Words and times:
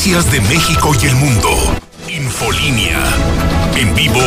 noticias 0.00 0.32
de 0.32 0.40
México 0.40 0.92
y 1.02 1.06
el 1.08 1.14
mundo. 1.16 1.50
Infolínea. 2.08 2.98
En 3.76 3.94
vivo, 3.94 4.18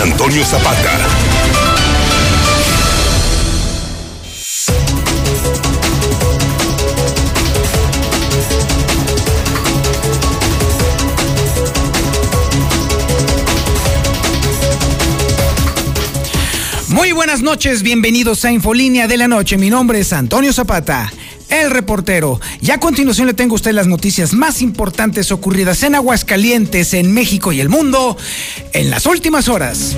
Antonio 0.00 0.44
Zapata. 0.44 0.96
Muy 16.88 17.10
buenas 17.10 17.42
noches, 17.42 17.82
bienvenidos 17.82 18.44
a 18.44 18.52
Infolínea 18.52 19.08
de 19.08 19.16
la 19.16 19.26
Noche. 19.26 19.58
Mi 19.58 19.68
nombre 19.68 19.98
es 19.98 20.12
Antonio 20.12 20.52
Zapata, 20.52 21.12
el 21.48 21.70
reportero. 21.70 22.40
Y 22.60 22.70
a 22.70 22.80
continuación 22.80 23.26
le 23.26 23.34
tengo 23.34 23.54
a 23.54 23.56
usted 23.56 23.72
las 23.72 23.86
noticias 23.86 24.32
más 24.32 24.62
importantes 24.62 25.32
ocurridas 25.32 25.82
en 25.82 25.94
Aguascalientes, 25.94 26.94
en 26.94 27.12
México 27.12 27.52
y 27.52 27.60
el 27.60 27.68
mundo 27.68 28.16
en 28.72 28.90
las 28.90 29.06
últimas 29.06 29.48
horas. 29.48 29.96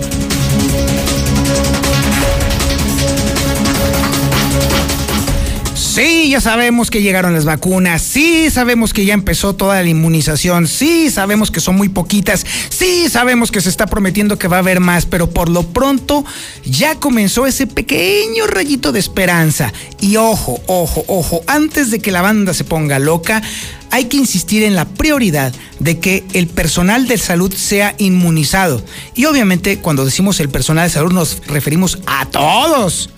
Sí, 5.89 6.29
ya 6.29 6.43
sabemos 6.43 6.91
que 6.91 7.01
llegaron 7.01 7.33
las 7.33 7.47
vacunas, 7.47 8.03
sí 8.03 8.51
sabemos 8.51 8.93
que 8.93 9.07
ya 9.07 9.15
empezó 9.15 9.55
toda 9.55 9.83
la 9.83 9.89
inmunización, 9.89 10.69
sí 10.69 11.11
sabemos 11.11 11.51
que 11.51 11.61
son 11.61 11.77
muy 11.77 11.89
poquitas, 11.89 12.45
sí 12.69 13.09
sabemos 13.09 13.51
que 13.51 13.63
se 13.63 13.71
está 13.71 13.87
prometiendo 13.87 14.39
que 14.39 14.49
va 14.49 14.57
a 14.57 14.61
haber 14.61 14.81
más, 14.81 15.07
pero 15.07 15.31
por 15.31 15.49
lo 15.49 15.63
pronto 15.63 16.27
ya 16.63 16.97
comenzó 16.97 17.47
ese 17.47 17.67
pequeño 17.67 18.47
rayito 18.47 18.93
de 18.93 19.01
esperanza. 19.01 19.73
Y 19.99 20.17
ojo, 20.17 20.61
ojo, 20.67 21.05
ojo, 21.09 21.41
antes 21.47 21.91
de 21.91 22.01
que 22.01 22.13
la 22.13 22.21
banda 22.21 22.53
se 22.53 22.65
ponga 22.65 22.99
loca, 22.99 23.43
hay 23.91 24.05
que 24.05 24.19
insistir 24.19 24.65
en 24.65 24.77
la 24.77 24.85
prioridad 24.85 25.55
de 25.79 25.99
que 25.99 26.23
el 26.35 26.49
personal 26.49 27.09
de 27.09 27.17
salud 27.17 27.53
sea 27.53 27.95
inmunizado. 27.97 28.85
Y 29.15 29.25
obviamente 29.25 29.79
cuando 29.79 30.05
decimos 30.05 30.39
el 30.39 30.51
personal 30.51 30.87
de 30.87 30.93
salud 30.93 31.13
nos 31.13 31.41
referimos 31.47 31.99
a 32.07 32.27
todos, 32.27 33.09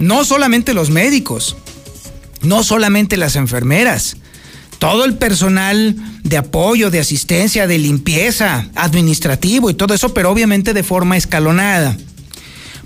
no 0.00 0.24
solamente 0.24 0.72
los 0.72 0.88
médicos 0.88 1.54
no 2.42 2.62
solamente 2.62 3.16
las 3.16 3.36
enfermeras, 3.36 4.16
todo 4.78 5.04
el 5.04 5.14
personal 5.14 5.96
de 6.22 6.36
apoyo, 6.36 6.90
de 6.90 7.00
asistencia, 7.00 7.66
de 7.66 7.78
limpieza, 7.78 8.68
administrativo 8.74 9.70
y 9.70 9.74
todo 9.74 9.94
eso, 9.94 10.14
pero 10.14 10.30
obviamente 10.30 10.74
de 10.74 10.82
forma 10.82 11.16
escalonada. 11.16 11.96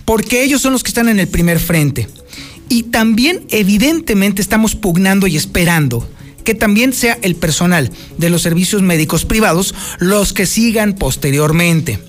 Porque 0.04 0.42
ellos 0.42 0.62
son 0.62 0.72
los 0.72 0.82
que 0.82 0.88
están 0.88 1.08
en 1.08 1.20
el 1.20 1.28
primer 1.28 1.60
frente. 1.60 2.08
Y 2.68 2.84
también 2.84 3.46
evidentemente 3.50 4.40
estamos 4.40 4.74
pugnando 4.74 5.26
y 5.26 5.36
esperando 5.36 6.08
que 6.44 6.54
también 6.54 6.92
sea 6.92 7.18
el 7.22 7.36
personal 7.36 7.90
de 8.18 8.30
los 8.30 8.42
servicios 8.42 8.82
médicos 8.82 9.24
privados 9.24 9.74
los 9.98 10.32
que 10.32 10.46
sigan 10.46 10.94
posteriormente. 10.94 12.00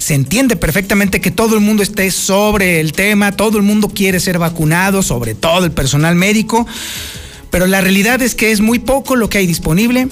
Se 0.00 0.14
entiende 0.14 0.56
perfectamente 0.56 1.20
que 1.20 1.30
todo 1.30 1.54
el 1.54 1.60
mundo 1.60 1.82
esté 1.82 2.10
sobre 2.10 2.80
el 2.80 2.92
tema, 2.92 3.32
todo 3.32 3.58
el 3.58 3.62
mundo 3.62 3.90
quiere 3.94 4.18
ser 4.18 4.38
vacunado, 4.38 5.02
sobre 5.02 5.34
todo 5.34 5.66
el 5.66 5.72
personal 5.72 6.14
médico, 6.14 6.66
pero 7.50 7.66
la 7.66 7.82
realidad 7.82 8.22
es 8.22 8.34
que 8.34 8.50
es 8.50 8.62
muy 8.62 8.78
poco 8.78 9.14
lo 9.14 9.28
que 9.28 9.36
hay 9.38 9.46
disponible 9.46 10.08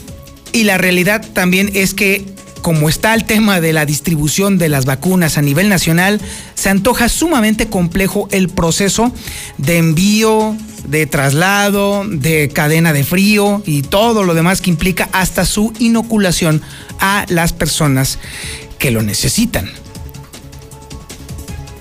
y 0.52 0.64
la 0.64 0.76
realidad 0.76 1.26
también 1.32 1.70
es 1.72 1.94
que 1.94 2.26
como 2.60 2.90
está 2.90 3.14
el 3.14 3.24
tema 3.24 3.62
de 3.62 3.72
la 3.72 3.86
distribución 3.86 4.58
de 4.58 4.68
las 4.68 4.84
vacunas 4.84 5.38
a 5.38 5.42
nivel 5.42 5.70
nacional, 5.70 6.20
se 6.54 6.68
antoja 6.68 7.08
sumamente 7.08 7.68
complejo 7.68 8.28
el 8.30 8.50
proceso 8.50 9.10
de 9.56 9.78
envío, 9.78 10.54
de 10.86 11.06
traslado, 11.06 12.04
de 12.06 12.50
cadena 12.50 12.92
de 12.92 13.04
frío 13.04 13.62
y 13.64 13.82
todo 13.82 14.22
lo 14.22 14.34
demás 14.34 14.60
que 14.60 14.68
implica 14.68 15.08
hasta 15.12 15.46
su 15.46 15.72
inoculación 15.78 16.60
a 17.00 17.24
las 17.30 17.54
personas 17.54 18.18
que 18.78 18.90
lo 18.90 19.02
necesitan. 19.02 19.70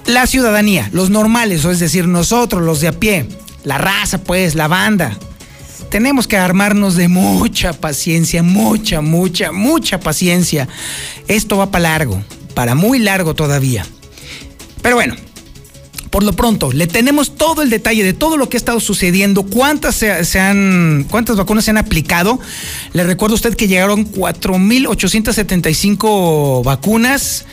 La 0.05 0.25
ciudadanía, 0.25 0.89
los 0.93 1.09
normales, 1.09 1.65
o 1.65 1.71
es 1.71 1.79
decir, 1.79 2.07
nosotros, 2.07 2.61
los 2.61 2.79
de 2.79 2.87
a 2.87 2.93
pie, 2.93 3.27
la 3.63 3.77
raza, 3.77 4.19
pues, 4.19 4.55
la 4.55 4.67
banda, 4.67 5.17
tenemos 5.89 6.27
que 6.27 6.37
armarnos 6.37 6.95
de 6.95 7.07
mucha 7.07 7.73
paciencia, 7.73 8.43
mucha, 8.43 9.01
mucha, 9.01 9.51
mucha 9.51 9.99
paciencia. 9.99 10.67
Esto 11.27 11.57
va 11.57 11.71
para 11.71 11.89
largo, 11.89 12.21
para 12.53 12.75
muy 12.75 12.99
largo 12.99 13.35
todavía. 13.35 13.85
Pero 14.81 14.95
bueno, 14.95 15.15
por 16.17 16.23
lo 16.23 16.33
pronto, 16.33 16.71
le 16.71 16.87
tenemos 16.87 17.35
todo 17.35 17.61
el 17.61 17.69
detalle 17.69 18.03
de 18.03 18.11
todo 18.11 18.37
lo 18.37 18.49
que 18.49 18.57
ha 18.57 18.57
estado 18.57 18.79
sucediendo, 18.79 19.43
cuántas, 19.43 19.93
se, 19.93 20.39
han, 20.39 21.05
cuántas 21.11 21.37
vacunas 21.37 21.65
se 21.65 21.69
han 21.69 21.77
aplicado. 21.77 22.39
Le 22.93 23.03
recuerdo 23.03 23.33
a 23.33 23.35
usted 23.35 23.53
que 23.53 23.67
llegaron 23.67 24.11
4.875 24.11 26.63
vacunas. 26.63 27.45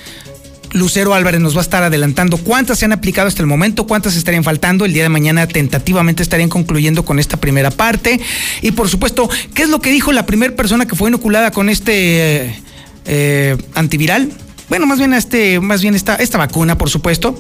Lucero 0.73 1.13
Álvarez 1.13 1.43
nos 1.43 1.55
va 1.55 1.59
a 1.59 1.63
estar 1.63 1.83
adelantando 1.83 2.39
cuántas 2.39 2.79
se 2.79 2.87
han 2.87 2.93
aplicado 2.93 3.29
hasta 3.29 3.43
el 3.43 3.49
momento, 3.49 3.87
cuántas 3.87 4.17
estarían 4.17 4.45
faltando. 4.45 4.87
El 4.87 4.95
día 4.95 5.03
de 5.03 5.11
mañana 5.11 5.47
tentativamente 5.47 6.23
estarían 6.23 6.49
concluyendo 6.49 7.05
con 7.05 7.19
esta 7.19 7.37
primera 7.37 7.71
parte. 7.71 8.19
Y 8.63 8.71
por 8.71 8.89
supuesto, 8.89 9.29
¿qué 9.53 9.65
es 9.65 9.69
lo 9.69 9.83
que 9.83 9.91
dijo 9.91 10.11
la 10.11 10.25
primera 10.25 10.57
persona 10.57 10.87
que 10.87 10.97
fue 10.97 11.11
inoculada 11.11 11.51
con 11.51 11.69
este 11.69 12.63
eh, 13.05 13.59
antiviral? 13.75 14.33
Bueno, 14.71 14.87
más 14.87 14.99
bien 14.99 15.13
este, 15.13 15.61
más 15.61 15.83
bien 15.83 15.95
esta, 15.95 16.17
esta 16.17 16.39
vacuna, 16.39 16.79
por 16.79 16.89
supuesto. 16.89 17.39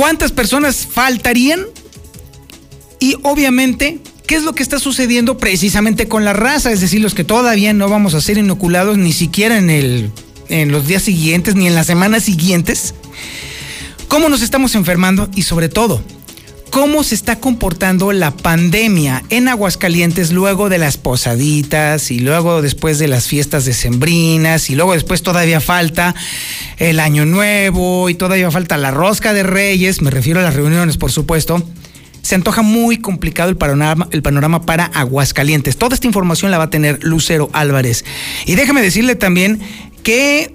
¿Cuántas 0.00 0.32
personas 0.32 0.88
faltarían? 0.90 1.60
Y 3.00 3.16
obviamente, 3.22 3.98
¿qué 4.26 4.36
es 4.36 4.44
lo 4.44 4.54
que 4.54 4.62
está 4.62 4.78
sucediendo 4.78 5.36
precisamente 5.36 6.08
con 6.08 6.24
la 6.24 6.32
raza? 6.32 6.72
Es 6.72 6.80
decir, 6.80 7.02
los 7.02 7.12
que 7.12 7.22
todavía 7.22 7.74
no 7.74 7.86
vamos 7.90 8.14
a 8.14 8.22
ser 8.22 8.38
inoculados 8.38 8.96
ni 8.96 9.12
siquiera 9.12 9.58
en, 9.58 9.68
el, 9.68 10.10
en 10.48 10.72
los 10.72 10.86
días 10.86 11.02
siguientes 11.02 11.54
ni 11.54 11.66
en 11.66 11.74
las 11.74 11.86
semanas 11.86 12.22
siguientes. 12.22 12.94
¿Cómo 14.08 14.30
nos 14.30 14.40
estamos 14.40 14.74
enfermando? 14.74 15.28
Y 15.34 15.42
sobre 15.42 15.68
todo, 15.68 16.02
cómo 16.70 17.02
se 17.02 17.16
está 17.16 17.40
comportando 17.40 18.12
la 18.12 18.30
pandemia 18.30 19.24
en 19.28 19.48
Aguascalientes 19.48 20.32
luego 20.32 20.68
de 20.68 20.78
las 20.78 20.96
posaditas 20.96 22.10
y 22.10 22.20
luego 22.20 22.62
después 22.62 22.98
de 22.98 23.08
las 23.08 23.26
fiestas 23.26 23.64
decembrinas 23.64 24.70
y 24.70 24.76
luego 24.76 24.94
después 24.94 25.22
todavía 25.22 25.60
falta 25.60 26.14
el 26.78 27.00
año 27.00 27.26
nuevo 27.26 28.08
y 28.08 28.14
todavía 28.14 28.50
falta 28.50 28.78
la 28.78 28.92
rosca 28.92 29.32
de 29.32 29.42
reyes, 29.42 30.00
me 30.00 30.10
refiero 30.10 30.40
a 30.40 30.42
las 30.44 30.54
reuniones 30.54 30.96
por 30.96 31.10
supuesto. 31.10 31.62
Se 32.22 32.34
antoja 32.34 32.62
muy 32.62 32.98
complicado 32.98 33.50
el 33.50 33.56
panorama, 33.56 34.08
el 34.12 34.22
panorama 34.22 34.64
para 34.66 34.84
Aguascalientes. 34.84 35.76
Toda 35.76 35.94
esta 35.94 36.06
información 36.06 36.50
la 36.50 36.58
va 36.58 36.64
a 36.64 36.70
tener 36.70 37.02
Lucero 37.02 37.48
Álvarez. 37.52 38.04
Y 38.44 38.56
déjeme 38.56 38.82
decirle 38.82 39.14
también 39.14 39.58
que 40.02 40.52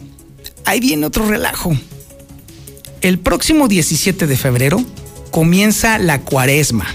ahí 0.64 0.80
viene 0.80 1.08
otro 1.08 1.28
relajo. 1.28 1.76
El 3.02 3.18
próximo 3.18 3.68
17 3.68 4.28
de 4.28 4.38
febrero 4.38 4.86
comienza 5.32 5.98
la 5.98 6.22
cuaresma. 6.22 6.86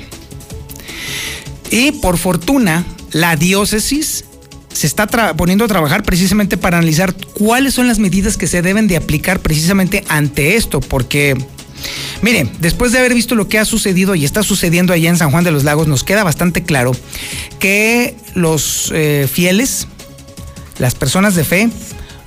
Y 1.70 1.92
por 1.92 2.18
fortuna, 2.18 2.84
la 3.12 3.36
diócesis 3.36 4.24
se 4.72 4.86
está 4.86 5.06
poniendo 5.36 5.64
a 5.64 5.68
trabajar 5.68 6.02
precisamente 6.02 6.56
para 6.56 6.78
analizar 6.78 7.14
cuáles 7.14 7.74
son 7.74 7.86
las 7.86 7.98
medidas 7.98 8.36
que 8.36 8.46
se 8.46 8.62
deben 8.62 8.86
de 8.86 8.96
aplicar 8.96 9.40
precisamente 9.40 10.04
ante 10.08 10.56
esto, 10.56 10.80
porque 10.80 11.36
Mire, 12.22 12.48
después 12.60 12.92
de 12.92 12.98
haber 12.98 13.14
visto 13.14 13.34
lo 13.34 13.48
que 13.48 13.58
ha 13.58 13.64
sucedido 13.64 14.14
y 14.14 14.24
está 14.24 14.42
sucediendo 14.42 14.92
allá 14.92 15.08
en 15.08 15.16
San 15.16 15.30
Juan 15.30 15.44
de 15.44 15.50
los 15.50 15.64
Lagos, 15.64 15.88
nos 15.88 16.04
queda 16.04 16.24
bastante 16.24 16.62
claro 16.62 16.92
que 17.58 18.14
los 18.34 18.90
eh, 18.94 19.26
fieles, 19.32 19.86
las 20.78 20.94
personas 20.94 21.34
de 21.34 21.44
fe, 21.44 21.70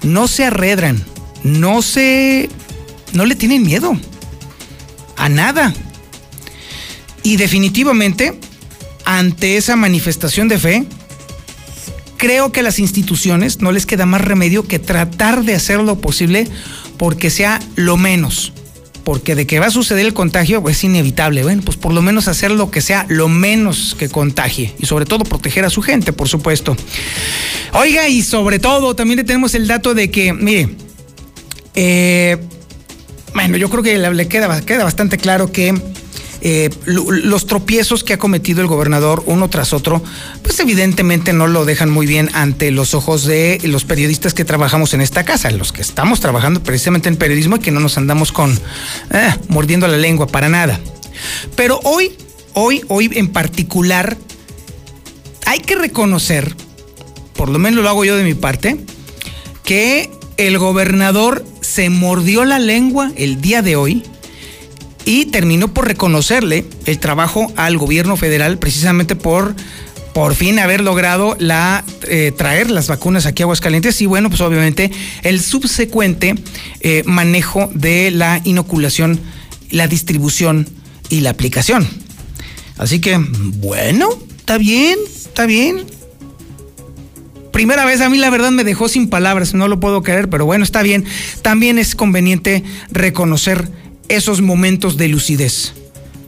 no 0.01 0.27
se 0.27 0.45
arredran, 0.45 1.03
no 1.43 1.81
se. 1.81 2.49
no 3.13 3.25
le 3.25 3.35
tienen 3.35 3.63
miedo 3.63 3.95
a 5.15 5.29
nada. 5.29 5.73
Y 7.23 7.37
definitivamente, 7.37 8.37
ante 9.05 9.57
esa 9.57 9.75
manifestación 9.75 10.49
de 10.49 10.59
fe, 10.59 10.85
creo 12.17 12.51
que 12.51 12.59
a 12.61 12.63
las 12.63 12.79
instituciones 12.79 13.61
no 13.61 13.71
les 13.71 13.85
queda 13.85 14.05
más 14.05 14.21
remedio 14.21 14.67
que 14.67 14.79
tratar 14.79 15.43
de 15.43 15.55
hacer 15.55 15.79
lo 15.79 15.99
posible 15.99 16.47
porque 16.97 17.29
sea 17.29 17.61
lo 17.75 17.97
menos. 17.97 18.53
Porque 19.03 19.35
de 19.35 19.45
que 19.45 19.59
va 19.59 19.65
a 19.65 19.71
suceder 19.71 20.05
el 20.05 20.13
contagio 20.13 20.61
pues, 20.61 20.77
es 20.77 20.83
inevitable. 20.85 21.43
Bueno, 21.43 21.61
pues 21.65 21.75
por 21.75 21.93
lo 21.93 22.01
menos 22.01 22.29
hacer 22.29 22.51
lo 22.51 22.71
que 22.71 22.79
sea 22.79 23.05
lo 23.09 23.27
menos 23.27 23.95
que 23.99 24.07
contagie. 24.07 24.73
Y 24.79 24.85
sobre 24.85 25.05
todo 25.05 25.25
proteger 25.25 25.65
a 25.65 25.69
su 25.69 25.81
gente, 25.81 26.13
por 26.13 26.29
supuesto. 26.29 26.77
Oiga, 27.73 28.07
y 28.07 28.21
sobre 28.21 28.59
todo 28.59 28.95
también 28.95 29.25
tenemos 29.25 29.53
el 29.55 29.67
dato 29.67 29.93
de 29.93 30.09
que, 30.09 30.31
mire, 30.31 30.69
eh, 31.75 32.37
bueno, 33.33 33.57
yo 33.57 33.69
creo 33.69 33.83
que 33.83 33.97
le 33.97 34.27
queda, 34.27 34.61
queda 34.61 34.85
bastante 34.85 35.17
claro 35.17 35.51
que 35.51 35.73
eh, 36.45 36.69
los 36.85 37.47
tropiezos 37.47 38.03
que 38.03 38.13
ha 38.13 38.17
cometido 38.17 38.61
el 38.61 38.67
gobernador 38.67 39.23
uno 39.25 39.49
tras 39.49 39.73
otro, 39.73 40.03
pues 40.41 40.59
evidentemente 40.59 41.33
no 41.33 41.47
lo 41.47 41.65
dejan 41.65 41.89
muy 41.89 42.05
bien 42.05 42.29
ante 42.33 42.69
los 42.69 42.93
ojos 42.93 43.23
de 43.23 43.59
los 43.63 43.85
periodistas 43.85 44.33
que 44.33 44.45
trabajamos 44.45 44.93
en 44.93 45.01
esta 45.01 45.23
casa, 45.23 45.49
los 45.51 45.71
que 45.71 45.81
estamos 45.81 46.19
trabajando 46.19 46.61
precisamente 46.61 47.09
en 47.09 47.15
periodismo 47.15 47.55
y 47.55 47.59
que 47.59 47.71
no 47.71 47.79
nos 47.79 47.97
andamos 47.97 48.31
con 48.31 48.51
eh, 49.11 49.35
mordiendo 49.47 49.87
la 49.87 49.97
lengua 49.97 50.27
para 50.27 50.49
nada. 50.49 50.79
Pero 51.55 51.79
hoy, 51.83 52.11
hoy, 52.53 52.83
hoy 52.89 53.09
en 53.13 53.29
particular, 53.29 54.17
hay 55.45 55.59
que 55.59 55.75
reconocer 55.75 56.55
por 57.35 57.49
lo 57.49 57.59
menos 57.59 57.83
lo 57.83 57.89
hago 57.89 58.05
yo 58.05 58.15
de 58.15 58.23
mi 58.23 58.35
parte, 58.35 58.77
que 59.63 60.09
el 60.37 60.57
gobernador 60.57 61.45
se 61.61 61.89
mordió 61.89 62.45
la 62.45 62.59
lengua 62.59 63.11
el 63.15 63.41
día 63.41 63.61
de 63.61 63.75
hoy 63.75 64.03
y 65.05 65.25
terminó 65.25 65.73
por 65.73 65.87
reconocerle 65.87 66.65
el 66.85 66.99
trabajo 66.99 67.51
al 67.55 67.77
gobierno 67.77 68.17
federal 68.17 68.57
precisamente 68.57 69.15
por 69.15 69.55
por 70.13 70.35
fin 70.35 70.59
haber 70.59 70.81
logrado 70.81 71.35
eh, 71.39 72.31
traer 72.37 72.69
las 72.69 72.87
vacunas 72.87 73.25
aquí 73.25 73.41
a 73.41 73.45
Aguascalientes 73.45 73.99
y 74.01 74.05
bueno, 74.05 74.29
pues 74.29 74.41
obviamente 74.41 74.91
el 75.23 75.41
subsecuente 75.41 76.35
eh, 76.81 77.01
manejo 77.05 77.69
de 77.73 78.11
la 78.11 78.39
inoculación, 78.43 79.19
la 79.71 79.87
distribución 79.87 80.69
y 81.09 81.21
la 81.21 81.31
aplicación. 81.31 81.87
Así 82.77 82.99
que, 82.99 83.17
bueno, 83.17 84.09
está 84.37 84.59
bien, 84.59 84.99
está 85.07 85.47
bien. 85.47 85.83
Primera 87.51 87.85
vez 87.85 88.01
a 88.01 88.09
mí 88.09 88.17
la 88.17 88.29
verdad 88.29 88.51
me 88.51 88.63
dejó 88.63 88.89
sin 88.89 89.09
palabras, 89.09 89.53
no 89.53 89.67
lo 89.67 89.79
puedo 89.79 90.01
creer, 90.03 90.29
pero 90.29 90.45
bueno, 90.45 90.63
está 90.63 90.81
bien. 90.83 91.05
También 91.41 91.77
es 91.77 91.95
conveniente 91.95 92.63
reconocer 92.91 93.67
esos 94.09 94.41
momentos 94.41 94.97
de 94.97 95.07
lucidez. 95.07 95.73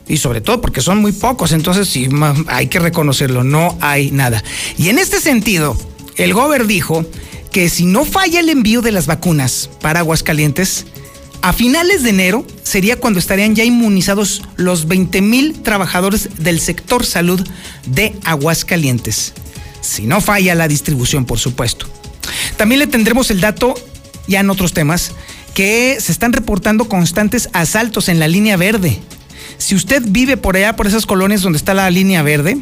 Y 0.08 0.18
sobre 0.18 0.40
todo 0.40 0.60
porque 0.60 0.80
son 0.80 0.98
muy 0.98 1.12
pocos, 1.12 1.52
entonces 1.52 1.88
sí, 1.88 2.08
hay 2.46 2.68
que 2.68 2.78
reconocerlo, 2.78 3.42
no 3.42 3.76
hay 3.80 4.10
nada. 4.12 4.42
Y 4.78 4.88
en 4.88 4.98
este 4.98 5.20
sentido, 5.20 5.76
el 6.16 6.32
gober 6.32 6.66
dijo 6.66 7.04
que 7.50 7.68
si 7.68 7.86
no 7.86 8.04
falla 8.04 8.40
el 8.40 8.48
envío 8.48 8.82
de 8.82 8.92
las 8.92 9.06
vacunas 9.06 9.68
para 9.80 10.00
Aguascalientes, 10.00 10.86
a 11.42 11.52
finales 11.52 12.02
de 12.02 12.10
enero 12.10 12.46
sería 12.62 12.96
cuando 12.96 13.18
estarían 13.18 13.54
ya 13.54 13.64
inmunizados 13.64 14.42
los 14.56 14.86
20 14.86 15.22
mil 15.22 15.62
trabajadores 15.62 16.28
del 16.38 16.60
sector 16.60 17.04
salud 17.04 17.40
de 17.86 18.14
Aguascalientes. 18.24 19.32
Si 19.80 20.06
no 20.06 20.20
falla 20.20 20.54
la 20.54 20.68
distribución, 20.68 21.24
por 21.24 21.38
supuesto. 21.38 21.86
También 22.56 22.80
le 22.80 22.86
tendremos 22.86 23.30
el 23.30 23.40
dato, 23.40 23.74
ya 24.26 24.40
en 24.40 24.50
otros 24.50 24.72
temas, 24.72 25.12
que 25.56 25.96
se 26.00 26.12
están 26.12 26.34
reportando 26.34 26.86
constantes 26.86 27.48
asaltos 27.54 28.10
en 28.10 28.18
la 28.18 28.28
línea 28.28 28.58
verde. 28.58 29.00
Si 29.56 29.74
usted 29.74 30.02
vive 30.06 30.36
por 30.36 30.54
allá, 30.54 30.76
por 30.76 30.86
esas 30.86 31.06
colonias 31.06 31.40
donde 31.40 31.56
está 31.56 31.72
la 31.72 31.88
línea 31.88 32.22
verde, 32.22 32.58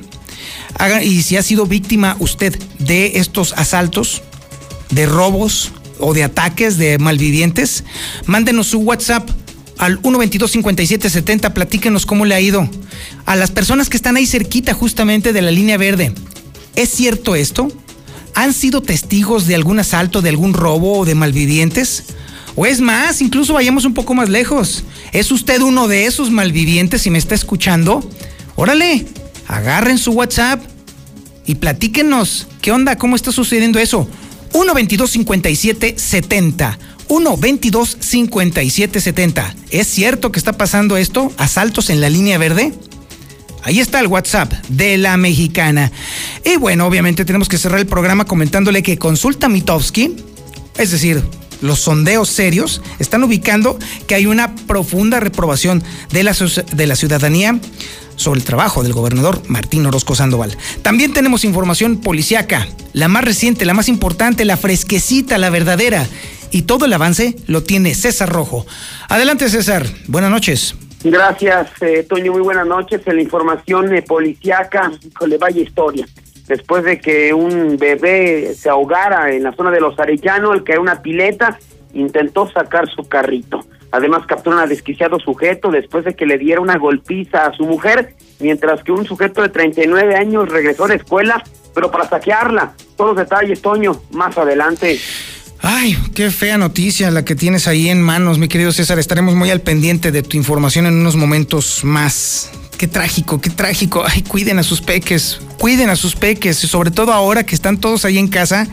haga, 0.78 1.02
y 1.02 1.24
si 1.24 1.36
ha 1.36 1.42
sido 1.42 1.66
víctima 1.66 2.16
usted 2.20 2.56
de 2.78 3.18
estos 3.18 3.52
asaltos, 3.54 4.22
de 4.90 5.06
robos 5.06 5.72
o 5.98 6.14
de 6.14 6.22
ataques 6.22 6.78
de 6.78 6.98
malvivientes, 6.98 7.82
mándenos 8.26 8.68
su 8.68 8.78
WhatsApp 8.78 9.28
al 9.76 10.00
122-5770, 10.00 11.52
platíquenos 11.52 12.06
cómo 12.06 12.24
le 12.24 12.36
ha 12.36 12.40
ido. 12.40 12.70
A 13.26 13.34
las 13.34 13.50
personas 13.50 13.88
que 13.88 13.96
están 13.96 14.16
ahí 14.16 14.26
cerquita 14.26 14.72
justamente 14.72 15.32
de 15.32 15.42
la 15.42 15.50
línea 15.50 15.78
verde, 15.78 16.14
¿es 16.76 16.90
cierto 16.90 17.34
esto? 17.34 17.72
¿Han 18.36 18.52
sido 18.52 18.82
testigos 18.82 19.48
de 19.48 19.56
algún 19.56 19.80
asalto, 19.80 20.22
de 20.22 20.28
algún 20.28 20.54
robo 20.54 21.00
o 21.00 21.04
de 21.04 21.16
malvivientes? 21.16 22.04
O 22.56 22.66
es 22.66 22.80
más, 22.80 23.20
incluso 23.20 23.54
vayamos 23.54 23.84
un 23.84 23.94
poco 23.94 24.14
más 24.14 24.28
lejos. 24.28 24.84
¿Es 25.12 25.32
usted 25.32 25.60
uno 25.60 25.88
de 25.88 26.06
esos 26.06 26.30
malvivientes 26.30 27.02
si 27.02 27.10
me 27.10 27.18
está 27.18 27.34
escuchando? 27.34 28.08
Órale, 28.54 29.06
agarren 29.48 29.98
su 29.98 30.12
WhatsApp 30.12 30.62
y 31.46 31.56
platíquenos. 31.56 32.46
¿Qué 32.62 32.70
onda? 32.70 32.96
¿Cómo 32.96 33.16
está 33.16 33.32
sucediendo 33.32 33.78
eso? 33.78 34.08
122 34.52 35.10
57 35.10 35.94
70. 35.96 36.78
122 37.08 37.96
57 38.00 39.00
70. 39.00 39.54
¿Es 39.70 39.88
cierto 39.88 40.30
que 40.30 40.38
está 40.38 40.52
pasando 40.52 40.96
esto? 40.96 41.32
¿Asaltos 41.36 41.90
en 41.90 42.00
la 42.00 42.08
línea 42.08 42.38
verde? 42.38 42.72
Ahí 43.64 43.80
está 43.80 43.98
el 43.98 44.06
WhatsApp 44.06 44.52
de 44.68 44.98
la 44.98 45.16
mexicana. 45.16 45.90
Y 46.44 46.56
bueno, 46.56 46.86
obviamente 46.86 47.24
tenemos 47.24 47.48
que 47.48 47.58
cerrar 47.58 47.80
el 47.80 47.86
programa 47.86 48.26
comentándole 48.26 48.82
que 48.82 48.98
Consulta 48.98 49.48
Mitowski, 49.48 50.14
es 50.76 50.90
decir, 50.90 51.22
los 51.64 51.80
sondeos 51.80 52.28
serios 52.28 52.82
están 52.98 53.24
ubicando 53.24 53.78
que 54.06 54.14
hay 54.14 54.26
una 54.26 54.54
profunda 54.54 55.18
reprobación 55.18 55.82
de 56.12 56.22
la, 56.22 56.36
de 56.72 56.86
la 56.86 56.94
ciudadanía 56.94 57.58
sobre 58.16 58.40
el 58.40 58.44
trabajo 58.44 58.82
del 58.82 58.92
gobernador 58.92 59.40
Martín 59.48 59.86
Orozco 59.86 60.14
Sandoval. 60.14 60.56
También 60.82 61.14
tenemos 61.14 61.42
información 61.42 62.02
policiaca, 62.02 62.68
la 62.92 63.08
más 63.08 63.24
reciente, 63.24 63.64
la 63.64 63.72
más 63.72 63.88
importante, 63.88 64.44
la 64.44 64.58
fresquecita, 64.58 65.38
la 65.38 65.48
verdadera. 65.48 66.06
Y 66.50 66.62
todo 66.62 66.84
el 66.84 66.92
avance 66.92 67.34
lo 67.46 67.62
tiene 67.62 67.94
César 67.94 68.28
Rojo. 68.28 68.66
Adelante, 69.08 69.48
César. 69.48 69.86
Buenas 70.06 70.30
noches. 70.30 70.76
Gracias, 71.02 71.70
eh, 71.80 72.06
Toño. 72.08 72.32
Muy 72.32 72.42
buenas 72.42 72.66
noches. 72.66 73.00
En 73.06 73.16
la 73.16 73.22
información 73.22 73.92
eh, 73.94 74.02
policiaca, 74.02 74.92
le 75.26 75.38
vaya 75.38 75.62
historia 75.62 76.06
después 76.46 76.84
de 76.84 76.98
que 77.00 77.32
un 77.32 77.76
bebé 77.76 78.54
se 78.54 78.68
ahogara 78.68 79.32
en 79.32 79.42
la 79.42 79.52
zona 79.52 79.70
de 79.70 79.80
los 79.80 79.98
Arellano, 79.98 80.52
al 80.52 80.64
caer 80.64 80.80
una 80.80 81.02
pileta, 81.02 81.58
intentó 81.94 82.50
sacar 82.50 82.88
su 82.88 83.08
carrito. 83.08 83.64
Además 83.90 84.26
capturó 84.26 84.58
a 84.58 84.64
un 84.64 84.68
desquiciado 84.68 85.20
sujeto 85.20 85.70
después 85.70 86.04
de 86.04 86.14
que 86.14 86.26
le 86.26 86.36
diera 86.36 86.60
una 86.60 86.78
golpiza 86.78 87.46
a 87.46 87.52
su 87.52 87.64
mujer, 87.64 88.14
mientras 88.40 88.82
que 88.82 88.90
un 88.90 89.06
sujeto 89.06 89.40
de 89.40 89.50
39 89.50 90.16
años 90.16 90.48
regresó 90.48 90.86
a 90.86 90.88
la 90.88 90.94
escuela, 90.94 91.44
pero 91.74 91.90
para 91.90 92.08
saquearla. 92.08 92.72
Todos 92.96 93.14
los 93.14 93.18
detalles, 93.18 93.62
Toño, 93.62 94.02
más 94.10 94.36
adelante. 94.36 94.98
Ay, 95.60 95.96
qué 96.14 96.30
fea 96.30 96.58
noticia 96.58 97.10
la 97.10 97.24
que 97.24 97.36
tienes 97.36 97.68
ahí 97.68 97.88
en 97.88 98.02
manos, 98.02 98.38
mi 98.38 98.48
querido 98.48 98.72
César. 98.72 98.98
Estaremos 98.98 99.34
muy 99.34 99.50
al 99.50 99.60
pendiente 99.60 100.12
de 100.12 100.22
tu 100.22 100.36
información 100.36 100.86
en 100.86 100.94
unos 100.94 101.16
momentos 101.16 101.84
más. 101.84 102.50
Qué 102.78 102.88
trágico, 102.88 103.40
qué 103.40 103.50
trágico. 103.50 104.04
Ay, 104.06 104.22
cuiden 104.22 104.58
a 104.58 104.62
sus 104.62 104.80
peques, 104.80 105.40
cuiden 105.58 105.90
a 105.90 105.96
sus 105.96 106.16
peques, 106.16 106.62
y 106.64 106.66
sobre 106.66 106.90
todo 106.90 107.12
ahora 107.12 107.44
que 107.44 107.54
están 107.54 107.78
todos 107.78 108.04
ahí 108.04 108.18
en 108.18 108.28
casa. 108.28 108.66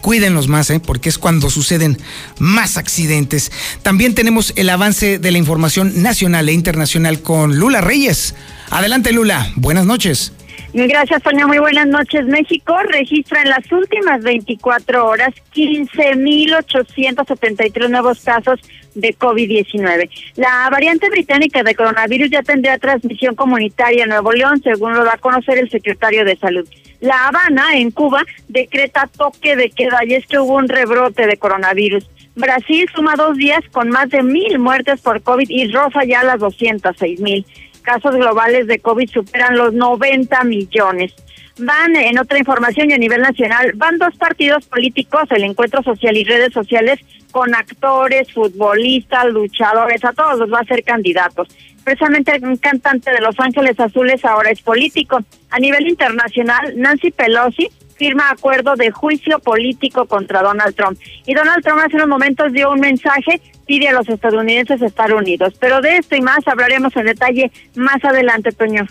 Cuídenlos 0.00 0.48
más, 0.48 0.70
¿eh? 0.70 0.80
porque 0.80 1.10
es 1.10 1.18
cuando 1.18 1.50
suceden 1.50 1.98
más 2.38 2.78
accidentes. 2.78 3.52
También 3.82 4.14
tenemos 4.14 4.54
el 4.56 4.70
avance 4.70 5.18
de 5.18 5.30
la 5.30 5.38
información 5.38 6.02
nacional 6.02 6.48
e 6.48 6.52
internacional 6.52 7.20
con 7.20 7.58
Lula 7.58 7.82
Reyes. 7.82 8.34
Adelante, 8.70 9.12
Lula. 9.12 9.52
Buenas 9.56 9.84
noches. 9.84 10.32
Gracias, 10.72 11.22
Sonia. 11.22 11.46
Muy 11.46 11.58
buenas 11.58 11.88
noches. 11.88 12.24
México 12.26 12.74
registra 12.88 13.42
en 13.42 13.50
las 13.50 13.70
últimas 13.72 14.22
24 14.22 15.06
horas 15.06 15.34
15.873 15.54 17.90
nuevos 17.90 18.20
casos 18.20 18.58
de 18.94 19.14
COVID-19. 19.16 20.10
La 20.36 20.68
variante 20.70 21.08
británica 21.08 21.62
de 21.62 21.74
coronavirus 21.74 22.30
ya 22.30 22.42
tendría 22.42 22.78
transmisión 22.78 23.34
comunitaria 23.34 24.04
en 24.04 24.10
Nuevo 24.10 24.32
León, 24.32 24.60
según 24.62 24.94
lo 24.94 25.04
da 25.04 25.14
a 25.14 25.18
conocer 25.18 25.58
el 25.58 25.70
secretario 25.70 26.24
de 26.24 26.36
Salud. 26.36 26.68
La 27.00 27.28
Habana, 27.28 27.76
en 27.76 27.90
Cuba, 27.90 28.24
decreta 28.48 29.08
toque 29.16 29.56
de 29.56 29.70
queda 29.70 30.04
y 30.04 30.14
es 30.14 30.26
que 30.26 30.38
hubo 30.38 30.54
un 30.54 30.68
rebrote 30.68 31.26
de 31.26 31.36
coronavirus. 31.38 32.08
Brasil 32.36 32.88
suma 32.94 33.14
dos 33.16 33.36
días 33.36 33.60
con 33.72 33.88
más 33.88 34.08
de 34.10 34.22
mil 34.22 34.58
muertes 34.58 35.00
por 35.00 35.22
COVID 35.22 35.48
y 35.48 35.70
roza 35.72 36.04
ya 36.04 36.22
las 36.22 36.38
206 36.38 37.20
mil 37.20 37.44
casos 37.80 38.14
globales 38.14 38.66
de 38.66 38.78
COVID 38.78 39.10
superan 39.10 39.56
los 39.56 39.72
90 39.72 40.44
millones. 40.44 41.14
Van, 41.58 41.94
en 41.94 42.18
otra 42.18 42.38
información 42.38 42.90
y 42.90 42.94
a 42.94 42.98
nivel 42.98 43.20
nacional, 43.20 43.72
van 43.74 43.98
dos 43.98 44.16
partidos 44.16 44.66
políticos, 44.66 45.24
el 45.30 45.44
Encuentro 45.44 45.82
Social 45.82 46.16
y 46.16 46.24
redes 46.24 46.52
sociales, 46.52 47.00
con 47.30 47.54
actores, 47.54 48.32
futbolistas, 48.32 49.26
luchadores, 49.26 50.04
a 50.04 50.12
todos 50.12 50.38
los 50.38 50.52
va 50.52 50.60
a 50.60 50.64
ser 50.64 50.82
candidatos. 50.82 51.48
Precisamente 51.84 52.38
un 52.42 52.56
cantante 52.56 53.10
de 53.10 53.20
Los 53.20 53.38
Ángeles 53.38 53.78
Azules 53.78 54.24
ahora 54.24 54.50
es 54.50 54.60
político. 54.60 55.20
A 55.50 55.58
nivel 55.58 55.88
internacional, 55.88 56.74
Nancy 56.76 57.10
Pelosi 57.10 57.70
firma 58.00 58.30
acuerdo 58.30 58.76
de 58.76 58.90
juicio 58.90 59.38
político 59.40 60.06
contra 60.06 60.40
Donald 60.40 60.74
Trump. 60.74 60.98
Y 61.26 61.34
Donald 61.34 61.62
Trump 61.62 61.82
hace 61.84 61.96
unos 61.96 62.08
momentos 62.08 62.50
dio 62.50 62.72
un 62.72 62.80
mensaje, 62.80 63.42
pide 63.66 63.88
a 63.88 63.92
los 63.92 64.08
estadounidenses 64.08 64.80
estar 64.80 65.12
unidos. 65.12 65.52
Pero 65.60 65.82
de 65.82 65.98
esto 65.98 66.16
y 66.16 66.22
más 66.22 66.38
hablaremos 66.46 66.96
en 66.96 67.04
detalle 67.04 67.52
más 67.74 68.02
adelante, 68.02 68.52
Toño. 68.52 68.86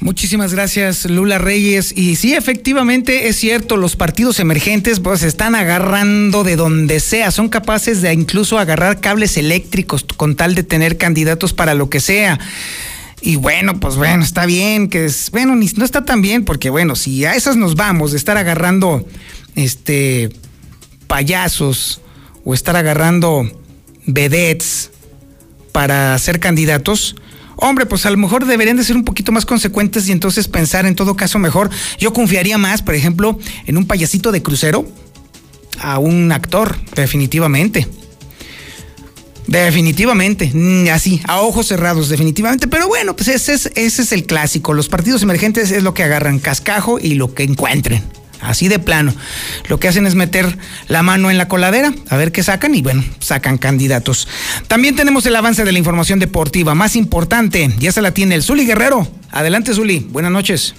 Muchísimas 0.00 0.52
gracias, 0.52 1.08
Lula 1.08 1.38
Reyes. 1.38 1.96
Y 1.96 2.16
sí, 2.16 2.34
efectivamente 2.34 3.28
es 3.28 3.36
cierto, 3.36 3.76
los 3.76 3.94
partidos 3.94 4.40
emergentes 4.40 4.98
pues 4.98 5.22
están 5.22 5.54
agarrando 5.54 6.42
de 6.42 6.56
donde 6.56 6.98
sea, 6.98 7.30
son 7.30 7.48
capaces 7.48 8.02
de 8.02 8.12
incluso 8.12 8.58
agarrar 8.58 9.00
cables 9.00 9.36
eléctricos 9.36 10.04
con 10.16 10.34
tal 10.34 10.56
de 10.56 10.64
tener 10.64 10.98
candidatos 10.98 11.52
para 11.52 11.74
lo 11.74 11.88
que 11.88 12.00
sea. 12.00 12.40
Y 13.26 13.36
bueno, 13.36 13.80
pues 13.80 13.96
bueno, 13.96 14.22
está 14.22 14.44
bien, 14.44 14.90
que 14.90 15.06
es, 15.06 15.30
bueno, 15.30 15.56
no 15.56 15.84
está 15.84 16.04
tan 16.04 16.20
bien, 16.20 16.44
porque 16.44 16.68
bueno, 16.68 16.94
si 16.94 17.24
a 17.24 17.34
esas 17.34 17.56
nos 17.56 17.74
vamos, 17.74 18.10
de 18.10 18.18
estar 18.18 18.36
agarrando 18.36 19.08
este 19.54 20.28
payasos 21.06 22.02
o 22.44 22.52
estar 22.52 22.76
agarrando 22.76 23.50
vedettes 24.04 24.90
para 25.72 26.18
ser 26.18 26.38
candidatos, 26.38 27.16
hombre, 27.56 27.86
pues 27.86 28.04
a 28.04 28.10
lo 28.10 28.18
mejor 28.18 28.44
deberían 28.44 28.76
de 28.76 28.84
ser 28.84 28.94
un 28.94 29.04
poquito 29.04 29.32
más 29.32 29.46
consecuentes 29.46 30.06
y 30.06 30.12
entonces 30.12 30.46
pensar 30.46 30.84
en 30.84 30.94
todo 30.94 31.16
caso 31.16 31.38
mejor. 31.38 31.70
Yo 31.98 32.12
confiaría 32.12 32.58
más, 32.58 32.82
por 32.82 32.94
ejemplo, 32.94 33.38
en 33.64 33.78
un 33.78 33.86
payasito 33.86 34.32
de 34.32 34.42
crucero 34.42 34.86
a 35.80 35.98
un 35.98 36.30
actor, 36.30 36.76
definitivamente. 36.94 37.88
Definitivamente, 39.46 40.50
mm, 40.52 40.88
así, 40.88 41.20
a 41.24 41.40
ojos 41.40 41.66
cerrados, 41.66 42.08
definitivamente. 42.08 42.66
Pero 42.66 42.88
bueno, 42.88 43.14
pues 43.14 43.28
ese 43.28 43.54
es, 43.54 43.70
ese 43.74 44.02
es 44.02 44.12
el 44.12 44.24
clásico. 44.24 44.72
Los 44.72 44.88
partidos 44.88 45.22
emergentes 45.22 45.70
es 45.70 45.82
lo 45.82 45.94
que 45.94 46.02
agarran 46.02 46.38
cascajo 46.38 46.98
y 46.98 47.14
lo 47.14 47.34
que 47.34 47.44
encuentren. 47.44 48.02
así 48.40 48.68
de 48.68 48.78
plano. 48.78 49.14
Lo 49.68 49.80
que 49.80 49.88
hacen 49.88 50.06
es 50.06 50.14
meter 50.14 50.58
la 50.88 51.02
mano 51.02 51.30
en 51.30 51.38
la 51.38 51.48
coladera, 51.48 51.94
a 52.10 52.16
ver 52.18 52.30
qué 52.30 52.42
sacan 52.42 52.74
y 52.74 52.82
bueno, 52.82 53.02
sacan 53.18 53.56
candidatos. 53.56 54.28
También 54.68 54.96
tenemos 54.96 55.24
el 55.24 55.34
avance 55.34 55.64
de 55.64 55.72
la 55.72 55.78
información 55.78 56.18
deportiva 56.18 56.74
más 56.74 56.94
importante, 56.94 57.70
ya 57.78 57.90
se 57.90 58.02
la 58.02 58.12
tiene 58.12 58.34
el 58.34 58.42
Zuli 58.42 58.66
Guerrero. 58.66 59.08
Adelante 59.30 59.72
Zuli, 59.72 60.00
buenas 60.10 60.30
noches. 60.30 60.74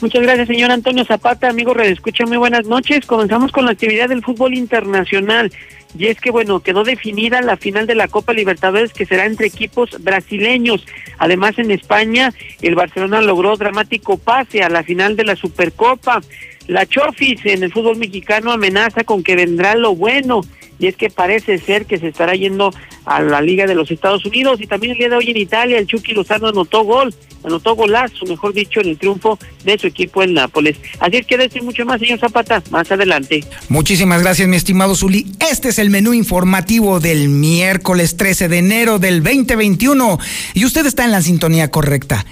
Muchas 0.00 0.22
gracias, 0.22 0.46
señor 0.46 0.70
Antonio 0.70 1.04
Zapata. 1.04 1.48
Amigo 1.48 1.74
Redescucha, 1.74 2.24
muy 2.24 2.36
buenas 2.36 2.66
noches. 2.66 3.04
Comenzamos 3.04 3.50
con 3.50 3.64
la 3.64 3.72
actividad 3.72 4.08
del 4.08 4.22
fútbol 4.22 4.54
internacional. 4.54 5.52
Y 5.98 6.06
es 6.06 6.20
que, 6.20 6.30
bueno, 6.30 6.60
quedó 6.60 6.84
definida 6.84 7.42
la 7.42 7.56
final 7.56 7.88
de 7.88 7.96
la 7.96 8.06
Copa 8.06 8.32
Libertadores 8.32 8.92
que 8.92 9.06
será 9.06 9.26
entre 9.26 9.48
equipos 9.48 9.90
brasileños. 10.04 10.86
Además, 11.18 11.58
en 11.58 11.72
España, 11.72 12.32
el 12.62 12.76
Barcelona 12.76 13.22
logró 13.22 13.56
dramático 13.56 14.18
pase 14.18 14.62
a 14.62 14.68
la 14.68 14.84
final 14.84 15.16
de 15.16 15.24
la 15.24 15.34
Supercopa. 15.34 16.20
La 16.68 16.86
Chofis 16.86 17.44
en 17.46 17.64
el 17.64 17.72
fútbol 17.72 17.96
mexicano 17.96 18.52
amenaza 18.52 19.02
con 19.02 19.24
que 19.24 19.34
vendrá 19.34 19.74
lo 19.74 19.96
bueno 19.96 20.42
y 20.78 20.86
es 20.86 20.96
que 20.96 21.10
parece 21.10 21.58
ser 21.58 21.86
que 21.86 21.98
se 21.98 22.08
estará 22.08 22.34
yendo 22.34 22.72
a 23.04 23.20
la 23.20 23.40
Liga 23.40 23.66
de 23.66 23.74
los 23.74 23.90
Estados 23.90 24.24
Unidos 24.24 24.60
y 24.60 24.66
también 24.66 24.92
el 24.92 24.98
día 24.98 25.08
de 25.08 25.16
hoy 25.16 25.30
en 25.30 25.36
Italia 25.36 25.78
el 25.78 25.86
Chucky 25.86 26.12
Lozano 26.12 26.48
anotó 26.48 26.84
gol, 26.84 27.14
anotó 27.42 27.74
golazo, 27.74 28.24
mejor 28.26 28.52
dicho, 28.52 28.80
en 28.80 28.88
el 28.88 28.98
triunfo 28.98 29.38
de 29.64 29.78
su 29.78 29.86
equipo 29.86 30.22
en 30.22 30.34
Nápoles. 30.34 30.76
Así 31.00 31.16
es 31.16 31.26
que 31.26 31.36
decir 31.36 31.62
mucho 31.62 31.84
más, 31.84 32.00
señor 32.00 32.18
Zapata, 32.18 32.62
más 32.70 32.90
adelante. 32.92 33.44
Muchísimas 33.68 34.22
gracias, 34.22 34.48
mi 34.48 34.56
estimado 34.56 34.94
Zuli. 34.94 35.26
Este 35.50 35.70
es 35.70 35.78
el 35.78 35.90
menú 35.90 36.14
informativo 36.14 37.00
del 37.00 37.28
miércoles 37.28 38.16
13 38.16 38.48
de 38.48 38.58
enero 38.58 38.98
del 38.98 39.22
2021 39.22 40.18
y 40.54 40.64
usted 40.64 40.86
está 40.86 41.04
en 41.04 41.12
la 41.12 41.22
sintonía 41.22 41.70
correcta. 41.70 42.24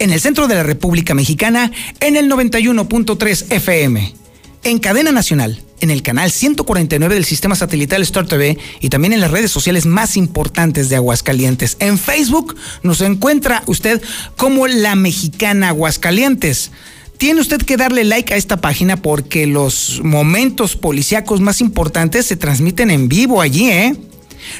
En 0.00 0.10
el 0.10 0.20
centro 0.20 0.48
de 0.48 0.56
la 0.56 0.64
República 0.64 1.14
Mexicana, 1.14 1.70
en 2.00 2.16
el 2.16 2.28
91.3 2.28 3.52
FM. 3.52 4.12
En 4.64 4.78
cadena 4.80 5.12
nacional 5.12 5.63
en 5.80 5.90
el 5.90 6.02
canal 6.02 6.30
149 6.30 7.14
del 7.14 7.24
sistema 7.24 7.54
satelital 7.56 8.02
Star 8.02 8.26
TV 8.26 8.58
y 8.80 8.88
también 8.88 9.12
en 9.12 9.20
las 9.20 9.30
redes 9.30 9.50
sociales 9.50 9.86
más 9.86 10.16
importantes 10.16 10.88
de 10.88 10.96
Aguascalientes. 10.96 11.76
En 11.80 11.98
Facebook 11.98 12.56
nos 12.82 13.00
encuentra 13.00 13.62
usted 13.66 14.00
como 14.36 14.66
la 14.66 14.94
mexicana 14.94 15.68
Aguascalientes. 15.68 16.70
Tiene 17.18 17.40
usted 17.40 17.62
que 17.62 17.76
darle 17.76 18.04
like 18.04 18.34
a 18.34 18.36
esta 18.36 18.60
página 18.60 18.96
porque 18.96 19.46
los 19.46 20.00
momentos 20.02 20.76
policíacos 20.76 21.40
más 21.40 21.60
importantes 21.60 22.26
se 22.26 22.36
transmiten 22.36 22.90
en 22.90 23.08
vivo 23.08 23.40
allí, 23.40 23.70
¿eh? 23.70 23.94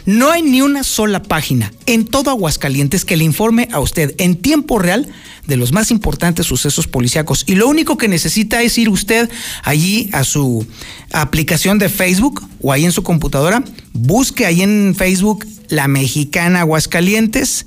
No 0.07 0.31
hay 0.31 0.43
ni 0.43 0.63
una 0.63 0.85
sola 0.85 1.23
página 1.23 1.73
en 1.87 2.05
todo 2.05 2.31
Aguascalientes 2.31 3.05
que 3.05 3.17
le 3.17 3.25
informe 3.25 3.69
a 3.73 3.81
usted 3.81 4.15
en 4.19 4.37
tiempo 4.37 4.79
real 4.79 5.09
de 5.47 5.57
los 5.57 5.73
más 5.73 5.91
importantes 5.91 6.47
sucesos 6.47 6.87
policíacos. 6.87 7.45
Y 7.47 7.55
lo 7.55 7.69
único 7.69 7.97
que 7.97 8.09
necesita 8.09 8.63
es 8.63 8.79
ir 8.79 8.89
usted 8.89 9.29
allí 9.63 10.09
a 10.13 10.25
su 10.25 10.67
aplicación 11.13 11.79
de 11.79 11.89
Facebook 11.89 12.43
o 12.61 12.73
ahí 12.73 12.85
en 12.85 12.93
su 12.93 13.03
computadora, 13.03 13.63
busque 13.93 14.47
ahí 14.47 14.63
en 14.63 14.95
Facebook 14.97 15.47
La 15.69 15.89
Mexicana 15.89 16.61
Aguascalientes, 16.61 17.67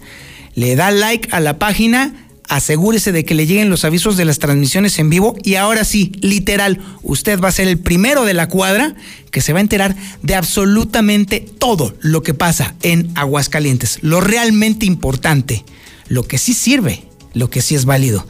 le 0.56 0.76
da 0.76 0.92
like 0.92 1.30
a 1.32 1.40
la 1.40 1.60
página 1.60 2.27
asegúrese 2.48 3.12
de 3.12 3.25
que 3.25 3.36
le 3.36 3.46
lleguen 3.46 3.70
los 3.70 3.86
avisos 3.86 4.18
de 4.18 4.25
las 4.25 4.39
transmisiones 4.39 4.98
en 5.00 5.10
vivo 5.10 5.36
y 5.44 5.56
ahora 5.56 5.84
sí, 5.84 6.12
literal, 6.22 6.80
usted 7.04 7.39
va 7.39 7.50
a 7.50 7.51
ser 7.51 7.68
el 7.68 7.80
primero 7.80 8.25
de 8.25 8.34
la 8.34 8.48
cuadra 8.48 8.96
que 9.32 9.42
se 9.42 9.54
va 9.54 9.60
a 9.60 9.62
enterar 9.62 9.96
de 10.22 10.36
absolutamente 10.36 11.39
todo 11.39 11.94
lo 12.01 12.24
que 12.24 12.34
pasa 12.34 12.75
en 12.82 13.12
Aguascalientes, 13.16 14.00
lo 14.01 14.22
realmente 14.22 14.86
importante, 14.86 15.66
lo 16.08 16.24
que 16.24 16.38
sí 16.38 16.54
sirve, 16.54 17.04
lo 17.34 17.50
que 17.50 17.62
sí 17.62 17.75
es 17.75 17.86
válido. 17.86 18.25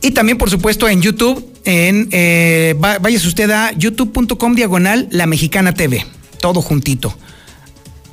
Y 0.00 0.12
también, 0.12 0.38
por 0.38 0.50
supuesto, 0.50 0.88
en 0.88 1.02
YouTube, 1.02 1.44
en 1.64 2.08
eh, 2.12 2.74
váyase 2.78 3.26
usted 3.26 3.50
a 3.50 3.72
youtube.com 3.72 4.54
diagonal 4.54 5.08
la 5.10 5.26
mexicana 5.26 5.74
TV, 5.74 6.04
todo 6.40 6.62
juntito 6.62 7.16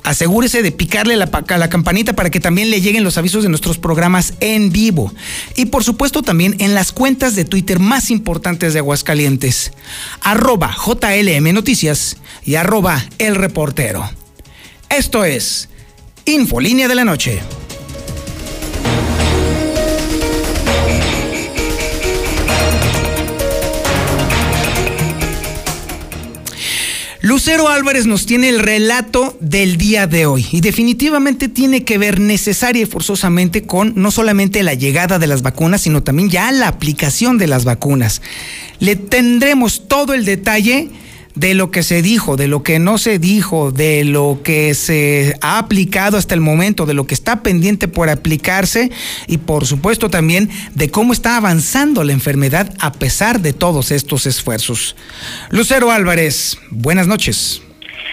asegúrese 0.06 0.62
de 0.62 0.70
picarle 0.70 1.16
la, 1.16 1.28
la 1.48 1.68
campanita 1.68 2.14
para 2.14 2.30
que 2.30 2.38
también 2.38 2.70
le 2.70 2.80
lleguen 2.80 3.02
los 3.02 3.18
avisos 3.18 3.42
de 3.42 3.48
nuestros 3.48 3.76
programas 3.76 4.34
en 4.38 4.70
vivo. 4.70 5.12
Y 5.56 5.66
por 5.66 5.82
supuesto 5.82 6.22
también 6.22 6.54
en 6.60 6.74
las 6.74 6.92
cuentas 6.92 7.34
de 7.34 7.44
Twitter 7.44 7.80
más 7.80 8.10
importantes 8.10 8.72
de 8.72 8.78
Aguascalientes. 8.78 9.72
Arroba 10.20 10.74
JLM 10.74 11.52
Noticias 11.52 12.18
y 12.44 12.54
arroba 12.54 13.04
El 13.18 13.34
Reportero. 13.34 14.08
Esto 14.88 15.24
es 15.24 15.68
Infolínea 16.24 16.86
de 16.86 16.94
la 16.94 17.04
Noche. 17.04 17.42
Lucero 27.36 27.68
Álvarez 27.68 28.06
nos 28.06 28.24
tiene 28.24 28.48
el 28.48 28.60
relato 28.60 29.36
del 29.40 29.76
día 29.76 30.06
de 30.06 30.24
hoy 30.24 30.46
y 30.52 30.62
definitivamente 30.62 31.50
tiene 31.50 31.84
que 31.84 31.98
ver 31.98 32.18
necesaria 32.18 32.80
y 32.80 32.86
forzosamente 32.86 33.64
con 33.64 33.92
no 33.94 34.10
solamente 34.10 34.62
la 34.62 34.72
llegada 34.72 35.18
de 35.18 35.26
las 35.26 35.42
vacunas, 35.42 35.82
sino 35.82 36.02
también 36.02 36.30
ya 36.30 36.50
la 36.50 36.66
aplicación 36.66 37.36
de 37.36 37.46
las 37.46 37.66
vacunas. 37.66 38.22
Le 38.78 38.96
tendremos 38.96 39.86
todo 39.86 40.14
el 40.14 40.24
detalle 40.24 40.88
de 41.36 41.54
lo 41.54 41.70
que 41.70 41.82
se 41.82 42.02
dijo, 42.02 42.36
de 42.36 42.48
lo 42.48 42.62
que 42.62 42.78
no 42.78 42.98
se 42.98 43.18
dijo, 43.20 43.70
de 43.70 44.04
lo 44.04 44.40
que 44.42 44.74
se 44.74 45.34
ha 45.42 45.58
aplicado 45.58 46.16
hasta 46.16 46.34
el 46.34 46.40
momento, 46.40 46.86
de 46.86 46.94
lo 46.94 47.06
que 47.06 47.14
está 47.14 47.42
pendiente 47.42 47.86
por 47.86 48.08
aplicarse 48.08 48.90
y 49.28 49.38
por 49.38 49.66
supuesto 49.66 50.10
también 50.10 50.50
de 50.74 50.90
cómo 50.90 51.12
está 51.12 51.36
avanzando 51.36 52.02
la 52.02 52.12
enfermedad 52.12 52.74
a 52.80 52.92
pesar 52.92 53.40
de 53.40 53.52
todos 53.52 53.92
estos 53.92 54.26
esfuerzos. 54.26 54.96
Lucero 55.50 55.90
Álvarez, 55.90 56.58
buenas 56.70 57.06
noches. 57.06 57.62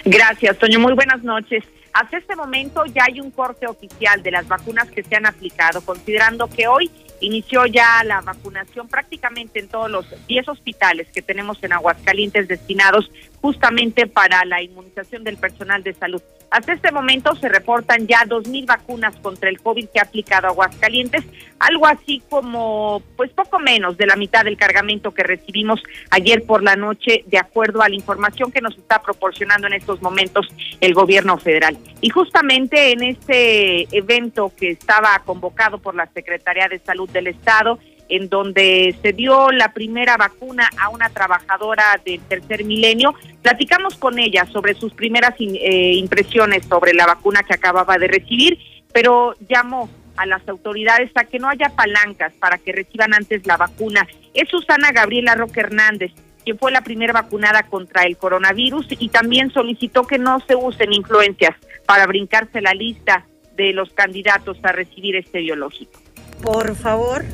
Gracias, 0.04 0.58
Toño. 0.58 0.78
Muy 0.78 0.92
buenas 0.92 1.22
noches. 1.24 1.64
Hasta 1.94 2.18
este 2.18 2.36
momento 2.36 2.84
ya 2.86 3.04
hay 3.04 3.20
un 3.20 3.30
corte 3.30 3.66
oficial 3.66 4.22
de 4.22 4.32
las 4.32 4.46
vacunas 4.48 4.90
que 4.90 5.02
se 5.02 5.16
han 5.16 5.26
aplicado, 5.26 5.80
considerando 5.80 6.48
que 6.48 6.66
hoy 6.66 6.90
inició 7.20 7.66
ya 7.66 8.02
la 8.04 8.20
vacunación 8.20 8.88
prácticamente 8.88 9.60
en 9.60 9.68
todos 9.68 9.90
los 9.90 10.06
10 10.26 10.48
hospitales 10.48 11.08
que 11.14 11.22
tenemos 11.22 11.62
en 11.62 11.72
Aguascalientes 11.72 12.48
destinados 12.48 13.10
justamente 13.44 14.06
para 14.06 14.42
la 14.46 14.62
inmunización 14.62 15.22
del 15.22 15.36
personal 15.36 15.82
de 15.82 15.92
salud. 15.92 16.22
Hasta 16.50 16.72
este 16.72 16.90
momento 16.90 17.34
se 17.34 17.50
reportan 17.50 18.06
ya 18.06 18.24
2.000 18.24 18.64
vacunas 18.64 19.14
contra 19.16 19.50
el 19.50 19.60
COVID 19.60 19.86
que 19.92 20.00
ha 20.00 20.04
aplicado 20.04 20.46
Aguascalientes, 20.46 21.22
algo 21.58 21.86
así 21.86 22.22
como, 22.30 23.02
pues 23.18 23.30
poco 23.32 23.58
menos 23.58 23.98
de 23.98 24.06
la 24.06 24.16
mitad 24.16 24.44
del 24.44 24.56
cargamento 24.56 25.12
que 25.12 25.24
recibimos 25.24 25.82
ayer 26.08 26.42
por 26.46 26.62
la 26.62 26.74
noche, 26.74 27.22
de 27.26 27.36
acuerdo 27.36 27.82
a 27.82 27.90
la 27.90 27.96
información 27.96 28.50
que 28.50 28.62
nos 28.62 28.78
está 28.78 29.02
proporcionando 29.02 29.66
en 29.66 29.74
estos 29.74 30.00
momentos 30.00 30.48
el 30.80 30.94
gobierno 30.94 31.36
federal. 31.36 31.76
Y 32.00 32.08
justamente 32.08 32.92
en 32.92 33.02
este 33.02 33.94
evento 33.94 34.52
que 34.56 34.70
estaba 34.70 35.20
convocado 35.26 35.80
por 35.80 35.94
la 35.94 36.06
Secretaría 36.14 36.68
de 36.68 36.78
Salud 36.78 37.10
del 37.10 37.26
Estado, 37.26 37.78
en 38.16 38.28
donde 38.28 38.94
se 39.02 39.12
dio 39.12 39.50
la 39.50 39.72
primera 39.72 40.16
vacuna 40.16 40.68
a 40.78 40.88
una 40.88 41.08
trabajadora 41.10 42.00
del 42.04 42.20
tercer 42.20 42.64
milenio. 42.64 43.14
Platicamos 43.42 43.96
con 43.96 44.18
ella 44.18 44.46
sobre 44.46 44.74
sus 44.74 44.92
primeras 44.94 45.34
eh, 45.38 45.94
impresiones 45.94 46.66
sobre 46.66 46.94
la 46.94 47.06
vacuna 47.06 47.42
que 47.42 47.54
acababa 47.54 47.98
de 47.98 48.08
recibir, 48.08 48.58
pero 48.92 49.34
llamó 49.48 49.88
a 50.16 50.26
las 50.26 50.48
autoridades 50.48 51.10
a 51.16 51.24
que 51.24 51.38
no 51.38 51.48
haya 51.48 51.70
palancas 51.70 52.32
para 52.34 52.58
que 52.58 52.72
reciban 52.72 53.14
antes 53.14 53.46
la 53.46 53.56
vacuna. 53.56 54.06
Es 54.32 54.48
Susana 54.48 54.92
Gabriela 54.92 55.34
Roque 55.34 55.60
Hernández, 55.60 56.12
quien 56.44 56.58
fue 56.58 56.70
la 56.70 56.82
primera 56.82 57.12
vacunada 57.12 57.64
contra 57.64 58.04
el 58.04 58.16
coronavirus 58.16 58.86
y 58.98 59.08
también 59.08 59.50
solicitó 59.50 60.04
que 60.04 60.18
no 60.18 60.38
se 60.46 60.54
usen 60.54 60.92
influencias 60.92 61.56
para 61.86 62.06
brincarse 62.06 62.60
la 62.60 62.74
lista 62.74 63.26
de 63.56 63.72
los 63.72 63.92
candidatos 63.92 64.58
a 64.62 64.72
recibir 64.72 65.16
este 65.16 65.40
biológico. 65.40 66.00
Por 66.42 66.76
favor, 66.76 67.24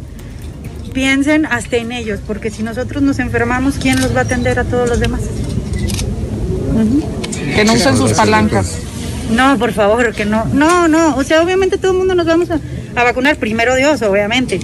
piensen 0.91 1.47
hasta 1.47 1.77
en 1.77 1.93
ellos, 1.93 2.21
porque 2.27 2.51
si 2.51 2.63
nosotros 2.63 3.03
nos 3.03 3.19
enfermamos, 3.19 3.77
¿quién 3.81 4.01
los 4.01 4.15
va 4.15 4.21
a 4.21 4.25
atender 4.25 4.59
a 4.59 4.65
todos 4.65 4.89
los 4.89 5.01
demás? 5.01 5.23
Que 7.55 7.65
no 7.65 7.75
usen 7.75 7.97
sus 7.97 8.13
palancas. 8.13 8.79
No, 9.31 9.59
por 9.59 9.73
favor, 9.73 10.13
que 10.15 10.25
no. 10.25 10.45
No, 10.47 10.89
no, 10.89 11.17
o 11.17 11.25
sea, 11.25 11.43
obviamente 11.43 11.79
todo 11.79 11.93
el 11.93 11.99
mundo 11.99 12.15
nos 12.15 12.27
vamos 12.27 12.49
a, 12.51 12.61
vacunar, 12.95 13.37
primero 13.37 13.75
Dios, 13.77 14.03
obviamente. 14.03 14.61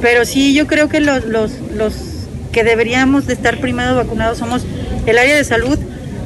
Pero 0.00 0.24
sí, 0.24 0.54
yo 0.54 0.66
creo 0.66 0.88
que 0.88 1.00
los, 1.00 1.24
los, 1.24 1.52
los 1.74 1.94
que 2.52 2.64
deberíamos 2.64 3.26
de 3.26 3.34
estar 3.34 3.60
primero 3.60 3.96
vacunados 3.96 4.38
somos 4.38 4.62
el 5.06 5.18
área 5.18 5.36
de 5.36 5.44
salud, 5.44 5.78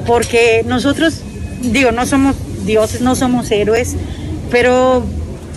porque 0.06 0.64
nosotros, 0.66 1.22
digo, 1.62 1.92
no 1.92 2.06
somos 2.06 2.36
dioses, 2.64 3.00
no 3.00 3.14
somos 3.14 3.50
héroes, 3.50 3.96
pero 4.50 5.04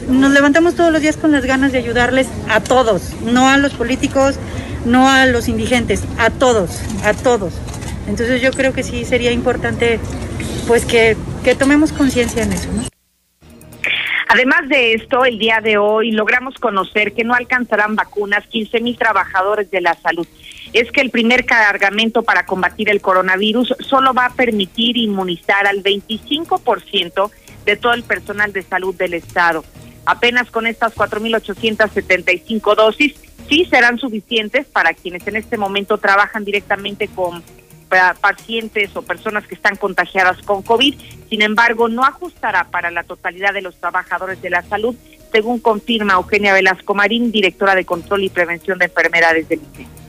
nos 0.07 0.31
levantamos 0.31 0.75
todos 0.75 0.91
los 0.91 1.01
días 1.01 1.17
con 1.17 1.31
las 1.31 1.45
ganas 1.45 1.71
de 1.71 1.77
ayudarles 1.77 2.27
a 2.49 2.59
todos, 2.59 3.13
no 3.23 3.49
a 3.49 3.57
los 3.57 3.73
políticos, 3.73 4.39
no 4.85 5.09
a 5.09 5.25
los 5.25 5.47
indigentes, 5.47 6.03
a 6.17 6.29
todos, 6.29 6.81
a 7.03 7.13
todos. 7.13 7.53
Entonces 8.07 8.41
yo 8.41 8.51
creo 8.51 8.73
que 8.73 8.83
sí 8.83 9.05
sería 9.05 9.31
importante 9.31 9.99
pues 10.67 10.85
que, 10.85 11.15
que 11.43 11.55
tomemos 11.55 11.91
conciencia 11.93 12.43
en 12.43 12.53
eso, 12.53 12.69
¿no? 12.73 12.83
Además 14.33 14.69
de 14.69 14.93
esto, 14.93 15.25
el 15.25 15.37
día 15.37 15.59
de 15.61 15.77
hoy 15.77 16.11
logramos 16.11 16.55
conocer 16.55 17.11
que 17.11 17.25
no 17.25 17.33
alcanzarán 17.33 17.97
vacunas 17.97 18.47
15 18.47 18.79
mil 18.79 18.97
trabajadores 18.97 19.69
de 19.71 19.81
la 19.81 19.93
salud. 19.95 20.25
es 20.71 20.89
que 20.89 21.01
el 21.01 21.09
primer 21.09 21.45
cargamento 21.45 22.23
para 22.23 22.45
combatir 22.45 22.89
el 22.89 23.01
coronavirus 23.01 23.75
solo 23.79 24.13
va 24.13 24.27
a 24.27 24.33
permitir 24.33 24.95
inmunizar 24.95 25.67
al 25.67 25.83
25% 25.83 27.29
de 27.65 27.75
todo 27.75 27.93
el 27.93 28.03
personal 28.03 28.53
de 28.53 28.61
salud 28.61 28.95
del 28.95 29.15
Estado. 29.15 29.65
Apenas 30.05 30.49
con 30.49 30.67
estas 30.67 30.95
4.875 30.95 32.75
dosis, 32.75 33.15
sí 33.49 33.65
serán 33.65 33.99
suficientes 33.99 34.65
para 34.67 34.93
quienes 34.93 35.25
en 35.27 35.35
este 35.35 35.57
momento 35.57 35.97
trabajan 35.97 36.43
directamente 36.43 37.07
con 37.07 37.43
pacientes 38.21 38.95
o 38.95 39.01
personas 39.01 39.45
que 39.45 39.55
están 39.55 39.75
contagiadas 39.75 40.41
con 40.43 40.61
COVID. 40.63 40.95
Sin 41.29 41.41
embargo, 41.41 41.89
no 41.89 42.03
ajustará 42.03 42.69
para 42.71 42.89
la 42.89 43.03
totalidad 43.03 43.53
de 43.53 43.61
los 43.61 43.75
trabajadores 43.75 44.41
de 44.41 44.49
la 44.49 44.63
salud, 44.63 44.95
según 45.31 45.59
confirma 45.59 46.13
Eugenia 46.13 46.53
Velasco 46.53 46.93
Marín, 46.93 47.31
directora 47.31 47.75
de 47.75 47.85
Control 47.85 48.23
y 48.23 48.29
Prevención 48.29 48.79
de 48.79 48.85
Enfermedades 48.85 49.47
del 49.49 49.61
ICE. 49.73 50.00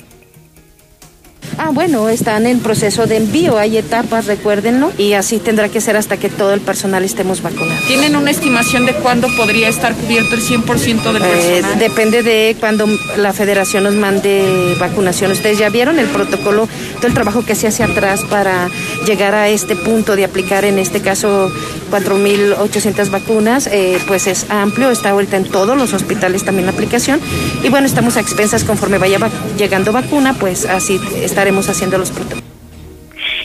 Ah, 1.64 1.70
bueno, 1.72 2.08
están 2.08 2.46
en 2.46 2.58
proceso 2.58 3.06
de 3.06 3.18
envío, 3.18 3.56
hay 3.56 3.76
etapas, 3.76 4.26
recuérdenlo, 4.26 4.90
y 4.98 5.12
así 5.12 5.38
tendrá 5.38 5.68
que 5.68 5.80
ser 5.80 5.96
hasta 5.96 6.16
que 6.16 6.28
todo 6.28 6.52
el 6.54 6.60
personal 6.60 7.04
estemos 7.04 7.40
vacunados. 7.40 7.86
¿Tienen 7.86 8.16
una 8.16 8.32
estimación 8.32 8.84
de 8.84 8.94
cuándo 8.94 9.28
podría 9.36 9.68
estar 9.68 9.94
cubierto 9.94 10.34
el 10.34 10.42
100% 10.42 11.12
del 11.12 11.16
eh, 11.18 11.20
personal? 11.20 11.78
depende 11.78 12.24
de 12.24 12.56
cuando 12.58 12.88
la 13.16 13.32
federación 13.32 13.84
nos 13.84 13.94
mande 13.94 14.74
vacunación. 14.80 15.30
Ustedes 15.30 15.58
ya 15.58 15.68
vieron 15.68 16.00
el 16.00 16.06
protocolo, 16.06 16.68
todo 16.96 17.06
el 17.06 17.14
trabajo 17.14 17.44
que 17.44 17.54
se 17.54 17.68
hace 17.68 17.84
atrás 17.84 18.24
para 18.28 18.68
llegar 19.06 19.36
a 19.36 19.48
este 19.48 19.76
punto 19.76 20.16
de 20.16 20.24
aplicar, 20.24 20.64
en 20.64 20.80
este 20.80 21.00
caso, 21.00 21.48
4.800 21.92 23.08
vacunas, 23.10 23.68
eh, 23.68 24.00
pues 24.08 24.26
es 24.26 24.46
amplio, 24.48 24.90
está 24.90 25.10
ahorita 25.10 25.36
en 25.36 25.44
todos 25.44 25.76
los 25.76 25.92
hospitales 25.92 26.42
también 26.42 26.66
la 26.66 26.72
aplicación, 26.72 27.20
y 27.62 27.68
bueno, 27.68 27.86
estamos 27.86 28.16
a 28.16 28.20
expensas 28.20 28.64
conforme 28.64 28.98
vaya 28.98 29.18
llegando 29.56 29.92
vacuna, 29.92 30.34
pues 30.34 30.64
así 30.64 30.98
está 31.22 31.51
estaremos 31.52 31.68
haciendo 31.68 31.98
los 31.98 32.10
protocolos. 32.10 32.44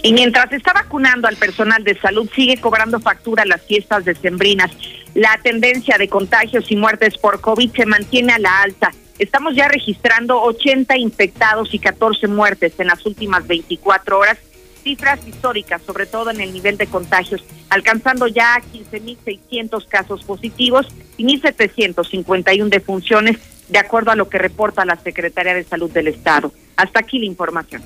Y 0.04 0.14
mientras 0.14 0.52
está 0.54 0.74
vacunando 0.74 1.28
al 1.28 1.36
personal 1.36 1.84
de 1.84 2.00
salud, 2.00 2.30
sigue 2.34 2.58
cobrando 2.58 3.00
factura 3.00 3.44
las 3.46 3.62
fiestas 3.64 4.06
decembrinas. 4.06 4.72
La 5.14 5.40
tendencia 5.44 5.98
de 5.98 6.08
contagios 6.08 6.72
y 6.72 6.76
muertes 6.76 7.18
por 7.18 7.42
COVID 7.42 7.72
se 7.76 7.86
mantiene 7.86 8.34
a 8.34 8.40
la 8.40 8.62
alta. 8.62 8.92
Estamos 9.20 9.56
ya 9.56 9.68
registrando 9.68 10.42
80 10.42 10.96
infectados 10.98 11.74
y 11.74 11.80
14 11.80 12.28
muertes 12.28 12.74
en 12.78 12.88
las 12.88 13.06
últimas 13.06 13.48
24 13.48 14.20
horas, 14.20 14.38
cifras 14.84 15.20
históricas, 15.28 15.82
sobre 15.82 16.06
todo 16.06 16.30
en 16.30 16.40
el 16.40 16.54
nivel 16.54 16.78
de 16.78 16.86
contagios, 16.86 17.44
alcanzando 17.70 18.28
ya 18.28 18.62
15.600 18.74 19.88
casos 19.88 20.24
positivos 20.24 20.88
y 21.18 21.26
1.751 21.26 22.70
defunciones, 22.70 23.38
de 23.70 23.80
acuerdo 23.80 24.12
a 24.12 24.16
lo 24.16 24.30
que 24.30 24.38
reporta 24.38 24.86
la 24.86 24.98
Secretaría 24.98 25.54
de 25.54 25.64
Salud 25.64 25.92
del 25.92 26.08
Estado. 26.08 26.52
Hasta 26.76 27.00
aquí 27.00 27.20
la 27.20 27.26
información. 27.26 27.82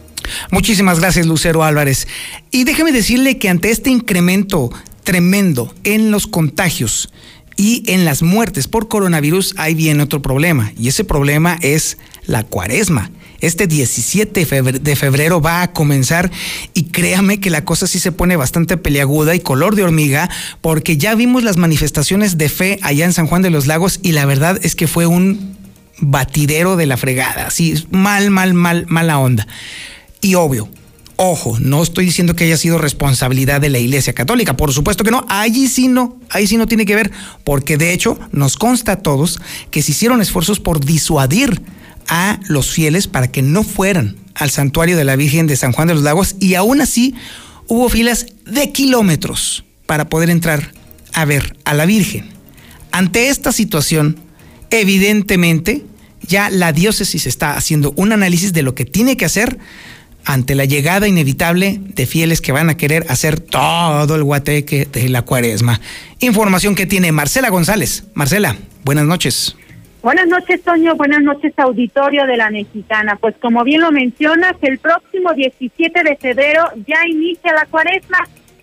Muchísimas 0.52 1.00
gracias, 1.00 1.26
Lucero 1.26 1.64
Álvarez. 1.64 2.08
Y 2.52 2.64
déjeme 2.64 2.92
decirle 2.92 3.38
que 3.38 3.50
ante 3.50 3.72
este 3.72 3.90
incremento 3.90 4.70
tremendo 5.04 5.74
en 5.84 6.12
los 6.12 6.28
contagios 6.28 7.12
y 7.58 7.84
en 7.88 8.06
las 8.06 8.22
muertes 8.22 8.68
por 8.68 8.88
coronavirus, 8.88 9.56
ahí 9.58 9.76
viene 9.76 10.04
otro 10.04 10.22
problema. 10.22 10.72
Y 10.78 10.88
ese 10.88 11.04
problema 11.04 11.58
es 11.62 11.98
la 12.26 12.44
cuaresma. 12.44 13.12
Este 13.40 13.66
17 13.66 14.46
de 14.80 14.96
febrero 14.96 15.42
va 15.42 15.64
a 15.64 15.74
comenzar 15.74 16.30
y 16.76 16.86
créame 16.86 17.40
que 17.40 17.50
la 17.50 17.66
cosa 17.66 17.88
sí 17.88 18.00
se 18.00 18.12
pone 18.12 18.36
bastante 18.36 18.78
peleaguda 18.78 19.34
y 19.34 19.40
color 19.40 19.76
de 19.76 19.84
hormiga 19.84 20.30
porque 20.62 20.98
ya 20.98 21.16
vimos 21.16 21.44
las 21.44 21.58
manifestaciones 21.58 22.38
de 22.38 22.50
fe 22.50 22.80
allá 22.84 23.06
en 23.06 23.14
San 23.14 23.26
Juan 23.26 23.42
de 23.42 23.50
los 23.50 23.66
Lagos 23.66 24.00
y 24.04 24.12
la 24.12 24.28
verdad 24.28 24.60
es 24.62 24.76
que 24.76 24.86
fue 24.86 25.08
un 25.08 25.58
batidero 26.02 26.76
de 26.76 26.86
la 26.86 26.98
fregada, 26.98 27.48
así 27.48 27.86
mal, 27.92 28.30
mal, 28.30 28.54
mal, 28.54 28.86
mala 28.90 29.20
onda. 29.20 29.48
Y 30.20 30.36
obvio, 30.36 30.70
ojo, 31.16 31.58
no 31.60 31.84
estoy 31.84 32.06
diciendo 32.06 32.36
que 32.36 32.46
haya 32.46 32.58
sido 32.58 32.78
responsabilidad 32.78 33.62
de 33.62 33.70
la 33.70 33.80
Iglesia 33.80 34.14
Católica, 34.14 34.58
por 34.58 34.74
supuesto 34.74 35.04
que 35.04 35.12
no, 35.12 35.26
allí 35.30 35.68
sí 35.68 35.88
no, 35.88 36.18
ahí 36.30 36.48
sí 36.48 36.58
no 36.58 36.68
tiene 36.68 36.86
que 36.86 36.96
ver, 36.96 37.12
porque 37.44 37.78
de 37.78 37.94
hecho 37.94 38.20
nos 38.32 38.58
consta 38.58 38.94
a 38.94 39.00
todos 39.00 39.40
que 39.70 39.82
se 39.82 39.92
hicieron 39.92 40.22
esfuerzos 40.22 40.60
por 40.60 40.84
disuadir 40.84 41.62
a 42.08 42.40
los 42.48 42.72
fieles 42.72 43.08
para 43.08 43.32
que 43.32 43.42
no 43.42 43.64
fueran 43.64 44.18
al 44.36 44.50
santuario 44.50 44.98
de 44.98 45.06
la 45.06 45.16
Virgen 45.16 45.48
de 45.48 45.56
San 45.56 45.72
Juan 45.72 45.88
de 45.88 45.94
los 45.94 46.04
Lagos 46.04 46.36
y 46.40 46.56
aún 46.56 46.82
así 46.82 47.16
hubo 47.68 47.88
filas 47.88 48.26
de 48.46 48.72
kilómetros 48.72 49.64
para 49.86 50.10
poder 50.10 50.30
entrar 50.30 50.74
a 51.14 51.26
ver 51.26 51.56
a 51.64 51.74
la 51.74 51.86
Virgen. 51.86 52.30
Ante 52.92 53.30
esta 53.30 53.52
situación, 53.52 54.18
evidentemente, 54.72 55.86
ya 56.32 56.50
la 56.50 56.72
diócesis 56.72 57.28
está 57.28 57.56
haciendo 57.58 57.94
un 57.98 58.14
análisis 58.14 58.54
de 58.54 58.64
lo 58.64 58.74
que 58.74 58.86
tiene 58.86 59.18
que 59.18 59.26
hacer 59.26 59.60
ante 60.24 60.56
la 60.56 60.66
llegada 60.66 61.08
inevitable 61.08 61.80
de 61.80 62.06
fieles 62.06 62.40
que 62.42 62.54
van 62.54 62.70
a 62.70 62.78
querer 62.78 63.06
hacer 63.10 63.40
todo 63.40 64.16
el 64.16 64.24
guateque 64.24 64.88
de 64.92 65.10
la 65.10 65.24
cuaresma. 65.24 65.82
Información 66.20 66.74
que 66.74 66.86
tiene 66.86 67.12
Marcela 67.12 67.50
González. 67.50 68.06
Marcela, 68.14 68.56
buenas 68.86 69.06
noches. 69.06 69.58
Buenas 70.02 70.28
noches, 70.28 70.64
Toño. 70.64 70.96
Buenas 70.96 71.22
noches, 71.22 71.54
auditorio 71.58 72.26
de 72.26 72.38
la 72.38 72.50
Mexicana. 72.50 73.18
Pues 73.20 73.36
como 73.42 73.64
bien 73.64 73.82
lo 73.82 73.92
mencionas, 73.92 74.56
el 74.62 74.80
próximo 74.80 75.34
17 75.34 76.04
de 76.04 76.16
febrero 76.16 76.64
ya 76.88 77.06
inicia 77.08 77.54
la 77.54 77.66
cuaresma 77.66 78.20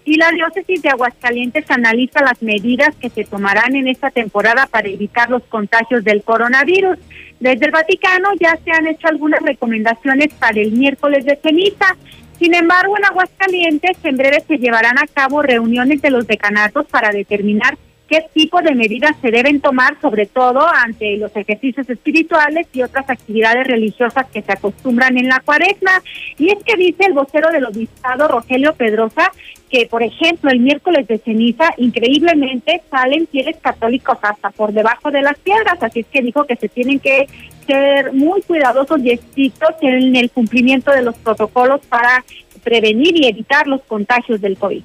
y 0.09 0.17
la 0.17 0.31
diócesis 0.33 0.81
de 0.81 0.89
Aguascalientes 0.89 1.71
analiza 1.71 2.23
las 2.23 2.41
medidas 2.41 2.95
que 2.97 3.11
se 3.11 3.25
tomarán 3.25 3.77
en 3.77 3.89
esta 3.89 4.11
temporada 4.11 4.67
para 4.67 4.89
evitar 4.89 5.29
los 5.29 5.43
contagios 5.45 6.03
del 6.03 6.23
coronavirus. 6.23 6.99
Desde 7.41 7.67
el 7.67 7.71
Vaticano 7.71 8.31
ya 8.41 8.59
se 8.65 8.71
han 8.73 8.87
hecho 8.87 9.09
algunas 9.09 9.41
recomendaciones 9.41 10.33
para 10.35 10.61
el 10.61 10.73
miércoles 10.73 11.25
de 11.25 11.37
ceniza. 11.37 11.97
Sin 12.39 12.55
embargo, 12.55 12.97
en 12.97 13.05
Aguascalientes 13.05 13.97
en 14.03 14.17
breve 14.17 14.43
se 14.47 14.59
llevarán 14.59 14.99
a 14.99 15.07
cabo 15.07 15.43
reuniones 15.43 16.03
de 16.03 16.11
los 16.11 16.27
decanatos 16.27 16.87
para 16.87 17.11
determinar 17.11 17.77
qué 18.09 18.25
tipo 18.33 18.61
de 18.63 18.75
medidas 18.75 19.15
se 19.21 19.31
deben 19.31 19.61
tomar, 19.61 20.01
sobre 20.01 20.27
todo 20.27 20.67
ante 20.67 21.17
los 21.19 21.35
ejercicios 21.37 21.89
espirituales 21.89 22.67
y 22.73 22.83
otras 22.83 23.09
actividades 23.09 23.67
religiosas 23.67 24.27
que 24.33 24.43
se 24.43 24.53
acostumbran 24.53 25.19
en 25.19 25.29
la 25.29 25.41
cuaresma. 25.41 26.03
Y 26.39 26.51
es 26.51 26.65
que 26.65 26.77
dice 26.77 27.05
el 27.07 27.13
vocero 27.13 27.51
del 27.51 27.67
obispado, 27.67 28.27
Rogelio 28.27 28.75
Pedrosa, 28.75 29.31
que, 29.71 29.87
por 29.87 30.03
ejemplo, 30.03 30.51
el 30.51 30.61
miércoles 30.61 31.07
de 31.07 31.19
ceniza, 31.19 31.71
increíblemente, 31.77 32.83
salen 32.91 33.27
fieles 33.27 33.59
católicos 33.59 34.17
hasta 34.23 34.51
por 34.51 34.73
debajo 34.73 35.11
de 35.11 35.23
las 35.23 35.39
piedras, 35.39 35.77
así 35.83 36.01
es 36.01 36.07
que 36.07 36.23
dijo 36.23 36.45
que 36.45 36.57
se 36.57 36.69
tienen 36.69 36.99
que 37.01 37.27
ser 37.67 38.15
muy 38.15 38.41
cuidadosos 38.43 39.01
y 39.05 39.11
estrictos 39.11 39.75
en 39.83 40.17
el 40.17 40.31
cumplimiento 40.31 40.91
de 40.91 41.03
los 41.03 41.17
protocolos 41.19 41.83
para 41.87 42.25
prevenir 42.65 43.15
y 43.17 43.27
evitar 43.27 43.67
los 43.67 43.83
contagios 43.83 44.41
del 44.41 44.57
COVID. 44.57 44.83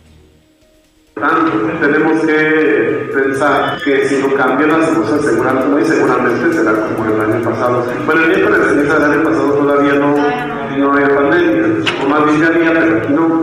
Tenemos 1.16 2.22
que 2.26 3.12
pensar 3.14 3.78
que 3.84 4.08
si 4.08 4.18
no 4.18 4.34
cambian 4.34 4.80
las 4.80 4.90
cosas, 4.90 5.22
seguramente, 5.22 5.68
muy 5.70 5.86
seguramente 5.86 6.54
será 6.54 6.72
como 6.74 7.06
el 7.06 7.22
año 7.22 7.44
pasado. 7.44 7.86
Bueno, 8.06 8.24
el 8.24 8.32
del 8.34 9.04
año 9.04 9.24
pasado 9.24 9.54
todavía 9.54 9.94
no, 9.94 10.16
no 10.78 10.94
había 10.94 11.16
pandemia, 11.16 11.84
o 12.04 12.10
más 12.10 12.26
bien 12.26 12.44
había, 12.44 12.74
pero 12.74 13.10
no. 13.10 13.43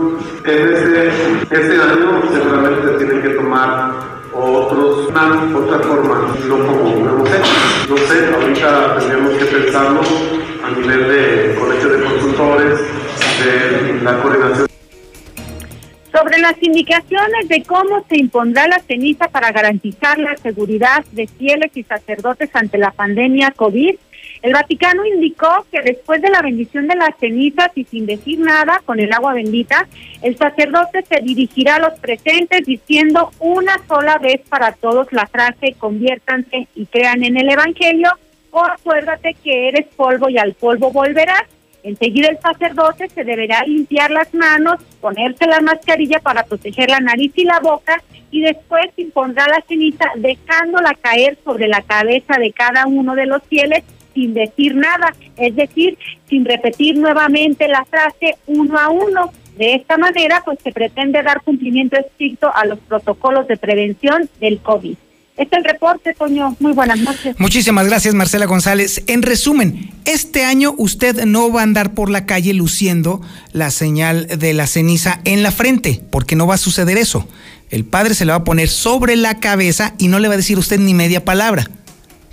Indicaciones 16.81 17.47
de 17.47 17.61
cómo 17.63 18.03
se 18.09 18.17
impondrá 18.17 18.67
la 18.67 18.79
ceniza 18.79 19.27
para 19.27 19.51
garantizar 19.51 20.17
la 20.17 20.35
seguridad 20.37 21.05
de 21.11 21.27
fieles 21.27 21.71
y 21.75 21.83
sacerdotes 21.83 22.49
ante 22.53 22.79
la 22.79 22.89
pandemia 22.89 23.51
COVID, 23.51 23.95
el 24.41 24.53
Vaticano 24.53 25.05
indicó 25.05 25.67
que 25.71 25.81
después 25.81 26.23
de 26.23 26.31
la 26.31 26.41
bendición 26.41 26.87
de 26.87 26.95
las 26.95 27.15
cenizas 27.19 27.69
y 27.75 27.83
sin 27.83 28.07
decir 28.07 28.39
nada 28.39 28.81
con 28.83 28.99
el 28.99 29.13
agua 29.13 29.35
bendita, 29.35 29.87
el 30.23 30.35
sacerdote 30.35 31.03
se 31.07 31.21
dirigirá 31.21 31.75
a 31.75 31.79
los 31.79 31.99
presentes 31.99 32.65
diciendo 32.65 33.31
una 33.39 33.77
sola 33.87 34.17
vez 34.17 34.41
para 34.49 34.71
todos 34.71 35.13
la 35.13 35.27
frase 35.27 35.75
conviértanse 35.77 36.67
y 36.73 36.87
crean 36.87 37.23
en 37.23 37.37
el 37.37 37.51
Evangelio 37.51 38.09
o 38.49 38.65
acuérdate 38.65 39.35
que 39.43 39.67
eres 39.67 39.85
polvo 39.95 40.29
y 40.29 40.39
al 40.39 40.53
polvo 40.55 40.91
volverás. 40.91 41.43
Enseguida 41.83 42.27
el 42.29 42.39
sacerdote 42.39 43.09
se 43.09 43.23
deberá 43.23 43.63
limpiar 43.65 44.11
las 44.11 44.33
manos, 44.33 44.75
ponerse 44.99 45.47
la 45.47 45.61
mascarilla 45.61 46.19
para 46.19 46.43
proteger 46.43 46.89
la 46.89 46.99
nariz 46.99 47.31
y 47.35 47.43
la 47.43 47.59
boca 47.59 48.01
y 48.29 48.41
después 48.41 48.85
impondrá 48.97 49.47
la 49.47 49.63
ceniza 49.67 50.05
dejándola 50.15 50.93
caer 51.01 51.37
sobre 51.43 51.67
la 51.67 51.81
cabeza 51.81 52.35
de 52.37 52.51
cada 52.51 52.85
uno 52.85 53.15
de 53.15 53.25
los 53.25 53.41
fieles 53.43 53.83
sin 54.13 54.33
decir 54.33 54.75
nada, 54.75 55.13
es 55.37 55.55
decir, 55.55 55.97
sin 56.27 56.45
repetir 56.45 56.97
nuevamente 56.97 57.67
la 57.67 57.85
frase 57.85 58.37
uno 58.47 58.77
a 58.77 58.89
uno. 58.89 59.31
De 59.57 59.75
esta 59.75 59.97
manera, 59.97 60.41
pues 60.43 60.59
se 60.63 60.71
pretende 60.71 61.21
dar 61.23 61.41
cumplimiento 61.41 61.97
estricto 61.97 62.51
a 62.53 62.65
los 62.65 62.79
protocolos 62.79 63.47
de 63.47 63.57
prevención 63.57 64.29
del 64.39 64.59
COVID. 64.59 64.95
Este 65.37 65.55
es 65.55 65.63
el 65.63 65.71
reporte, 65.71 66.13
Toño. 66.13 66.55
Muy 66.59 66.73
buenas 66.73 66.99
noches. 66.99 67.35
Muchísimas 67.39 67.87
gracias, 67.87 68.13
Marcela 68.13 68.45
González. 68.45 69.01
En 69.07 69.21
resumen, 69.21 69.91
este 70.05 70.43
año 70.43 70.75
usted 70.77 71.25
no 71.25 71.51
va 71.51 71.61
a 71.61 71.63
andar 71.63 71.93
por 71.93 72.09
la 72.09 72.25
calle 72.25 72.53
luciendo 72.53 73.21
la 73.53 73.71
señal 73.71 74.27
de 74.27 74.53
la 74.53 74.67
ceniza 74.67 75.21
en 75.23 75.41
la 75.41 75.51
frente, 75.51 76.03
porque 76.11 76.35
no 76.35 76.47
va 76.47 76.55
a 76.55 76.59
suceder 76.59 76.97
eso. 76.97 77.27
El 77.69 77.85
padre 77.85 78.13
se 78.13 78.25
la 78.25 78.33
va 78.33 78.39
a 78.39 78.43
poner 78.43 78.67
sobre 78.67 79.15
la 79.15 79.39
cabeza 79.39 79.93
y 79.97 80.09
no 80.09 80.19
le 80.19 80.27
va 80.27 80.33
a 80.33 80.37
decir 80.37 80.59
usted 80.59 80.79
ni 80.79 80.93
media 80.93 81.23
palabra, 81.23 81.69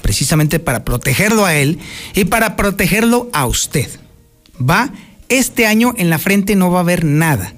precisamente 0.03 0.59
para 0.59 0.85
protegerlo 0.85 1.47
a 1.47 1.55
él 1.55 1.79
y 2.15 2.25
para 2.25 2.57
protegerlo 2.57 3.31
a 3.33 3.47
usted. 3.47 3.89
Va, 4.61 4.91
este 5.29 5.67
año 5.67 5.95
en 5.97 6.11
la 6.11 6.19
frente 6.19 6.57
no 6.57 6.73
va 6.73 6.79
a 6.79 6.83
haber 6.83 7.05
nada. 7.05 7.55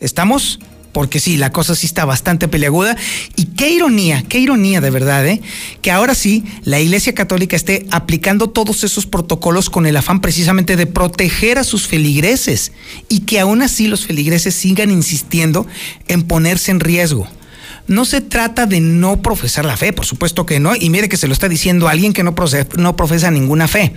¿Estamos? 0.00 0.58
Porque 0.92 1.20
sí, 1.20 1.36
la 1.36 1.50
cosa 1.50 1.74
sí 1.74 1.86
está 1.86 2.04
bastante 2.04 2.48
peleaguda. 2.48 2.96
Y 3.36 3.46
qué 3.46 3.70
ironía, 3.70 4.22
qué 4.28 4.38
ironía 4.38 4.80
de 4.80 4.90
verdad, 4.90 5.26
¿eh? 5.26 5.40
Que 5.82 5.90
ahora 5.90 6.14
sí 6.14 6.44
la 6.64 6.80
Iglesia 6.80 7.14
Católica 7.14 7.56
esté 7.56 7.86
aplicando 7.90 8.50
todos 8.50 8.84
esos 8.84 9.06
protocolos 9.06 9.70
con 9.70 9.86
el 9.86 9.96
afán 9.96 10.20
precisamente 10.20 10.76
de 10.76 10.86
proteger 10.86 11.58
a 11.58 11.64
sus 11.64 11.86
feligreses 11.86 12.72
y 13.08 13.20
que 13.20 13.40
aún 13.40 13.62
así 13.62 13.88
los 13.88 14.06
feligreses 14.06 14.54
sigan 14.54 14.90
insistiendo 14.90 15.66
en 16.08 16.22
ponerse 16.22 16.70
en 16.70 16.80
riesgo 16.80 17.28
no 17.90 18.04
se 18.04 18.20
trata 18.20 18.66
de 18.66 18.78
no 18.78 19.20
profesar 19.20 19.64
la 19.64 19.76
fe, 19.76 19.92
por 19.92 20.06
supuesto 20.06 20.46
que 20.46 20.60
no, 20.60 20.76
y 20.76 20.88
mire 20.90 21.08
que 21.08 21.16
se 21.16 21.26
lo 21.26 21.32
está 21.32 21.48
diciendo 21.48 21.88
alguien 21.88 22.12
que 22.12 22.22
no, 22.22 22.36
no 22.76 22.94
profesa 22.94 23.32
ninguna 23.32 23.66
fe, 23.66 23.92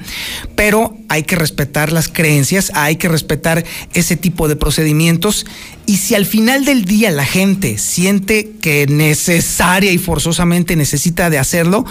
pero 0.56 0.98
hay 1.10 1.22
que 1.22 1.36
respetar 1.36 1.92
las 1.92 2.08
creencias, 2.08 2.72
hay 2.74 2.96
que 2.96 3.08
respetar 3.08 3.64
ese 3.94 4.18
tipo 4.18 4.48
de 4.48 4.56
procedimientos, 4.56 5.46
y 5.86 5.98
si 5.98 6.16
al 6.16 6.26
final 6.26 6.66
del 6.66 6.86
día 6.86 7.12
la 7.12 7.24
gente 7.24 7.78
siente 7.78 8.54
que 8.60 8.88
necesaria 8.88 9.92
y 9.92 10.00
forzosamente 10.00 10.76
necesita 10.76 11.30
de 11.30 11.38
hacerlo, 11.38 11.86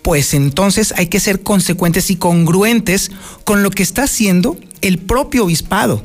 pues 0.00 0.32
entonces 0.32 0.94
hay 0.96 1.08
que 1.08 1.20
ser 1.20 1.42
consecuentes 1.42 2.10
y 2.10 2.16
congruentes 2.16 3.10
con 3.44 3.62
lo 3.62 3.70
que 3.70 3.82
está 3.82 4.04
haciendo 4.04 4.56
el 4.80 4.96
propio 4.96 5.44
obispado, 5.44 6.02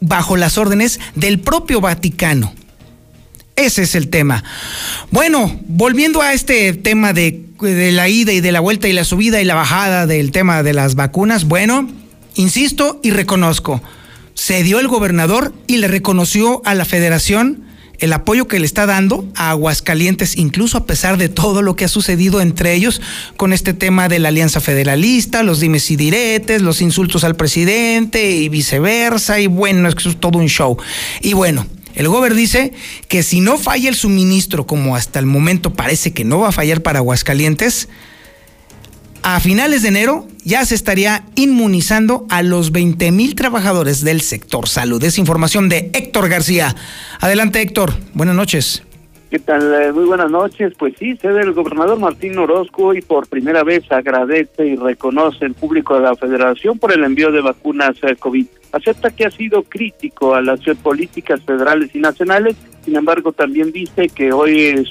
bajo 0.00 0.38
las 0.38 0.56
órdenes 0.56 1.00
del 1.16 1.38
propio 1.38 1.82
Vaticano. 1.82 2.54
Ese 3.56 3.82
es 3.82 3.94
el 3.94 4.08
tema. 4.08 4.42
Bueno, 5.10 5.60
volviendo 5.68 6.22
a 6.22 6.32
este 6.32 6.72
tema 6.72 7.12
de, 7.12 7.40
la 7.60 8.08
ida 8.08 8.32
y 8.32 8.40
de 8.40 8.52
la 8.52 8.60
vuelta 8.60 8.88
y 8.88 8.92
la 8.92 9.04
subida 9.04 9.40
y 9.40 9.44
la 9.44 9.54
bajada 9.54 10.06
del 10.06 10.32
tema 10.32 10.62
de 10.62 10.72
las 10.72 10.96
vacunas, 10.96 11.44
bueno, 11.44 11.88
insisto 12.34 13.00
y 13.02 13.10
reconozco, 13.10 13.80
se 14.34 14.64
dio 14.64 14.80
el 14.80 14.88
gobernador 14.88 15.54
y 15.68 15.76
le 15.76 15.86
reconoció 15.86 16.62
a 16.64 16.74
la 16.74 16.84
federación 16.84 17.62
el 18.00 18.12
apoyo 18.12 18.48
que 18.48 18.58
le 18.58 18.66
está 18.66 18.86
dando 18.86 19.24
a 19.36 19.50
Aguascalientes, 19.50 20.36
incluso 20.36 20.78
a 20.78 20.84
pesar 20.84 21.16
de 21.16 21.28
todo 21.28 21.62
lo 21.62 21.76
que 21.76 21.84
ha 21.84 21.88
sucedido 21.88 22.40
entre 22.40 22.74
ellos 22.74 23.00
con 23.36 23.52
este 23.52 23.72
tema 23.72 24.08
de 24.08 24.18
la 24.18 24.28
alianza 24.28 24.60
federalista, 24.60 25.44
los 25.44 25.60
dimes 25.60 25.90
y 25.92 25.96
diretes, 25.96 26.60
los 26.60 26.82
insultos 26.82 27.22
al 27.22 27.36
presidente 27.36 28.32
y 28.32 28.48
viceversa, 28.48 29.38
y 29.38 29.46
bueno, 29.46 29.88
es 29.88 29.94
que 29.94 30.08
es 30.08 30.16
todo 30.18 30.38
un 30.38 30.48
show. 30.48 30.76
Y 31.22 31.34
bueno, 31.34 31.66
el 31.94 32.08
gobernador 32.08 32.36
dice 32.36 32.72
que 33.08 33.22
si 33.22 33.40
no 33.40 33.58
falla 33.58 33.88
el 33.88 33.94
suministro, 33.94 34.66
como 34.66 34.96
hasta 34.96 35.18
el 35.18 35.26
momento 35.26 35.74
parece 35.74 36.12
que 36.12 36.24
no 36.24 36.40
va 36.40 36.48
a 36.48 36.52
fallar 36.52 36.82
para 36.82 36.98
Aguascalientes, 36.98 37.88
a 39.22 39.40
finales 39.40 39.82
de 39.82 39.88
enero 39.88 40.28
ya 40.44 40.64
se 40.66 40.74
estaría 40.74 41.24
inmunizando 41.34 42.26
a 42.28 42.42
los 42.42 42.72
20 42.72 43.10
mil 43.10 43.34
trabajadores 43.34 44.02
del 44.02 44.20
sector 44.20 44.68
salud. 44.68 45.02
Es 45.02 45.18
información 45.18 45.70
de 45.70 45.90
Héctor 45.94 46.28
García. 46.28 46.76
Adelante, 47.20 47.62
Héctor. 47.62 47.96
Buenas 48.12 48.36
noches. 48.36 48.82
¿Qué 49.34 49.40
tal? 49.40 49.74
Eh, 49.82 49.92
muy 49.92 50.04
buenas 50.04 50.30
noches. 50.30 50.74
Pues 50.78 50.94
sí, 50.96 51.16
se 51.16 51.26
ve 51.26 51.40
el 51.40 51.54
gobernador 51.54 51.98
Martín 51.98 52.38
Orozco 52.38 52.94
y 52.94 53.00
por 53.00 53.26
primera 53.26 53.64
vez 53.64 53.82
agradece 53.90 54.64
y 54.64 54.76
reconoce 54.76 55.44
el 55.44 55.54
público 55.54 55.96
de 55.96 56.02
la 56.02 56.14
federación 56.14 56.78
por 56.78 56.92
el 56.92 57.02
envío 57.02 57.32
de 57.32 57.40
vacunas 57.40 57.96
eh, 58.02 58.14
COVID. 58.14 58.46
Acepta 58.70 59.10
que 59.10 59.26
ha 59.26 59.32
sido 59.32 59.64
crítico 59.64 60.36
a 60.36 60.40
las 60.40 60.60
políticas 60.84 61.40
federales 61.42 61.92
y 61.96 61.98
nacionales, 61.98 62.54
sin 62.84 62.94
embargo 62.94 63.32
también 63.32 63.72
dice 63.72 64.08
que 64.08 64.32
hoy 64.32 64.86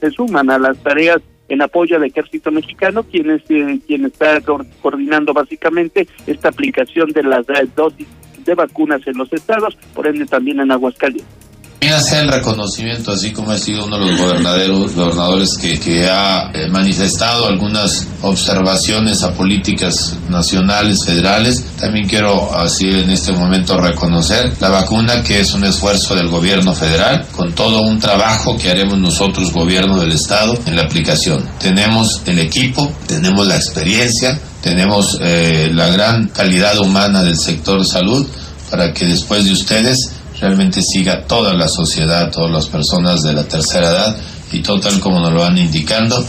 se 0.00 0.10
suman 0.10 0.50
a 0.50 0.58
las 0.58 0.76
tareas 0.78 1.20
en 1.48 1.62
apoyo 1.62 1.94
al 1.94 2.02
ejército 2.02 2.50
mexicano, 2.50 3.04
quien, 3.04 3.30
es, 3.30 3.42
eh, 3.48 3.78
quien 3.86 4.06
está 4.06 4.40
coordinando 4.82 5.32
básicamente 5.32 6.08
esta 6.26 6.48
aplicación 6.48 7.12
de 7.12 7.22
las 7.22 7.46
dosis 7.76 8.08
de 8.44 8.54
vacunas 8.56 9.06
en 9.06 9.18
los 9.18 9.32
estados, 9.32 9.78
por 9.94 10.08
ende 10.08 10.26
también 10.26 10.58
en 10.58 10.72
Aguascalientes 10.72 11.44
hacer 11.92 12.24
el 12.24 12.28
reconocimiento, 12.28 13.12
así 13.12 13.32
como 13.32 13.50
ha 13.50 13.58
sido 13.58 13.84
uno 13.84 13.98
de 13.98 14.06
los 14.06 14.18
gobernadores, 14.18 15.56
que 15.58 16.08
ha 16.08 16.50
eh, 16.52 16.68
manifestado 16.68 17.46
algunas 17.46 18.06
observaciones 18.22 19.22
a 19.22 19.34
políticas 19.34 20.16
nacionales, 20.28 21.04
federales. 21.04 21.64
También 21.78 22.08
quiero 22.08 22.54
así 22.56 22.88
en 22.88 23.10
este 23.10 23.32
momento 23.32 23.78
reconocer 23.78 24.52
la 24.60 24.68
vacuna 24.68 25.22
que 25.22 25.40
es 25.40 25.52
un 25.52 25.64
esfuerzo 25.64 26.14
del 26.14 26.28
gobierno 26.28 26.74
federal 26.74 27.26
con 27.32 27.52
todo 27.52 27.82
un 27.82 27.98
trabajo 27.98 28.56
que 28.56 28.70
haremos 28.70 28.98
nosotros, 28.98 29.52
gobierno 29.52 29.98
del 30.00 30.12
estado, 30.12 30.58
en 30.66 30.76
la 30.76 30.82
aplicación. 30.82 31.48
Tenemos 31.58 32.22
el 32.26 32.38
equipo, 32.38 32.92
tenemos 33.06 33.46
la 33.46 33.56
experiencia, 33.56 34.38
tenemos 34.62 35.18
eh, 35.20 35.70
la 35.72 35.88
gran 35.88 36.28
calidad 36.28 36.78
humana 36.78 37.22
del 37.22 37.36
sector 37.36 37.84
salud 37.84 38.26
para 38.70 38.92
que 38.92 39.06
después 39.06 39.44
de 39.44 39.52
ustedes 39.52 40.10
realmente 40.44 40.82
siga 40.82 41.22
toda 41.26 41.54
la 41.54 41.68
sociedad, 41.68 42.30
todas 42.30 42.50
las 42.50 42.68
personas 42.68 43.22
de 43.22 43.32
la 43.32 43.48
tercera 43.48 43.88
edad 43.88 44.16
y 44.52 44.60
todo 44.60 44.78
tal 44.78 45.00
como 45.00 45.18
nos 45.18 45.32
lo 45.32 45.40
van 45.40 45.56
indicando. 45.56 46.22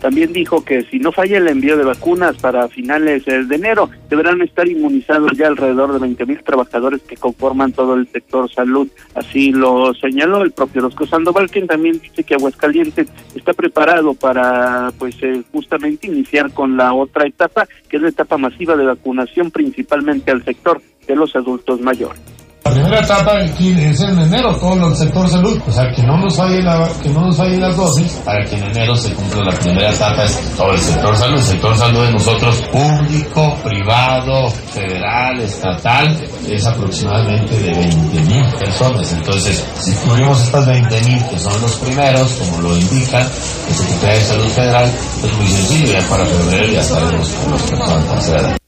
También 0.00 0.32
dijo 0.32 0.64
que 0.64 0.82
si 0.84 0.98
no 0.98 1.12
falla 1.12 1.36
el 1.36 1.48
envío 1.48 1.76
de 1.76 1.84
vacunas 1.84 2.36
para 2.36 2.68
finales 2.68 3.24
de 3.26 3.54
enero, 3.54 3.90
deberán 4.08 4.40
estar 4.40 4.66
inmunizados 4.66 5.32
ya 5.36 5.48
alrededor 5.48 5.92
de 5.92 5.98
20 5.98 6.26
mil 6.26 6.42
trabajadores 6.44 7.02
que 7.02 7.16
conforman 7.16 7.72
todo 7.72 7.94
el 7.94 8.06
sector 8.08 8.50
salud. 8.50 8.88
Así 9.14 9.50
lo 9.50 9.92
señaló 9.94 10.42
el 10.42 10.52
propio 10.52 10.82
Rosco 10.82 11.06
Sandoval, 11.06 11.50
quien 11.50 11.66
también 11.66 12.00
dice 12.00 12.24
que 12.24 12.34
Aguascalientes 12.34 13.08
está 13.34 13.52
preparado 13.52 14.14
para, 14.14 14.92
pues, 14.98 15.16
eh, 15.22 15.42
justamente 15.52 16.06
iniciar 16.06 16.52
con 16.52 16.76
la 16.76 16.94
otra 16.94 17.26
etapa, 17.26 17.66
que 17.88 17.96
es 17.96 18.02
la 18.02 18.10
etapa 18.10 18.38
masiva 18.38 18.76
de 18.76 18.86
vacunación, 18.86 19.50
principalmente 19.50 20.30
al 20.30 20.44
sector 20.44 20.80
de 21.06 21.16
los 21.16 21.34
adultos 21.34 21.80
mayores. 21.80 22.35
La 22.66 22.72
primera 22.72 23.00
etapa 23.00 23.38
es 23.38 24.00
en 24.00 24.18
enero, 24.18 24.52
todo 24.56 24.88
el 24.88 24.96
sector 24.96 25.28
salud. 25.28 25.56
O 25.68 25.70
sea, 25.70 25.88
que 25.94 26.02
no 26.02 26.18
nos 26.18 26.36
fallen, 26.36 26.64
la, 26.64 26.88
que 27.00 27.08
no 27.10 27.20
nos 27.20 27.36
fallen 27.36 27.60
las 27.60 27.76
dosis 27.76 28.10
para 28.24 28.44
que 28.44 28.56
en 28.56 28.64
enero 28.64 28.96
se 28.96 29.14
cumpla 29.14 29.44
la 29.44 29.52
primera 29.52 29.88
etapa 29.88 30.24
es 30.24 30.36
todo 30.56 30.72
el 30.72 30.78
sector 30.78 31.16
salud. 31.16 31.36
El 31.36 31.44
sector 31.44 31.76
salud 31.76 32.04
de 32.04 32.12
nosotros, 32.12 32.56
público, 32.72 33.56
privado, 33.62 34.50
federal, 34.50 35.40
estatal, 35.40 36.28
es 36.48 36.66
aproximadamente 36.66 37.56
de 37.56 37.72
20 37.72 38.20
mil 38.22 38.44
personas. 38.58 39.12
Entonces, 39.12 39.64
si 39.78 39.92
cubrimos 40.04 40.42
estas 40.42 40.66
20 40.66 41.02
mil, 41.02 41.24
que 41.28 41.38
son 41.38 41.62
los 41.62 41.76
primeros, 41.76 42.32
como 42.32 42.62
lo 42.62 42.76
indica 42.76 43.20
el 43.20 43.74
Secretario 43.74 44.18
de 44.18 44.24
Salud 44.24 44.48
Federal, 44.48 44.90
es 45.22 45.38
muy 45.38 45.46
sencillo, 45.46 45.92
ya 45.92 46.08
para 46.08 46.26
febrero 46.26 46.72
ya 46.72 46.80
estaremos 46.80 47.28
con 47.28 47.52
los 47.52 47.62
personas 47.62 48.60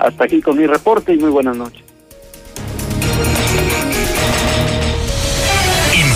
Hasta 0.00 0.24
aquí 0.24 0.42
con 0.42 0.58
mi 0.58 0.66
reporte 0.66 1.14
y 1.14 1.16
muy 1.16 1.30
buenas 1.30 1.56
noches. 1.56 1.93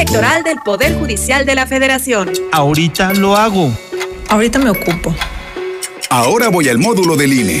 Electoral 0.00 0.42
del 0.44 0.56
Poder 0.60 0.94
Judicial 0.94 1.44
de 1.44 1.54
la 1.54 1.66
Federación. 1.66 2.32
Ahorita 2.52 3.12
lo 3.12 3.36
hago. 3.36 3.70
Ahorita 4.30 4.58
me 4.58 4.70
ocupo. 4.70 5.14
Ahora 6.08 6.48
voy 6.48 6.70
al 6.70 6.78
módulo 6.78 7.16
del 7.16 7.34
INE. 7.34 7.60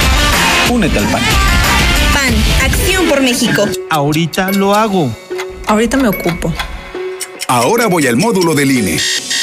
Únete 0.71 0.99
al 0.99 1.05
PAN. 1.07 1.21
PAN, 2.13 2.33
Acción 2.63 3.05
por 3.07 3.19
México. 3.19 3.65
Ahorita 3.89 4.53
lo 4.53 4.73
hago. 4.73 5.13
Ahorita 5.67 5.97
me 5.97 6.07
ocupo. 6.07 6.53
Ahora 7.49 7.87
voy 7.87 8.07
al 8.07 8.15
módulo 8.15 8.55
del 8.55 8.71
INE. 8.71 8.97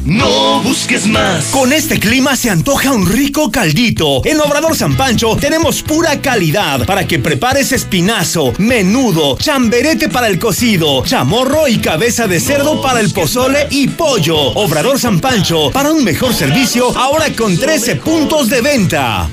No 0.03 0.63
busques 0.63 1.05
más. 1.05 1.45
Con 1.51 1.71
este 1.71 1.99
clima 1.99 2.35
se 2.35 2.49
antoja 2.49 2.91
un 2.91 3.05
rico 3.05 3.51
caldito. 3.51 4.25
En 4.25 4.41
Obrador 4.41 4.75
San 4.75 4.97
Pancho 4.97 5.35
tenemos 5.35 5.83
pura 5.83 6.19
calidad 6.19 6.87
para 6.87 7.05
que 7.07 7.19
prepares 7.19 7.71
espinazo, 7.71 8.51
menudo, 8.57 9.37
chamberete 9.37 10.09
para 10.09 10.27
el 10.27 10.39
cocido, 10.39 11.03
chamorro 11.05 11.67
y 11.67 11.77
cabeza 11.77 12.25
de 12.25 12.39
cerdo 12.39 12.81
para 12.81 12.99
el 12.99 13.11
pozole 13.11 13.67
y 13.69 13.87
pollo. 13.89 14.37
Obrador 14.37 14.99
San 14.99 15.19
Pancho, 15.19 15.69
para 15.69 15.91
un 15.91 16.03
mejor 16.03 16.33
servicio, 16.33 16.97
ahora 16.97 17.27
con 17.35 17.55
13 17.55 17.97
puntos 17.97 18.49
de 18.49 18.61
venta. 18.61 19.29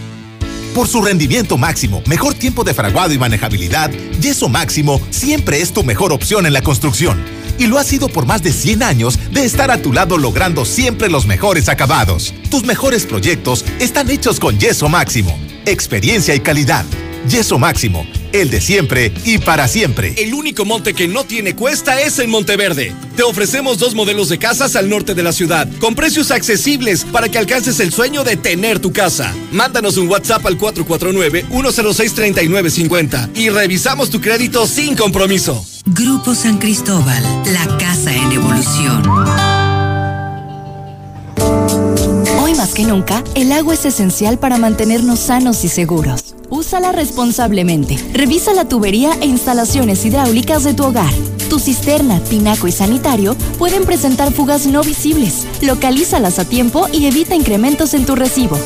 Por 0.74 0.86
su 0.86 1.02
rendimiento 1.02 1.58
máximo, 1.58 2.00
mejor 2.06 2.34
tiempo 2.34 2.62
de 2.62 2.74
fraguado 2.74 3.12
y 3.12 3.18
manejabilidad, 3.18 3.90
Yeso 4.20 4.48
Máximo 4.48 5.00
siempre 5.10 5.60
es 5.60 5.72
tu 5.72 5.82
mejor 5.82 6.12
opción 6.12 6.46
en 6.46 6.52
la 6.52 6.62
construcción. 6.62 7.20
Y 7.58 7.66
lo 7.66 7.76
ha 7.76 7.84
sido 7.84 8.08
por 8.08 8.24
más 8.24 8.42
de 8.44 8.52
100 8.52 8.84
años 8.84 9.18
de 9.32 9.44
estar 9.44 9.72
a 9.72 9.82
tu 9.82 9.92
lado 9.92 10.16
logrando 10.16 10.64
siempre 10.64 11.10
los 11.10 11.26
mejores 11.26 11.68
acabados. 11.68 12.32
Tus 12.50 12.64
mejores 12.64 13.04
proyectos 13.04 13.64
están 13.80 14.10
hechos 14.10 14.38
con 14.38 14.60
Yeso 14.60 14.88
Máximo. 14.88 15.36
Experiencia 15.66 16.36
y 16.36 16.40
calidad. 16.40 16.86
Yeso 17.28 17.58
Máximo, 17.58 18.06
el 18.32 18.50
de 18.50 18.60
siempre 18.60 19.12
y 19.24 19.38
para 19.38 19.68
siempre. 19.68 20.14
El 20.16 20.34
único 20.34 20.64
monte 20.64 20.94
que 20.94 21.08
no 21.08 21.24
tiene 21.24 21.54
cuesta 21.54 22.00
es 22.00 22.18
en 22.18 22.30
Monteverde. 22.30 22.94
Te 23.16 23.22
ofrecemos 23.22 23.78
dos 23.78 23.94
modelos 23.94 24.28
de 24.28 24.38
casas 24.38 24.76
al 24.76 24.88
norte 24.88 25.14
de 25.14 25.22
la 25.22 25.32
ciudad, 25.32 25.68
con 25.78 25.94
precios 25.94 26.30
accesibles 26.30 27.04
para 27.04 27.28
que 27.28 27.38
alcances 27.38 27.80
el 27.80 27.92
sueño 27.92 28.24
de 28.24 28.36
tener 28.36 28.78
tu 28.78 28.92
casa. 28.92 29.34
Mándanos 29.52 29.96
un 29.96 30.08
WhatsApp 30.08 30.44
al 30.46 30.58
449-106-3950 30.58 33.36
y 33.36 33.50
revisamos 33.50 34.10
tu 34.10 34.20
crédito 34.20 34.66
sin 34.66 34.96
compromiso. 34.96 35.64
Grupo 35.86 36.34
San 36.34 36.58
Cristóbal, 36.58 37.22
la 37.52 37.78
casa 37.78 38.14
en 38.14 38.32
evolución. 38.32 39.02
Que 42.72 42.84
nunca, 42.84 43.24
el 43.34 43.52
agua 43.52 43.74
es 43.74 43.84
esencial 43.84 44.38
para 44.38 44.58
mantenernos 44.58 45.18
sanos 45.18 45.64
y 45.64 45.68
seguros. 45.68 46.34
Úsala 46.50 46.92
responsablemente. 46.92 47.96
Revisa 48.12 48.52
la 48.52 48.68
tubería 48.68 49.12
e 49.20 49.26
instalaciones 49.26 50.04
hidráulicas 50.04 50.64
de 50.64 50.74
tu 50.74 50.84
hogar. 50.84 51.12
Tu 51.48 51.58
cisterna, 51.58 52.20
tinaco 52.20 52.68
y 52.68 52.72
sanitario 52.72 53.36
pueden 53.58 53.84
presentar 53.84 54.32
fugas 54.32 54.66
no 54.66 54.82
visibles. 54.82 55.46
Localízalas 55.62 56.38
a 56.38 56.44
tiempo 56.44 56.88
y 56.92 57.06
evita 57.06 57.34
incrementos 57.34 57.94
en 57.94 58.04
tu 58.06 58.16
recibo. 58.16 58.58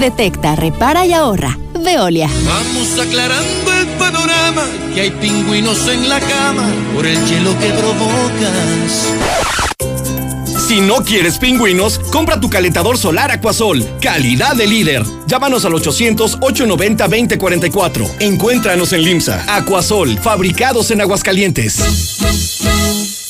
Detecta, 0.00 0.56
repara 0.56 1.04
y 1.06 1.12
ahorra. 1.12 1.58
Veolia. 1.82 2.28
Vamos 2.46 2.98
aclarando 2.98 3.72
el 3.80 3.88
panorama, 3.98 4.62
que 4.94 5.00
hay 5.02 5.10
pingüinos 5.10 5.88
en 5.88 6.08
la 6.08 6.20
cama 6.20 6.68
por 6.94 7.06
el 7.06 7.18
hielo 7.26 7.58
que 7.58 7.70
provocas. 7.70 9.08
Si 10.72 10.80
no 10.80 11.04
quieres 11.04 11.36
pingüinos, 11.36 11.98
compra 11.98 12.40
tu 12.40 12.48
calentador 12.48 12.96
solar 12.96 13.30
Aquasol. 13.30 13.86
Calidad 14.00 14.56
de 14.56 14.66
líder. 14.66 15.02
Llámanos 15.26 15.66
al 15.66 15.74
800-890-2044. 15.74 18.08
Encuéntranos 18.20 18.94
en 18.94 19.02
Limsa. 19.02 19.44
Aquasol, 19.54 20.18
fabricados 20.18 20.90
en 20.90 21.02
Aguascalientes. 21.02 22.61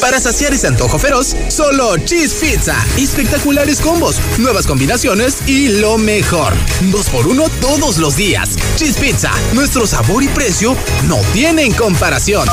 Para 0.00 0.20
saciar 0.20 0.52
ese 0.52 0.66
antojo 0.66 0.98
feroz, 0.98 1.36
solo 1.48 1.96
Cheese 1.98 2.34
Pizza. 2.34 2.76
Espectaculares 2.96 3.80
combos, 3.80 4.16
nuevas 4.38 4.66
combinaciones 4.66 5.38
y 5.46 5.68
lo 5.68 5.98
mejor. 5.98 6.54
Dos 6.90 7.08
por 7.08 7.26
uno 7.26 7.44
todos 7.60 7.98
los 7.98 8.16
días. 8.16 8.50
Cheese 8.76 8.98
Pizza, 8.98 9.30
nuestro 9.52 9.86
sabor 9.86 10.22
y 10.22 10.28
precio 10.28 10.76
no 11.06 11.18
tienen 11.32 11.72
comparación. 11.72 12.48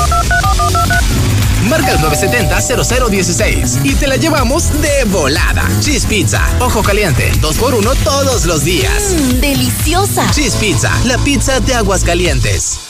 Marca 1.68 1.92
el 1.92 1.98
970-0016 1.98 3.84
y 3.84 3.94
te 3.94 4.06
la 4.06 4.16
llevamos 4.16 4.70
de 4.80 5.04
volada. 5.04 5.68
Cheese 5.80 6.06
Pizza, 6.06 6.42
ojo 6.60 6.82
caliente, 6.82 7.30
dos 7.40 7.56
por 7.56 7.74
uno 7.74 7.94
todos 8.04 8.46
los 8.46 8.64
días. 8.64 9.14
Mmm, 9.16 9.40
deliciosa. 9.40 10.30
Cheese 10.30 10.56
Pizza, 10.56 10.92
la 11.04 11.18
pizza 11.18 11.60
de 11.60 11.74
aguas 11.74 12.02
calientes. 12.02 12.89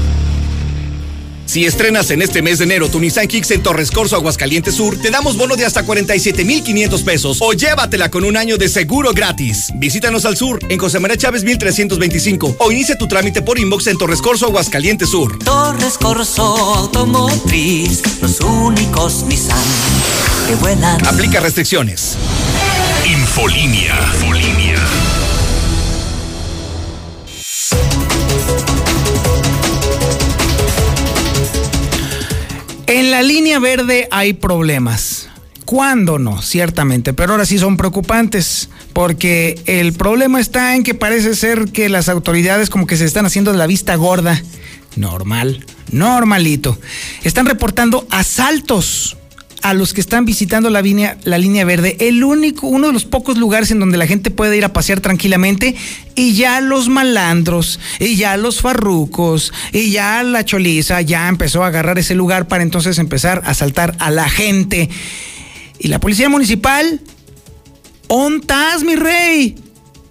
Si 1.51 1.65
estrenas 1.65 2.09
en 2.11 2.21
este 2.21 2.41
mes 2.41 2.59
de 2.59 2.63
enero 2.63 2.87
tu 2.87 3.01
Nissan 3.01 3.27
Kicks 3.27 3.51
en 3.51 3.61
Torres 3.61 3.91
Corso 3.91 4.15
Aguascalientes 4.15 4.73
Sur, 4.73 4.97
te 4.97 5.11
damos 5.11 5.35
bono 5.35 5.57
de 5.57 5.65
hasta 5.65 5.83
47,500 5.83 7.03
pesos 7.03 7.39
o 7.41 7.51
llévatela 7.51 8.09
con 8.09 8.23
un 8.23 8.37
año 8.37 8.57
de 8.57 8.69
seguro 8.69 9.11
gratis. 9.11 9.67
Visítanos 9.75 10.23
al 10.23 10.37
sur 10.37 10.59
en 10.69 10.79
José 10.79 11.01
María 11.01 11.17
Chávez 11.17 11.43
1325 11.43 12.55
o 12.57 12.71
inicia 12.71 12.97
tu 12.97 13.05
trámite 13.09 13.41
por 13.41 13.59
inbox 13.59 13.87
en 13.87 13.97
Torres 13.97 14.21
Corso 14.21 14.45
Aguascalientes 14.45 15.09
Sur. 15.09 15.39
Torres 15.39 15.97
Corso 15.97 16.41
Automotriz, 16.41 18.01
los 18.21 18.39
únicos 18.39 19.25
Nissan 19.25 19.57
que 20.47 20.55
vuelan. 20.55 21.05
Aplica 21.05 21.41
restricciones. 21.41 22.15
Infolínea. 23.05 23.93
Infolínea. 24.13 24.80
En 32.93 33.09
la 33.09 33.23
línea 33.23 33.57
verde 33.57 34.09
hay 34.11 34.33
problemas. 34.33 35.29
¿Cuándo 35.63 36.19
no? 36.19 36.41
Ciertamente, 36.41 37.13
pero 37.13 37.31
ahora 37.31 37.45
sí 37.45 37.57
son 37.57 37.77
preocupantes, 37.77 38.67
porque 38.91 39.61
el 39.65 39.93
problema 39.93 40.41
está 40.41 40.75
en 40.75 40.83
que 40.83 40.93
parece 40.93 41.33
ser 41.35 41.71
que 41.71 41.87
las 41.87 42.09
autoridades 42.09 42.69
como 42.69 42.87
que 42.87 42.97
se 42.97 43.05
están 43.05 43.25
haciendo 43.25 43.53
de 43.53 43.57
la 43.57 43.65
vista 43.65 43.95
gorda. 43.95 44.43
Normal, 44.97 45.65
normalito. 45.89 46.77
Están 47.23 47.45
reportando 47.45 48.05
asaltos 48.09 49.15
a 49.61 49.73
los 49.73 49.93
que 49.93 50.01
están 50.01 50.25
visitando 50.25 50.69
la 50.69 50.81
línea, 50.81 51.17
la 51.23 51.37
línea 51.37 51.65
verde, 51.65 51.97
el 51.99 52.23
único, 52.23 52.67
uno 52.67 52.87
de 52.87 52.93
los 52.93 53.05
pocos 53.05 53.37
lugares 53.37 53.71
en 53.71 53.79
donde 53.79 53.97
la 53.97 54.07
gente 54.07 54.31
puede 54.31 54.57
ir 54.57 54.65
a 54.65 54.73
pasear 54.73 54.99
tranquilamente, 54.99 55.75
y 56.15 56.33
ya 56.33 56.61
los 56.61 56.89
malandros, 56.89 57.79
y 57.99 58.15
ya 58.15 58.37
los 58.37 58.61
farrucos, 58.61 59.53
y 59.71 59.91
ya 59.91 60.23
la 60.23 60.45
choliza 60.45 61.01
ya 61.01 61.27
empezó 61.27 61.63
a 61.63 61.67
agarrar 61.67 61.99
ese 61.99 62.15
lugar 62.15 62.47
para 62.47 62.63
entonces 62.63 62.97
empezar 62.97 63.43
a 63.45 63.51
asaltar 63.51 63.95
a 63.99 64.11
la 64.11 64.29
gente. 64.29 64.89
Y 65.79 65.87
la 65.87 65.99
policía 65.99 66.29
municipal, 66.29 67.01
¿ontas, 68.07 68.83
mi 68.83 68.95
rey? 68.95 69.55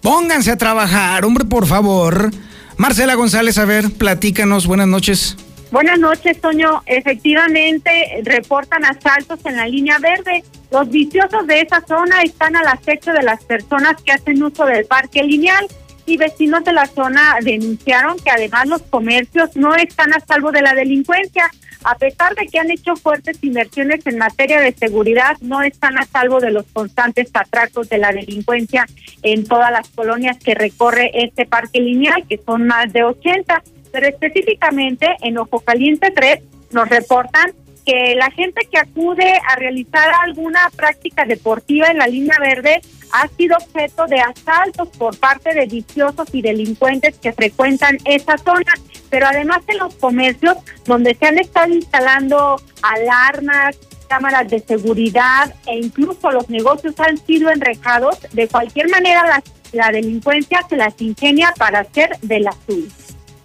Pónganse 0.01 0.51
a 0.51 0.57
trabajar, 0.57 1.25
hombre, 1.25 1.45
por 1.45 1.67
favor. 1.67 2.31
Marcela 2.77 3.15
González, 3.15 3.59
a 3.59 3.67
ver, 3.67 3.91
platícanos, 3.91 4.67
buenas 4.67 4.89
noches. 4.89 5.37
Buenas 5.71 6.01
noches, 6.01 6.41
Toño. 6.41 6.83
Efectivamente, 6.85 7.91
reportan 8.25 8.85
asaltos 8.85 9.39
en 9.45 9.57
la 9.57 9.69
línea 9.69 9.99
verde. 9.99 10.43
Los 10.73 10.91
viciosos 10.91 11.47
de 11.47 11.61
esa 11.61 11.81
zona 11.87 12.23
están 12.23 12.57
al 12.57 12.67
acecho 12.67 13.13
de 13.13 13.23
las 13.23 13.45
personas 13.45 14.03
que 14.03 14.11
hacen 14.11 14.43
uso 14.43 14.67
del 14.67 14.85
parque 14.87 15.23
lineal 15.23 15.69
y 16.07 16.17
vecinos 16.17 16.65
de 16.65 16.73
la 16.73 16.87
zona 16.87 17.37
denunciaron 17.41 18.19
que 18.19 18.31
además 18.31 18.67
los 18.67 18.83
comercios 18.83 19.55
no 19.55 19.77
están 19.77 20.13
a 20.13 20.19
salvo 20.19 20.51
de 20.51 20.63
la 20.63 20.75
delincuencia. 20.75 21.49
A 21.85 21.95
pesar 21.95 22.35
de 22.35 22.47
que 22.49 22.59
han 22.59 22.71
hecho 22.73 22.97
fuertes 22.97 23.39
inversiones 23.43 24.05
en 24.07 24.19
materia 24.19 24.61
de 24.61 24.73
seguridad, 24.73 25.37
no 25.41 25.63
están 25.63 25.99
a 25.99 26.05
salvo 26.05 26.41
de 26.41 26.51
los 26.51 26.67
constantes 26.73 27.31
atracos 27.33 27.89
de 27.89 27.99
la 27.99 28.11
delincuencia 28.11 28.87
en 29.23 29.47
todas 29.47 29.71
las 29.71 29.89
colonias 29.91 30.37
que 30.39 30.57
recorre 30.57 31.13
este 31.15 31.47
parque 31.47 31.81
lineal, 31.81 32.27
que 32.29 32.41
son 32.45 32.67
más 32.67 32.93
de 32.93 33.05
80 33.05 33.63
pero 33.93 34.07
específicamente 34.07 35.09
en 35.23 35.39
Ojo 35.39 35.61
Caliente 35.61 36.11
3 36.11 36.41
nos 36.73 36.89
reportan 36.89 37.53
que 37.85 38.15
la 38.15 38.31
gente 38.31 38.69
que 38.71 38.79
acude 38.79 39.41
a 39.49 39.57
realizar 39.57 40.13
alguna 40.23 40.71
práctica 40.77 41.25
deportiva 41.25 41.89
en 41.89 41.99
la 41.99 42.07
línea 42.07 42.37
verde 42.41 42.81
ha 43.13 43.29
sido 43.29 43.57
objeto 43.57 44.07
de 44.07 44.21
asaltos 44.21 44.89
por 44.91 45.19
parte 45.19 45.55
de 45.55 45.67
viciosos 45.67 46.29
y 46.33 46.43
delincuentes 46.43 47.19
que 47.19 47.33
frecuentan 47.33 47.99
esa 48.05 48.39
zona, 48.39 48.73
pero 49.09 49.27
además 49.27 49.61
en 49.67 49.79
los 49.79 49.95
comercios 49.97 50.57
donde 50.85 51.15
se 51.15 51.27
han 51.27 51.39
estado 51.39 51.73
instalando 51.73 52.61
alarmas, 52.83 53.77
cámaras 54.09 54.49
de 54.49 54.61
seguridad 54.61 55.55
e 55.67 55.79
incluso 55.79 56.31
los 56.31 56.49
negocios 56.51 56.95
han 56.99 57.17
sido 57.19 57.51
enrejados, 57.51 58.19
de 58.33 58.49
cualquier 58.49 58.89
manera 58.89 59.27
la, 59.27 59.43
la 59.73 59.93
delincuencia 59.93 60.61
se 60.69 60.77
las 60.77 61.01
ingenia 61.01 61.53
para 61.57 61.81
hacer 61.81 62.19
de 62.23 62.41
la. 62.41 62.55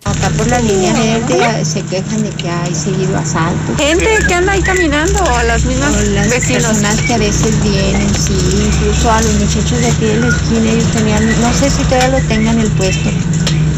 Acá 0.06 0.30
por 0.38 0.48
la 0.48 0.60
línea 0.60 0.94
verde 0.94 1.66
se 1.66 1.82
quejan 1.82 2.22
de 2.22 2.30
que 2.30 2.48
hay 2.48 2.76
seguido 2.76 3.18
asaltos. 3.18 3.76
Gente 3.78 4.06
que 4.28 4.34
anda 4.36 4.52
ahí 4.54 4.62
caminando 4.62 5.20
o 5.24 5.36
a 5.36 5.44
las 5.44 5.66
mismas 5.66 5.96
O 5.96 6.02
las 6.12 6.30
vecinos. 6.30 6.64
personas 6.64 7.02
que 7.02 7.14
a 7.16 7.18
veces 7.18 7.64
vienen, 7.64 8.14
sí, 8.14 8.38
incluso 8.68 9.12
a 9.12 9.20
los 9.22 9.34
muchachos 9.34 9.80
de 9.82 9.88
aquí 9.88 10.06
de 10.06 10.20
la 10.20 10.28
esquina, 10.28 10.72
ellos 10.72 10.92
tenían, 10.94 11.42
no 11.42 11.54
sé 11.54 11.72
si 11.72 11.84
todavía 11.86 12.20
lo 12.20 12.28
tengan 12.28 12.60
el 12.60 12.70
puesto, 12.74 13.10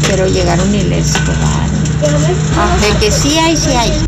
pero 0.06 0.26
llegaron 0.26 0.74
y 0.74 0.82
les 0.82 1.14
robaron. 1.24 2.80
De 2.82 2.98
que 3.00 3.10
sí 3.10 3.38
hay, 3.38 3.56
sí 3.56 3.70
hay. 3.70 4.04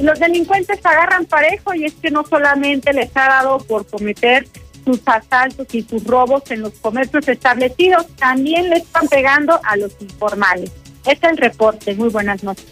Los 0.00 0.18
delincuentes 0.18 0.78
agarran 0.82 1.26
parejo 1.26 1.74
y 1.74 1.84
es 1.84 1.92
que 2.00 2.10
no 2.10 2.24
solamente 2.24 2.92
les 2.94 3.10
ha 3.16 3.28
dado 3.28 3.58
por 3.58 3.86
cometer 3.86 4.48
sus 4.88 5.02
asaltos 5.04 5.66
y 5.74 5.82
sus 5.82 6.02
robos 6.04 6.50
en 6.50 6.62
los 6.62 6.72
comercios 6.80 7.28
establecidos, 7.28 8.06
también 8.16 8.70
le 8.70 8.76
están 8.76 9.06
pegando 9.06 9.60
a 9.62 9.76
los 9.76 9.92
informales. 10.00 10.72
Este 11.04 11.26
es 11.26 11.32
el 11.32 11.36
reporte. 11.36 11.94
Muy 11.94 12.08
buenas 12.08 12.42
noches. 12.42 12.64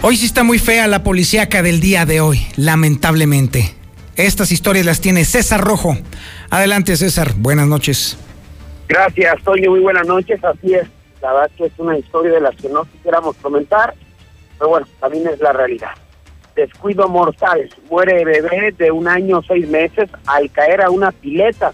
Hoy 0.00 0.16
sí 0.16 0.26
está 0.26 0.44
muy 0.44 0.60
fea 0.60 0.86
la 0.86 1.02
policíaca 1.02 1.60
del 1.60 1.80
día 1.80 2.06
de 2.06 2.20
hoy, 2.20 2.46
lamentablemente. 2.56 3.74
Estas 4.14 4.52
historias 4.52 4.86
las 4.86 5.00
tiene 5.00 5.24
César 5.24 5.60
Rojo. 5.60 5.96
Adelante, 6.50 6.96
César. 6.96 7.32
Buenas 7.36 7.66
noches. 7.66 8.16
Gracias, 8.86 9.42
Toño. 9.42 9.70
Muy 9.70 9.80
buenas 9.80 10.06
noches. 10.06 10.38
Así 10.44 10.74
es. 10.74 10.86
La 11.20 11.32
verdad 11.32 11.50
que 11.56 11.66
es 11.66 11.72
una 11.78 11.98
historia 11.98 12.30
de 12.30 12.40
las 12.40 12.54
que 12.54 12.68
no 12.68 12.84
quisiéramos 12.84 13.34
comentar, 13.38 13.94
pero 14.56 14.70
bueno, 14.70 14.86
también 15.00 15.26
es 15.26 15.40
la 15.40 15.52
realidad. 15.52 15.90
Descuido 16.54 17.08
mortal. 17.08 17.68
Muere 17.90 18.24
bebé 18.24 18.74
de 18.76 18.90
un 18.90 19.08
año 19.08 19.42
seis 19.42 19.68
meses 19.68 20.10
al 20.26 20.50
caer 20.50 20.82
a 20.82 20.90
una 20.90 21.10
pileta. 21.10 21.72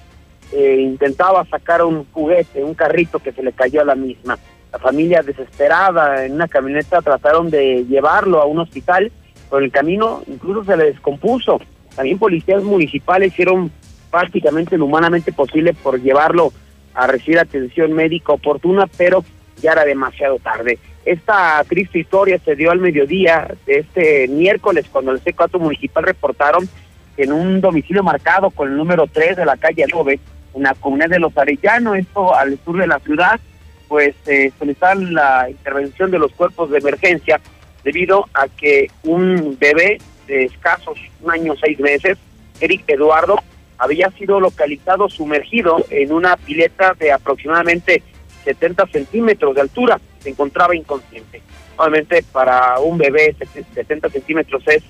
Eh, 0.53 0.81
intentaba 0.81 1.45
sacar 1.47 1.85
un 1.85 2.07
juguete, 2.13 2.63
un 2.63 2.75
carrito 2.75 3.19
que 3.19 3.33
se 3.33 3.43
le 3.43 3.53
cayó 3.53 3.83
a 3.83 3.85
la 3.85 3.95
misma. 3.95 4.39
La 4.73 4.79
familia 4.79 5.23
desesperada 5.23 6.25
en 6.25 6.35
una 6.35 6.47
camioneta 6.47 7.03
trataron 7.03 7.51
de 7.51 7.85
llevarlo 7.87 8.41
a 8.41 8.47
un 8.47 8.59
hospital, 8.61 9.11
pero 9.49 9.59
en 9.59 9.65
el 9.65 9.73
camino 9.73 10.23
incluso 10.27 10.65
se 10.65 10.77
le 10.77 10.85
descompuso. 10.85 11.61
También 11.97 12.19
policías 12.19 12.63
municipales 12.63 13.33
hicieron 13.33 13.73
prácticamente 14.11 14.79
lo 14.79 14.85
humanamente 14.85 15.33
posible 15.33 15.75
por 15.75 16.01
llevarlo 16.01 16.53
a 16.95 17.07
recibir 17.07 17.39
atención 17.39 17.93
médica 17.93 18.33
oportuna, 18.33 18.87
pero 18.97 19.25
ya 19.61 19.73
era 19.73 19.85
demasiado 19.85 20.39
tarde. 20.39 20.79
Esta 21.09 21.65
triste 21.67 22.01
historia 22.01 22.39
se 22.45 22.55
dio 22.55 22.71
al 22.71 22.81
mediodía 22.81 23.49
de 23.65 23.79
este 23.79 24.29
miércoles 24.29 24.85
cuando 24.93 25.11
el 25.13 25.25
C4 25.25 25.59
municipal 25.59 26.05
reportaron 26.05 26.69
en 27.17 27.33
un 27.33 27.63
domicilio 27.63 28.03
marcado 28.03 28.51
con 28.51 28.69
el 28.69 28.77
número 28.77 29.07
3 29.07 29.39
de 29.39 29.47
la 29.47 29.57
calle 29.57 29.85
Adobe, 29.85 30.21
en 30.55 30.65
la 30.65 30.75
comunidad 30.75 31.09
de 31.09 31.19
Los 31.19 31.35
Arellanos, 31.39 31.97
esto 31.97 32.35
al 32.35 32.59
sur 32.63 32.79
de 32.79 32.87
la 32.87 32.99
ciudad, 32.99 33.41
pues 33.89 34.17
eh, 34.27 34.53
solicitaron 34.59 35.15
la 35.15 35.49
intervención 35.49 36.11
de 36.11 36.19
los 36.19 36.31
cuerpos 36.33 36.69
de 36.69 36.77
emergencia 36.77 37.41
debido 37.83 38.27
a 38.35 38.47
que 38.47 38.91
un 39.05 39.57
bebé 39.59 39.97
de 40.27 40.45
escasos 40.45 40.99
un 41.23 41.31
año 41.31 41.55
seis 41.59 41.81
meses, 41.81 42.19
Eric 42.61 42.85
Eduardo, 42.87 43.39
había 43.79 44.11
sido 44.11 44.41
localizado 44.41 45.09
sumergido 45.09 45.87
en 45.89 46.13
una 46.13 46.37
pileta 46.37 46.93
de 47.01 47.13
aproximadamente 47.13 48.03
70 48.45 48.87
centímetros 48.87 49.55
de 49.55 49.61
altura. 49.61 50.01
Se 50.21 50.31
encontraba 50.31 50.75
inconsciente. 50.75 51.43
Obviamente 51.77 52.25
para 52.33 52.79
un 52.81 52.99
bebé 52.99 53.37
70 53.75 54.09
centímetros 54.09 54.63
es 54.67 54.83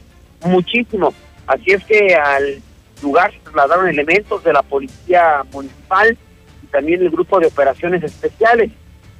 muchísimo. 0.44 1.12
Así 1.46 1.70
es 1.70 1.84
que 1.84 2.14
al 2.14 2.62
lugar 3.02 3.32
se 3.32 3.38
trasladaron 3.40 3.88
elementos 3.88 4.42
de 4.44 4.52
la 4.52 4.62
policía 4.62 5.44
municipal 5.52 6.16
y 6.62 6.66
también 6.66 7.02
el 7.02 7.10
grupo 7.10 7.38
de 7.40 7.46
operaciones 7.46 8.02
especiales. 8.02 8.70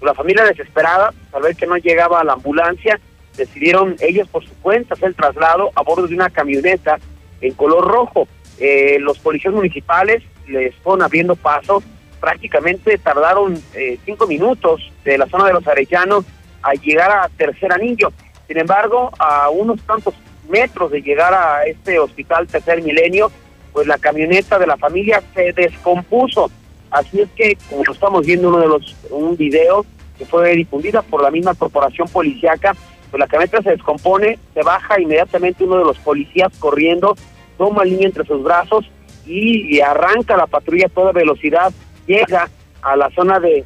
La 0.00 0.14
familia 0.14 0.44
desesperada, 0.44 1.12
al 1.32 1.42
ver 1.42 1.56
que 1.56 1.66
no 1.66 1.76
llegaba 1.76 2.22
la 2.22 2.34
ambulancia, 2.34 3.00
decidieron 3.36 3.96
ellos 4.00 4.28
por 4.28 4.44
su 4.44 4.54
cuenta 4.60 4.94
hacer 4.94 5.08
el 5.08 5.14
traslado 5.14 5.70
a 5.74 5.82
bordo 5.82 6.06
de 6.06 6.14
una 6.14 6.30
camioneta 6.30 6.98
en 7.40 7.54
color 7.54 7.86
rojo. 7.86 8.28
Eh, 8.58 8.98
los 9.00 9.18
policías 9.18 9.54
municipales 9.54 10.22
les 10.46 10.74
fueron 10.76 11.02
abriendo 11.02 11.36
paso, 11.36 11.82
prácticamente 12.20 12.98
tardaron 12.98 13.60
eh, 13.74 13.98
cinco 14.04 14.26
minutos 14.26 14.92
de 15.04 15.18
la 15.18 15.26
zona 15.26 15.46
de 15.46 15.52
los 15.52 15.66
Arellanos 15.66 16.24
a 16.62 16.72
llegar 16.74 17.10
a 17.10 17.28
Tercer 17.28 17.72
Anillo. 17.72 18.12
Sin 18.46 18.58
embargo, 18.58 19.10
a 19.18 19.50
unos 19.50 19.80
tantos 19.82 20.14
metros 20.48 20.90
de 20.90 21.02
llegar 21.02 21.34
a 21.34 21.64
este 21.64 21.98
hospital 21.98 22.46
Tercer 22.46 22.82
Milenio, 22.82 23.30
pues 23.72 23.86
la 23.86 23.98
camioneta 23.98 24.58
de 24.58 24.66
la 24.66 24.76
familia 24.76 25.22
se 25.34 25.52
descompuso. 25.52 26.50
Así 26.90 27.20
es 27.20 27.28
que, 27.36 27.56
como 27.68 27.82
estamos 27.90 28.26
viendo 28.26 28.48
uno 28.48 28.60
de 28.60 28.66
los 28.66 28.96
un 29.10 29.36
video 29.36 29.84
que 30.16 30.24
fue 30.24 30.54
difundida 30.56 31.02
por 31.02 31.22
la 31.22 31.30
misma 31.30 31.54
corporación 31.54 32.08
policiaca, 32.08 32.74
pues 33.10 33.20
la 33.20 33.26
camioneta 33.26 33.62
se 33.62 33.70
descompone, 33.70 34.38
se 34.54 34.62
baja 34.62 35.00
inmediatamente 35.00 35.64
uno 35.64 35.78
de 35.78 35.84
los 35.84 35.98
policías 35.98 36.52
corriendo, 36.58 37.14
toma 37.56 37.84
el 37.84 37.92
niño 37.92 38.06
entre 38.06 38.24
sus 38.24 38.42
brazos 38.42 38.84
y, 39.26 39.80
arranca 39.80 40.36
la 40.36 40.46
patrulla 40.46 40.86
a 40.86 40.90
toda 40.90 41.12
velocidad, 41.12 41.72
llega 42.08 42.48
a 42.82 42.96
la 42.96 43.10
zona 43.10 43.38
de, 43.38 43.64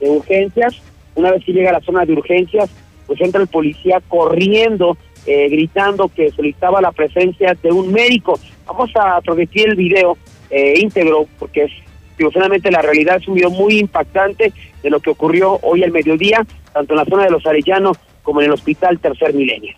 urgencias, 0.00 0.82
una 1.14 1.30
vez 1.30 1.42
que 1.44 1.52
llega 1.52 1.70
a 1.70 1.74
la 1.74 1.80
zona 1.80 2.04
de 2.04 2.12
urgencias, 2.12 2.68
pues 3.06 3.18
entra 3.22 3.40
el 3.40 3.46
policía 3.46 4.02
corriendo, 4.06 4.98
eh, 5.24 5.48
gritando 5.48 6.08
que 6.08 6.30
solicitaba 6.30 6.82
la 6.82 6.92
presencia 6.92 7.56
de 7.62 7.72
un 7.72 7.90
médico. 7.90 8.38
Vamos 8.66 8.90
a 8.96 9.20
transmitir 9.22 9.68
el 9.68 9.76
video 9.76 10.18
eh, 10.50 10.74
íntegro 10.78 11.26
porque 11.38 11.64
es, 11.64 11.72
finalmente 12.16 12.70
la 12.70 12.82
realidad 12.82 13.16
es 13.16 13.28
un 13.28 13.34
video 13.34 13.50
muy 13.50 13.78
impactante 13.78 14.52
de 14.82 14.90
lo 14.90 15.00
que 15.00 15.10
ocurrió 15.10 15.58
hoy 15.62 15.82
al 15.82 15.92
mediodía, 15.92 16.44
tanto 16.74 16.92
en 16.92 16.98
la 16.98 17.04
zona 17.06 17.24
de 17.24 17.30
los 17.30 17.46
Arellanos 17.46 17.96
como 18.22 18.40
en 18.40 18.46
el 18.46 18.52
Hospital 18.52 18.98
Tercer 18.98 19.32
Milenio. 19.32 19.74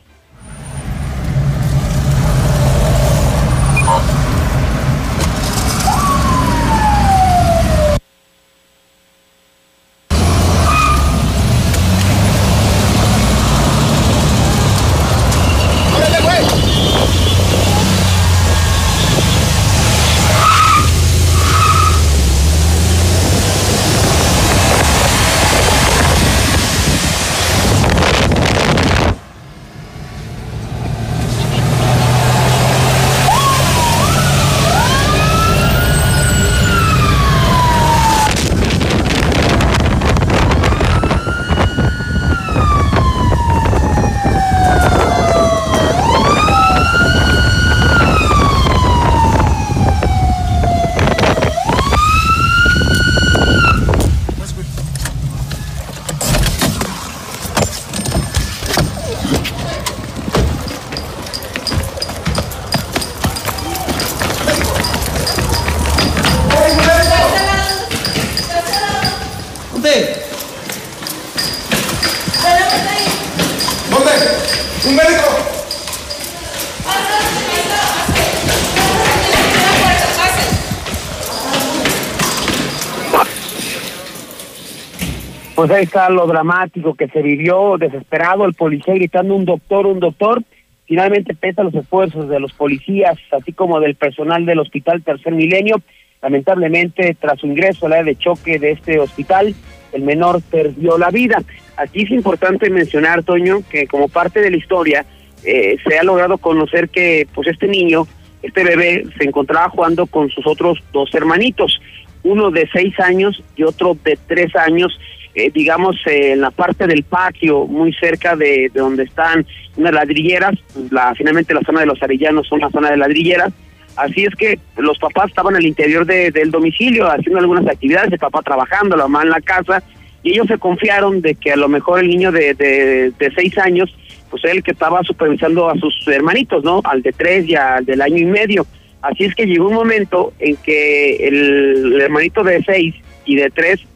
Pues 85.67 85.79
ahí 85.79 85.85
está 85.85 86.09
lo 86.11 86.29
dramático 86.29 86.95
que 86.95 87.09
se 87.09 87.23
vivió, 87.23 87.77
desesperado, 87.77 88.45
el 88.45 88.55
policía 88.55 88.95
gritando 88.95 89.35
un 89.35 89.45
doctor, 89.45 89.87
un 89.87 89.99
doctor. 89.99 90.41
Finalmente, 90.85 91.35
pese 91.35 91.61
a 91.61 91.65
los 91.65 91.75
esfuerzos 91.75 92.29
de 92.29 92.39
los 92.39 92.53
policías, 92.53 93.19
así 93.33 93.53
como 93.53 93.81
del 93.81 93.97
personal 93.97 94.47
del 94.47 94.61
Hospital 94.61 95.03
Tercer 95.03 95.33
Milenio, 95.33 95.83
lamentablemente, 96.23 97.17
tras 97.21 97.41
su 97.41 97.49
ingreso 97.49 97.87
al 97.87 97.95
área 97.95 98.05
de 98.05 98.15
choque 98.15 98.61
de 98.61 98.71
este 98.71 99.01
hospital, 99.01 99.57
el 99.93 100.03
menor 100.03 100.41
perdió 100.41 100.99
la 100.99 101.11
vida. 101.11 101.43
Aquí 101.77 102.03
es 102.03 102.13
importante 102.13 102.71
mencionar, 102.71 103.25
Toño, 103.25 103.63
que 103.69 103.89
como 103.89 104.07
parte 104.07 104.41
de 104.41 104.53
la 104.53 104.59
historia, 104.59 105.05
eh, 105.43 105.79
se 105.85 105.99
ha 105.99 106.05
logrado 106.05 106.39
conocer 106.39 106.91
que 106.91 107.27
pues 107.35 107.49
este 107.49 107.67
niño, 107.67 108.07
este 108.41 108.63
bebé, 108.63 109.03
se 109.19 109.25
encontraba 109.25 109.69
jugando 109.71 110.07
con 110.07 110.31
sus 110.31 110.47
otros 110.47 110.79
dos 110.93 111.13
hermanitos, 111.13 111.81
uno 112.23 112.53
de 112.53 112.69
seis 112.73 112.95
años 113.01 113.43
y 113.57 113.65
otro 113.65 113.97
de 114.05 114.17
tres 114.29 114.55
años, 114.55 114.97
eh, 115.37 115.51
digamos, 115.53 115.97
eh, 116.07 116.33
en 116.33 116.41
la 116.41 116.51
parte 116.51 116.87
del 116.87 117.03
patio, 117.03 117.67
muy 117.67 117.93
cerca 117.93 118.35
de, 118.35 118.71
donde 118.73 119.03
están 119.03 119.47
unas 119.77 119.93
ladrilleras, 119.93 120.55
la, 120.91 121.15
finalmente 121.15 121.53
la 121.53 121.61
zona 121.61 121.81
de 121.81 121.87
los 121.87 122.03
arellanos 122.03 122.49
son 122.49 122.61
la 122.61 122.71
zona 122.71 122.91
de 122.91 122.97
ladrilleras, 122.97 123.53
así 123.97 124.25
es 124.25 124.35
que 124.35 124.59
los 124.79 124.99
papás 124.99 125.29
estaban 125.29 125.55
al 125.55 125.67
interior 125.67 126.07
del 126.07 126.51
domicilio 126.51 127.07
haciendo 127.07 127.39
algunas 127.39 127.67
actividades, 127.67 128.11
el 128.15 128.19
papá 128.19 128.41
trabajando, 128.41 128.97
la 128.97 129.09
mamá 129.09 129.25
en 129.25 129.29
la 129.29 129.43
casa, 129.43 129.83
y 130.23 130.31
ellos 130.31 130.47
se 130.47 130.57
confiaron 130.57 131.21
de 131.21 131.35
que 131.35 131.53
a 131.53 131.57
lo 131.57 131.69
mejor 131.69 132.01
el 132.01 132.09
niño 132.09 132.33
de, 132.33 132.55
de, 132.55 133.33
seis 133.35 133.59
años, 133.59 133.95
pues 134.31 134.43
él 134.47 134.63
que 134.63 134.71
estaba 134.71 135.03
supervisando 135.03 135.69
a 135.69 135.77
sus 135.77 136.09
hermanitos, 136.09 136.65
¿no? 136.65 136.81
Al 136.83 137.03
de 137.03 137.13
tres 137.13 137.47
y 137.47 137.57
al 137.57 137.85
del 137.85 138.01
año 138.01 138.17
y 138.17 138.25
medio. 138.25 138.67
Así 139.03 139.25
es 139.25 139.35
que 139.35 139.45
llegó 139.45 139.69
un 139.69 139.75
momento 139.75 140.33
en 140.39 140.57
que 140.57 141.29
el 141.29 142.01
hermanito 142.01 142.43
de 142.43 142.65
seis 142.65 142.95
y 143.27 143.37
de 143.37 143.51
tres 143.51 143.87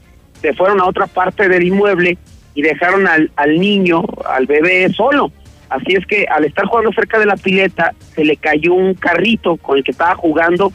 se 0.40 0.54
fueron 0.54 0.80
a 0.80 0.86
otra 0.86 1.06
parte 1.06 1.48
del 1.48 1.66
inmueble 1.66 2.18
y 2.54 2.62
dejaron 2.62 3.06
al, 3.06 3.30
al 3.36 3.58
niño, 3.58 4.02
al 4.28 4.46
bebé 4.46 4.88
solo. 4.92 5.32
Así 5.68 5.94
es 5.94 6.04
que 6.06 6.26
al 6.28 6.44
estar 6.44 6.66
jugando 6.66 6.92
cerca 6.92 7.18
de 7.18 7.26
la 7.26 7.36
pileta, 7.36 7.94
se 8.14 8.24
le 8.24 8.36
cayó 8.36 8.74
un 8.74 8.94
carrito 8.94 9.56
con 9.56 9.78
el 9.78 9.84
que 9.84 9.92
estaba 9.92 10.16
jugando 10.16 10.72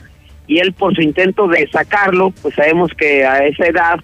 y 0.47 0.59
él 0.59 0.73
por 0.73 0.95
su 0.95 1.01
intento 1.01 1.47
de 1.47 1.67
sacarlo, 1.67 2.31
pues 2.41 2.55
sabemos 2.55 2.91
que 2.97 3.25
a 3.25 3.45
esa 3.45 3.65
edad 3.65 3.99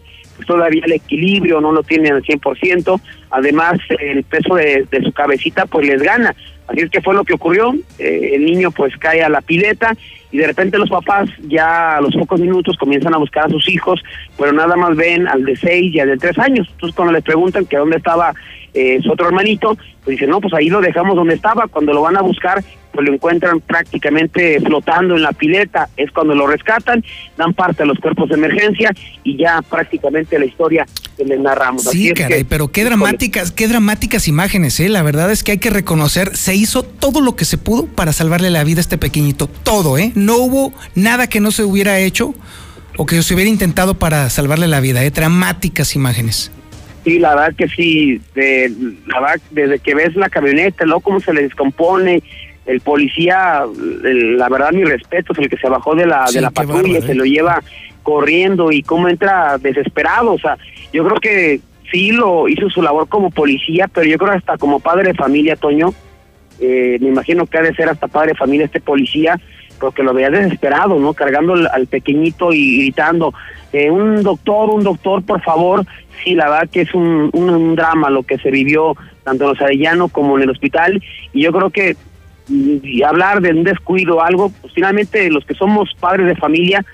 todavía 0.46 0.84
el 0.86 0.94
equilibrio 0.94 1.62
no 1.62 1.72
lo 1.72 1.84
tiene 1.84 2.10
al 2.10 2.24
100%, 2.24 3.02
además 3.30 3.80
el 4.00 4.24
peso 4.24 4.56
de, 4.56 4.86
de 4.90 5.02
su 5.02 5.12
cabecita 5.12 5.66
pues 5.66 5.88
les 5.88 6.02
gana. 6.02 6.36
Así 6.68 6.82
es 6.82 6.90
que 6.90 7.02
fue 7.02 7.14
lo 7.14 7.26
que 7.26 7.34
ocurrió, 7.34 7.74
eh, 8.00 8.32
el 8.34 8.46
niño 8.46 8.72
pues 8.72 8.96
cae 8.98 9.22
a 9.24 9.30
la 9.30 9.42
pileta 9.42 9.94
y 10.32 10.38
de 10.38 10.48
repente 10.48 10.78
los 10.78 10.90
papás 10.90 11.30
ya 11.42 11.98
a 11.98 12.02
los 12.02 12.16
pocos 12.16 12.40
minutos 12.40 12.78
comienzan 12.78 13.14
a 13.14 13.18
buscar 13.18 13.46
a 13.46 13.50
sus 13.50 13.68
hijos, 13.68 14.02
pero 14.38 14.54
nada 14.54 14.78
más 14.78 14.96
ven 14.96 15.28
al 15.28 15.44
de 15.44 15.58
seis 15.58 15.94
y 15.94 16.00
al 16.00 16.08
de 16.08 16.18
tres 16.18 16.40
años. 16.40 16.68
Entonces 16.72 16.96
cuando 16.96 17.12
les 17.12 17.24
preguntan 17.24 17.66
que 17.66 17.76
dónde 17.76 17.98
estaba 17.98 18.34
eh, 18.74 19.02
su 19.04 19.12
otro 19.12 19.28
hermanito, 19.28 19.76
pues 20.04 20.16
dicen, 20.16 20.30
no, 20.30 20.40
pues 20.40 20.54
ahí 20.54 20.70
lo 20.70 20.80
dejamos 20.80 21.16
donde 21.16 21.34
estaba, 21.34 21.68
cuando 21.68 21.92
lo 21.92 22.04
van 22.04 22.16
a 22.16 22.22
buscar 22.22 22.64
pues 22.92 23.08
lo 23.08 23.14
encuentran 23.14 23.60
prácticamente 23.62 24.60
flotando 24.62 25.16
en 25.16 25.22
la 25.22 25.32
pileta. 25.32 25.90
Es 25.98 26.12
cuando 26.12 26.36
lo 26.36 26.48
rescatan, 26.48 27.04
dan 27.38 27.54
parte 27.54 27.84
a 27.84 27.86
los 27.86 28.00
cuerpos 28.00 28.30
de 28.30 28.36
emergencia 28.36 28.92
y 29.24 29.38
ya 29.38 29.62
prácticamente 29.62 30.38
la 30.38 30.46
historia 30.46 30.86
que 31.18 31.26
les 31.26 31.40
narramos. 31.40 31.84
Sí, 31.84 32.14
caray, 32.14 32.44
pero 32.44 32.72
qué 32.72 32.84
dramáticas, 32.84 33.52
qué 33.52 33.68
dramáticas 33.68 34.28
imágenes, 34.28 34.80
¿eh? 34.80 34.90
La 34.90 35.04
verdad 35.04 35.32
es 35.32 35.44
que 35.44 35.54
hay 35.54 35.58
que 35.58 35.70
reconocer, 35.70 36.36
se 36.36 36.56
hizo 36.56 36.84
todo 36.84 37.22
lo 37.22 37.36
que 37.36 37.46
se 37.46 37.58
pudo 37.58 37.88
para 37.88 38.14
salvarle 38.14 38.50
la 38.50 38.64
vida 38.64 38.80
a 38.80 38.82
este 38.82 38.98
pequeñito. 38.98 39.48
Todo, 39.48 39.98
¿eh? 39.98 40.12
No 40.16 40.38
hubo 40.38 40.74
nada 40.96 41.28
que 41.28 41.40
no 41.40 41.52
se 41.52 41.64
hubiera 41.64 42.00
hecho 42.00 42.34
o 42.98 43.06
que 43.06 43.22
se 43.24 43.34
hubiera 43.34 43.50
intentado 43.50 43.96
para 43.96 44.30
salvarle 44.30 44.68
la 44.68 44.80
vida, 44.80 45.04
¿eh? 45.04 45.12
Dramáticas 45.12 45.96
imágenes. 45.96 46.52
Sí, 47.04 47.18
la 47.18 47.34
verdad 47.34 47.56
que 47.58 47.68
sí, 47.68 48.22
de, 48.36 48.72
la 49.08 49.20
verdad, 49.20 49.42
desde 49.50 49.80
que 49.80 49.96
ves 49.96 50.16
la 50.16 50.30
camioneta, 50.30 50.86
luego 50.86 51.02
cómo 51.02 51.20
se 51.20 51.34
le 51.34 51.42
descompone, 51.42 52.22
el 52.72 52.82
policía, 52.82 53.64
la 54.04 54.50
verdad 54.50 54.72
mi 54.72 54.84
respeto, 54.84 55.34
es 55.34 55.40
el 55.40 55.50
que 55.50 55.58
se 55.58 55.70
bajó 55.70 55.96
de 55.96 56.06
la, 56.06 56.26
de 56.32 56.42
la 56.42 56.52
patrulla, 56.52 57.02
se 57.02 57.12
¿eh? 57.12 57.16
lo 57.16 57.26
lleva 57.26 57.62
corriendo 58.04 58.72
y 58.72 58.82
cómo 58.82 59.08
entra 59.08 59.58
desesperado, 59.58 60.34
o 60.34 60.40
sea, 60.40 60.58
yo 60.92 61.04
creo 61.06 61.18
que 61.20 61.60
sí 61.92 62.12
lo 62.12 62.48
hizo 62.48 62.70
su 62.70 62.82
labor 62.82 63.08
como 63.08 63.30
policía, 63.30 63.88
pero 63.94 64.08
yo 64.08 64.18
creo 64.18 64.34
hasta 64.34 64.58
como 64.58 64.80
padre 64.80 65.10
de 65.10 65.14
familia, 65.14 65.56
Toño, 65.56 65.94
eh, 66.60 66.98
me 67.02 67.10
imagino 67.10 67.46
que 67.46 67.58
ha 67.58 67.62
de 67.62 67.76
ser 67.76 67.90
hasta 67.90 68.08
padre 68.08 68.30
de 68.30 68.38
familia 68.38 68.66
este 68.66 68.80
policía, 68.80 69.40
porque 69.80 70.04
lo 70.04 70.14
veía 70.14 70.30
desesperado, 70.30 71.00
¿no? 71.00 71.14
Cargando 71.14 71.54
al, 71.54 71.88
pequeñito 71.88 72.54
y 72.54 72.84
gritando, 72.84 73.34
eh, 73.74 73.90
un 73.90 74.22
doctor, 74.22 74.70
un 74.70 74.84
doctor, 74.84 75.24
por 75.24 75.42
favor. 75.42 75.86
Sí, 76.24 76.36
la 76.36 76.50
verdad 76.50 76.70
que 76.70 76.82
es 76.82 76.94
un, 76.94 77.32
un, 77.34 77.76
drama 77.76 78.12
lo 78.12 78.22
que 78.22 78.38
se 78.38 78.52
vivió 78.52 78.96
tanto 79.24 79.46
en 79.46 79.50
los 79.50 79.62
Arellano 79.62 80.08
como 80.08 80.38
en 80.38 80.44
el 80.44 80.52
hospital. 80.52 81.02
Y 81.34 81.42
yo 81.42 81.52
creo 81.52 81.72
que 81.72 81.96
y 82.52 83.04
hablar 83.04 83.42
de 83.42 83.52
un 83.52 83.64
descuido 83.64 84.18
o 84.18 84.22
algo, 84.22 84.52
pues 84.62 84.74
finalmente 84.74 85.30
los 85.30 85.46
que 85.46 85.54
somos 85.54 85.94
padres 86.00 86.28
de 86.28 86.36
familia 86.36 86.86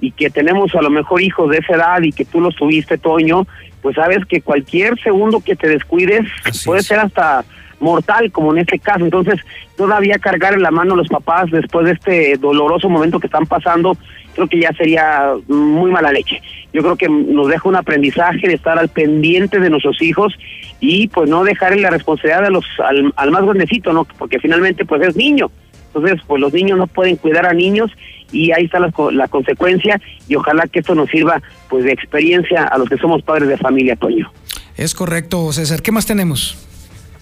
y 0.00 0.10
que 0.10 0.28
tenemos 0.28 0.74
a 0.74 0.82
lo 0.82 0.90
mejor 0.90 1.22
hijos 1.22 1.50
de 1.50 1.58
esa 1.58 1.74
edad 1.74 2.02
y 2.02 2.12
que 2.12 2.24
tú 2.24 2.40
los 2.40 2.54
tuviste, 2.56 2.98
Toño, 2.98 3.46
pues 3.80 3.96
sabes 3.96 4.24
que 4.26 4.40
cualquier 4.40 4.98
segundo 5.00 5.40
que 5.40 5.56
te 5.56 5.68
descuides 5.68 6.26
puede 6.64 6.82
ser 6.82 6.98
hasta 6.98 7.44
mortal, 7.80 8.32
como 8.32 8.52
en 8.52 8.58
este 8.58 8.78
caso. 8.78 9.04
Entonces, 9.04 9.40
todavía 9.76 10.18
cargar 10.18 10.54
en 10.54 10.62
la 10.62 10.70
mano 10.70 10.94
a 10.94 10.96
los 10.96 11.08
papás 11.08 11.50
después 11.50 11.86
de 11.86 11.92
este 11.92 12.36
doloroso 12.38 12.88
momento 12.88 13.20
que 13.20 13.26
están 13.26 13.46
pasando, 13.46 13.96
creo 14.34 14.48
que 14.48 14.60
ya 14.60 14.72
sería 14.72 15.34
muy 15.48 15.90
mala 15.90 16.12
leche. 16.12 16.40
Yo 16.72 16.82
creo 16.82 16.96
que 16.96 17.08
nos 17.08 17.48
deja 17.48 17.68
un 17.68 17.76
aprendizaje 17.76 18.48
de 18.48 18.54
estar 18.54 18.78
al 18.78 18.88
pendiente 18.88 19.60
de 19.60 19.70
nuestros 19.70 20.00
hijos 20.02 20.34
y 20.80 21.08
pues 21.08 21.30
no 21.30 21.44
dejarle 21.44 21.82
la 21.82 21.90
responsabilidad 21.90 22.44
a 22.44 22.50
los, 22.50 22.64
al, 22.84 23.30
más 23.30 23.42
grandecito, 23.42 23.92
¿no? 23.92 24.06
Porque 24.18 24.38
finalmente 24.38 24.84
pues 24.84 25.02
es 25.02 25.16
niño. 25.16 25.50
Entonces, 25.86 26.20
pues 26.26 26.40
los 26.40 26.52
niños 26.52 26.76
no 26.76 26.88
pueden 26.88 27.16
cuidar 27.16 27.46
a 27.46 27.52
niños 27.52 27.90
y 28.32 28.50
ahí 28.50 28.64
está 28.64 28.80
la, 28.80 28.92
la, 29.12 29.28
consecuencia 29.28 30.00
y 30.26 30.34
ojalá 30.34 30.66
que 30.66 30.80
esto 30.80 30.96
nos 30.96 31.08
sirva 31.08 31.40
pues 31.68 31.84
de 31.84 31.92
experiencia 31.92 32.64
a 32.64 32.76
los 32.78 32.88
que 32.88 32.96
somos 32.96 33.22
padres 33.22 33.48
de 33.48 33.56
familia, 33.56 33.94
Toño. 33.94 34.32
Es 34.76 34.94
correcto, 34.94 35.52
César. 35.52 35.82
¿Qué 35.82 35.92
más 35.92 36.06
tenemos? 36.06 36.58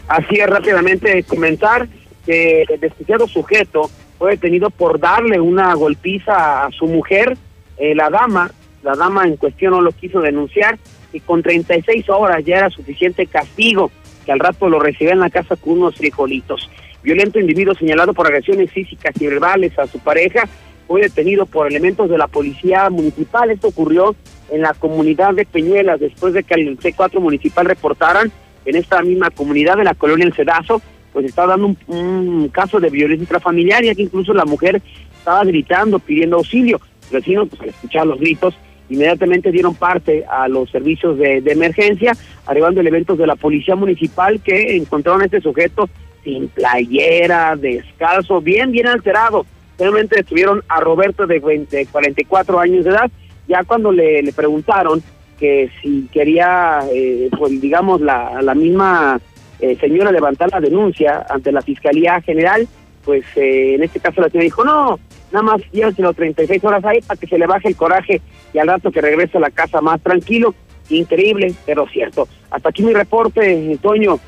Así 0.08 0.36
es, 0.36 0.46
rápidamente 0.46 1.22
comentar 1.24 1.86
que 2.24 2.62
el 2.68 2.80
desquiciado 2.80 3.26
sujeto 3.28 3.90
fue 4.22 4.30
detenido 4.30 4.70
por 4.70 5.00
darle 5.00 5.40
una 5.40 5.74
golpiza 5.74 6.64
a 6.64 6.70
su 6.70 6.86
mujer, 6.86 7.36
eh, 7.76 7.92
la 7.92 8.08
dama, 8.08 8.52
la 8.84 8.94
dama 8.94 9.24
en 9.24 9.36
cuestión 9.36 9.72
no 9.72 9.80
lo 9.80 9.90
quiso 9.90 10.20
denunciar 10.20 10.78
y 11.12 11.18
con 11.18 11.42
36 11.42 12.08
horas 12.08 12.44
ya 12.44 12.58
era 12.58 12.70
suficiente 12.70 13.26
castigo 13.26 13.90
que 14.24 14.30
al 14.30 14.38
rato 14.38 14.68
lo 14.68 14.78
recibía 14.78 15.14
en 15.14 15.18
la 15.18 15.28
casa 15.28 15.56
con 15.56 15.72
unos 15.72 15.96
frijolitos. 15.96 16.70
Violento 17.02 17.40
individuo 17.40 17.74
señalado 17.74 18.14
por 18.14 18.28
agresiones 18.28 18.70
físicas 18.70 19.12
y 19.20 19.26
verbales 19.26 19.76
a 19.76 19.88
su 19.88 19.98
pareja 19.98 20.48
fue 20.86 21.00
detenido 21.00 21.44
por 21.44 21.66
elementos 21.66 22.08
de 22.08 22.18
la 22.18 22.28
policía 22.28 22.88
municipal. 22.90 23.50
Esto 23.50 23.66
ocurrió 23.66 24.14
en 24.52 24.60
la 24.60 24.72
comunidad 24.74 25.34
de 25.34 25.46
Peñuelas 25.46 25.98
después 25.98 26.32
de 26.32 26.44
que 26.44 26.54
el 26.54 26.78
C4 26.78 27.18
municipal 27.18 27.66
reportaran 27.66 28.30
en 28.66 28.76
esta 28.76 29.02
misma 29.02 29.30
comunidad 29.30 29.78
de 29.78 29.82
la 29.82 29.94
colonia 29.94 30.26
El 30.26 30.32
Cedazo, 30.32 30.80
pues 31.12 31.26
estaba 31.26 31.56
dando 31.56 31.76
un, 31.86 32.48
caso 32.48 32.80
de 32.80 32.90
violencia 32.90 33.24
intrafamiliar, 33.24 33.84
ya 33.84 33.94
que 33.94 34.02
incluso 34.02 34.32
la 34.32 34.44
mujer 34.44 34.80
estaba 35.16 35.44
gritando, 35.44 35.98
pidiendo 35.98 36.36
auxilio. 36.36 36.80
Los 37.02 37.10
vecinos, 37.10 37.48
pues 37.48 37.60
al 37.62 37.68
escuchar 37.68 38.06
los 38.06 38.18
gritos, 38.18 38.54
inmediatamente 38.88 39.50
dieron 39.50 39.74
parte 39.74 40.24
a 40.28 40.48
los 40.48 40.70
servicios 40.70 41.18
de, 41.18 41.38
emergencia, 41.46 42.12
arribando 42.46 42.80
elementos 42.80 43.18
de 43.18 43.26
la 43.26 43.36
policía 43.36 43.76
municipal 43.76 44.40
que 44.40 44.76
encontraron 44.76 45.22
a 45.22 45.26
este 45.26 45.40
sujeto 45.40 45.88
sin 46.24 46.48
playera, 46.48 47.56
descalzo, 47.56 48.40
bien, 48.40 48.70
bien 48.70 48.86
alterado. 48.86 49.44
Realmente 49.78 50.16
detuvieron 50.16 50.62
a 50.68 50.80
Roberto 50.80 51.26
de 51.26 51.40
20, 51.40 51.86
44 51.86 52.60
años 52.60 52.84
de 52.84 52.90
edad. 52.90 53.10
Ya 53.48 53.64
cuando 53.64 53.90
le, 53.90 54.22
le 54.22 54.32
preguntaron 54.32 55.02
que 55.38 55.70
si 55.82 56.08
quería, 56.12 56.80
eh, 56.92 57.28
pues 57.36 57.60
digamos, 57.60 58.00
la, 58.00 58.40
la 58.42 58.54
misma 58.54 59.20
eh, 59.62 59.78
señora 59.80 60.10
levantar 60.10 60.50
la 60.50 60.60
denuncia 60.60 61.24
ante 61.30 61.52
la 61.52 61.62
Fiscalía 61.62 62.20
General, 62.20 62.66
pues 63.04 63.24
eh, 63.36 63.76
en 63.76 63.82
este 63.84 64.00
caso 64.00 64.20
la 64.20 64.28
señora 64.28 64.44
dijo, 64.44 64.64
no, 64.64 64.98
nada 65.30 65.42
más 65.42 65.62
llévenselo 65.70 66.12
36 66.12 66.64
horas 66.64 66.84
ahí 66.84 67.00
para 67.00 67.18
que 67.18 67.28
se 67.28 67.38
le 67.38 67.46
baje 67.46 67.68
el 67.68 67.76
coraje 67.76 68.20
y 68.52 68.58
al 68.58 68.66
rato 68.66 68.90
que 68.90 69.00
regrese 69.00 69.38
a 69.38 69.40
la 69.40 69.50
casa 69.50 69.80
más 69.80 70.02
tranquilo. 70.02 70.54
Increíble, 70.90 71.54
pero 71.64 71.86
cierto. 71.86 72.26
Hasta 72.50 72.70
aquí 72.70 72.82
mi 72.82 72.92
reporte, 72.92 73.78
Toño. 73.80 74.18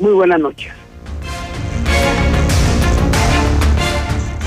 Muy 0.00 0.12
buenas 0.12 0.40
noches. 0.40 0.72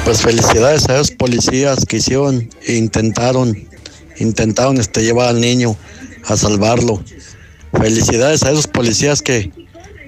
Pues 0.03 0.23
felicidades 0.23 0.89
a 0.89 0.95
esos 0.95 1.11
policías 1.11 1.85
que 1.85 1.97
hicieron 1.97 2.49
e 2.65 2.73
intentaron, 2.73 3.55
intentaron 4.17 4.77
este, 4.79 5.03
llevar 5.03 5.29
al 5.29 5.39
niño 5.39 5.75
a 6.25 6.35
salvarlo. 6.35 6.99
Felicidades 7.71 8.43
a 8.43 8.51
esos 8.51 8.67
policías 8.67 9.21
que, 9.21 9.51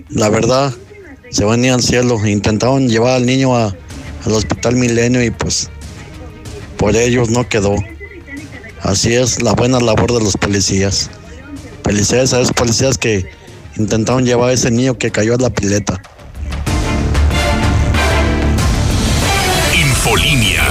la 0.10 0.30
verdad, 0.30 0.74
se 1.30 1.46
van 1.46 1.66
al 1.66 1.82
cielo. 1.82 2.26
Intentaron 2.26 2.88
llevar 2.88 3.16
al 3.16 3.26
niño 3.26 3.56
al 3.56 3.74
hospital 4.26 4.76
Milenio 4.76 5.24
y 5.24 5.32
pues 5.32 5.70
por 6.78 6.96
ellos 6.96 7.30
no 7.30 7.48
quedó. 7.48 7.76
Así 8.82 9.14
es 9.14 9.42
la 9.42 9.54
buena 9.54 9.80
labor 9.80 10.12
de 10.14 10.20
los 10.20 10.36
policías. 10.38 11.10
Felicidades 11.84 12.34
a 12.34 12.42
esos 12.42 12.54
policías 12.54 12.98
que 12.98 13.26
intentaron 13.78 14.26
llevar 14.26 14.50
a 14.50 14.54
ese 14.54 14.72
niño 14.72 14.98
que 14.98 15.12
cayó 15.12 15.36
a 15.36 15.38
la 15.38 15.50
pileta. 15.50 16.02
Infolinia. 19.74 20.64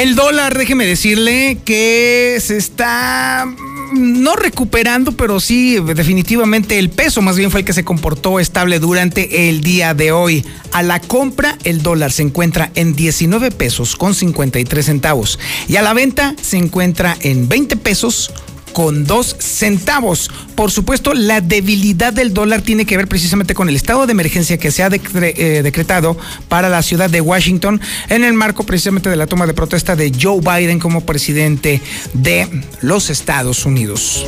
El 0.00 0.14
dólar, 0.14 0.56
déjeme 0.56 0.86
decirle 0.86 1.58
que 1.62 2.38
se 2.40 2.56
está 2.56 3.44
mm, 3.44 4.22
no 4.22 4.34
recuperando, 4.34 5.12
pero 5.12 5.40
sí, 5.40 5.78
definitivamente 5.78 6.78
el 6.78 6.88
peso 6.88 7.20
más 7.20 7.36
bien 7.36 7.50
fue 7.50 7.60
el 7.60 7.66
que 7.66 7.74
se 7.74 7.84
comportó 7.84 8.40
estable 8.40 8.78
durante 8.78 9.50
el 9.50 9.60
día 9.60 9.92
de 9.92 10.10
hoy. 10.10 10.42
A 10.72 10.82
la 10.82 11.00
compra, 11.00 11.58
el 11.64 11.82
dólar 11.82 12.12
se 12.12 12.22
encuentra 12.22 12.70
en 12.76 12.96
19 12.96 13.50
pesos 13.50 13.94
con 13.94 14.14
53 14.14 14.86
centavos 14.86 15.38
y 15.68 15.76
a 15.76 15.82
la 15.82 15.92
venta 15.92 16.34
se 16.40 16.56
encuentra 16.56 17.14
en 17.20 17.50
20 17.50 17.76
pesos 17.76 18.32
con 18.72 19.04
dos 19.04 19.36
centavos. 19.38 20.30
Por 20.54 20.70
supuesto, 20.70 21.14
la 21.14 21.40
debilidad 21.40 22.12
del 22.12 22.34
dólar 22.34 22.62
tiene 22.62 22.86
que 22.86 22.96
ver 22.96 23.08
precisamente 23.08 23.54
con 23.54 23.68
el 23.68 23.76
estado 23.76 24.06
de 24.06 24.12
emergencia 24.12 24.58
que 24.58 24.70
se 24.70 24.82
ha 24.82 24.88
eh, 24.92 25.60
decretado 25.62 26.16
para 26.48 26.68
la 26.68 26.82
ciudad 26.82 27.10
de 27.10 27.20
Washington 27.20 27.80
en 28.08 28.24
el 28.24 28.32
marco 28.32 28.64
precisamente 28.64 29.10
de 29.10 29.16
la 29.16 29.26
toma 29.26 29.46
de 29.46 29.54
protesta 29.54 29.96
de 29.96 30.12
Joe 30.20 30.40
Biden 30.40 30.78
como 30.78 31.02
presidente 31.02 31.80
de 32.12 32.48
los 32.80 33.10
Estados 33.10 33.64
Unidos. 33.64 34.26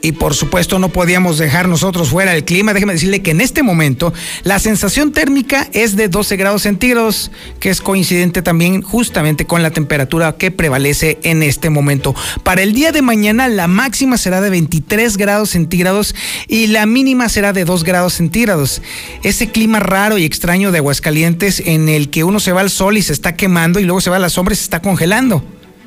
Y 0.00 0.12
por 0.12 0.34
supuesto 0.34 0.78
no 0.78 0.90
podíamos 0.90 1.38
dejar 1.38 1.68
nosotros 1.68 2.10
fuera 2.10 2.34
el 2.34 2.44
clima. 2.44 2.72
Déjeme 2.72 2.92
decirle 2.92 3.20
que 3.20 3.32
en 3.32 3.40
este 3.40 3.62
momento 3.62 4.12
la 4.44 4.58
sensación 4.58 5.12
térmica 5.12 5.68
es 5.72 5.96
de 5.96 6.08
12 6.08 6.36
grados 6.36 6.62
centígrados, 6.62 7.30
que 7.58 7.70
es 7.70 7.80
coincidente 7.80 8.42
también 8.42 8.82
justamente 8.82 9.44
con 9.44 9.62
la 9.62 9.70
temperatura 9.70 10.36
que 10.36 10.50
prevalece 10.50 11.18
en 11.22 11.42
este 11.42 11.70
momento. 11.70 12.14
Para 12.44 12.62
el 12.62 12.72
día 12.72 12.92
de 12.92 13.02
mañana 13.02 13.48
la 13.48 13.66
máxima 13.66 14.18
será 14.18 14.40
de 14.40 14.50
23 14.50 15.16
grados 15.16 15.50
centígrados 15.50 16.14
y 16.46 16.68
la 16.68 16.86
mínima 16.86 17.28
será 17.28 17.52
de 17.52 17.64
2 17.64 17.84
grados 17.84 18.14
centígrados. 18.14 18.82
Ese 19.22 19.48
clima 19.50 19.80
raro 19.80 20.18
y 20.18 20.24
extraño 20.24 20.70
de 20.70 20.78
Aguascalientes 20.78 21.60
en 21.64 21.88
el 21.88 22.10
que 22.10 22.24
uno 22.24 22.40
se 22.40 22.52
va 22.52 22.60
al 22.60 22.70
sol 22.70 22.96
y 22.96 23.02
se 23.02 23.12
está 23.12 23.34
quemando 23.34 23.80
y 23.80 23.84
luego 23.84 24.00
se 24.00 24.10
va 24.10 24.16
a 24.16 24.20
la 24.20 24.30
sombra 24.30 24.52
y 24.52 24.56
se 24.56 24.64
está 24.64 24.80
congelando. 24.80 25.42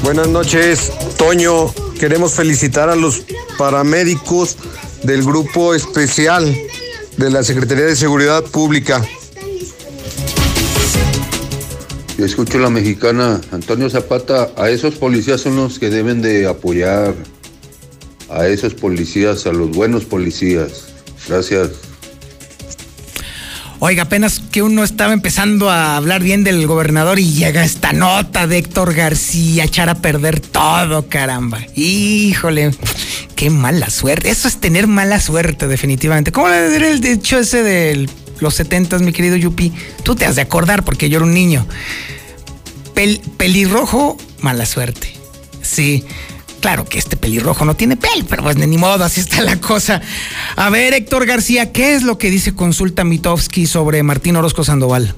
Buenas 0.04 0.30
noches, 0.30 0.92
Toño. 1.18 1.72
Queremos 2.00 2.34
felicitar 2.34 2.90
a 2.90 2.96
los 2.96 3.24
paramédicos 3.58 4.58
del 5.04 5.24
grupo 5.24 5.76
especial 5.76 6.56
de 7.18 7.30
la 7.30 7.44
Secretaría 7.44 7.86
de 7.86 7.96
Seguridad 7.96 8.44
Pública. 8.44 9.06
Yo 12.18 12.26
escucho 12.26 12.58
la 12.58 12.72
mexicana, 12.72 13.42
Antonio 13.52 13.90
Zapata, 13.90 14.52
a 14.58 14.72
esos 14.72 14.96
policías 14.96 15.42
son 15.42 15.56
los 15.56 15.78
que 15.78 15.90
deben 15.90 16.22
de 16.22 16.48
apoyar, 16.48 17.14
a 18.30 18.48
esos 18.48 18.74
policías, 18.74 19.46
a 19.46 19.54
los 19.54 19.70
buenos 19.70 20.06
policías. 20.06 20.88
Gracias. 21.28 21.91
Oiga, 23.84 24.04
apenas 24.04 24.40
que 24.52 24.62
uno 24.62 24.84
estaba 24.84 25.12
empezando 25.12 25.72
a 25.72 25.96
hablar 25.96 26.22
bien 26.22 26.44
del 26.44 26.68
gobernador 26.68 27.18
y 27.18 27.32
llega 27.34 27.64
esta 27.64 27.94
nota 27.94 28.46
de 28.46 28.60
Héctor 28.60 28.94
García, 28.94 29.64
echar 29.64 29.90
a 29.90 29.96
perder 29.96 30.40
todo, 30.40 31.10
caramba. 31.10 31.58
Híjole, 31.76 32.76
qué 33.36 33.50
mala 33.50 33.90
suerte. 33.90 34.30
Eso 34.30 34.48
es 34.48 34.58
tener 34.58 34.86
mala 34.86 35.20
suerte, 35.20 35.68
definitivamente. 35.68 36.32
¿Cómo 36.32 36.48
le 36.48 36.70
diré 36.70 36.92
el 36.92 37.02
dicho 37.02 37.40
ese 37.40 37.64
de 37.64 38.08
los 38.40 38.54
setentas, 38.54 39.02
mi 39.02 39.14
querido 39.14 39.36
Yupi? 39.36 39.74
Tú 40.04 40.14
te 40.14 40.28
has 40.28 40.36
de 40.36 40.44
acordar 40.44 40.86
porque 40.86 41.10
yo 41.10 41.18
era 41.18 41.26
un 41.26 41.34
niño. 41.34 41.66
pelirrojo, 43.38 44.16
mala 44.42 44.68
suerte. 44.68 45.12
Sí. 45.64 46.06
Claro 46.62 46.86
que 46.86 47.00
este 47.00 47.18
pelirrojo 47.18 47.66
no 47.66 47.76
tiene 47.76 47.98
pel, 47.98 48.24
pero 48.30 48.44
pues 48.44 48.56
ni 48.56 48.78
modo, 48.78 49.04
así 49.04 49.20
está 49.20 49.42
la 49.42 49.60
cosa. 49.60 50.02
A 50.56 50.70
ver, 50.70 50.94
Héctor 50.94 51.26
García, 51.26 51.72
¿qué 51.72 51.96
es 51.96 52.04
lo 52.04 52.20
que 52.20 52.30
dice 52.30 52.54
Consulta 52.54 53.04
Mitofsky 53.04 53.66
sobre 53.66 54.04
Martín 54.04 54.36
Orozco 54.36 54.64
Sandoval? 54.64 55.16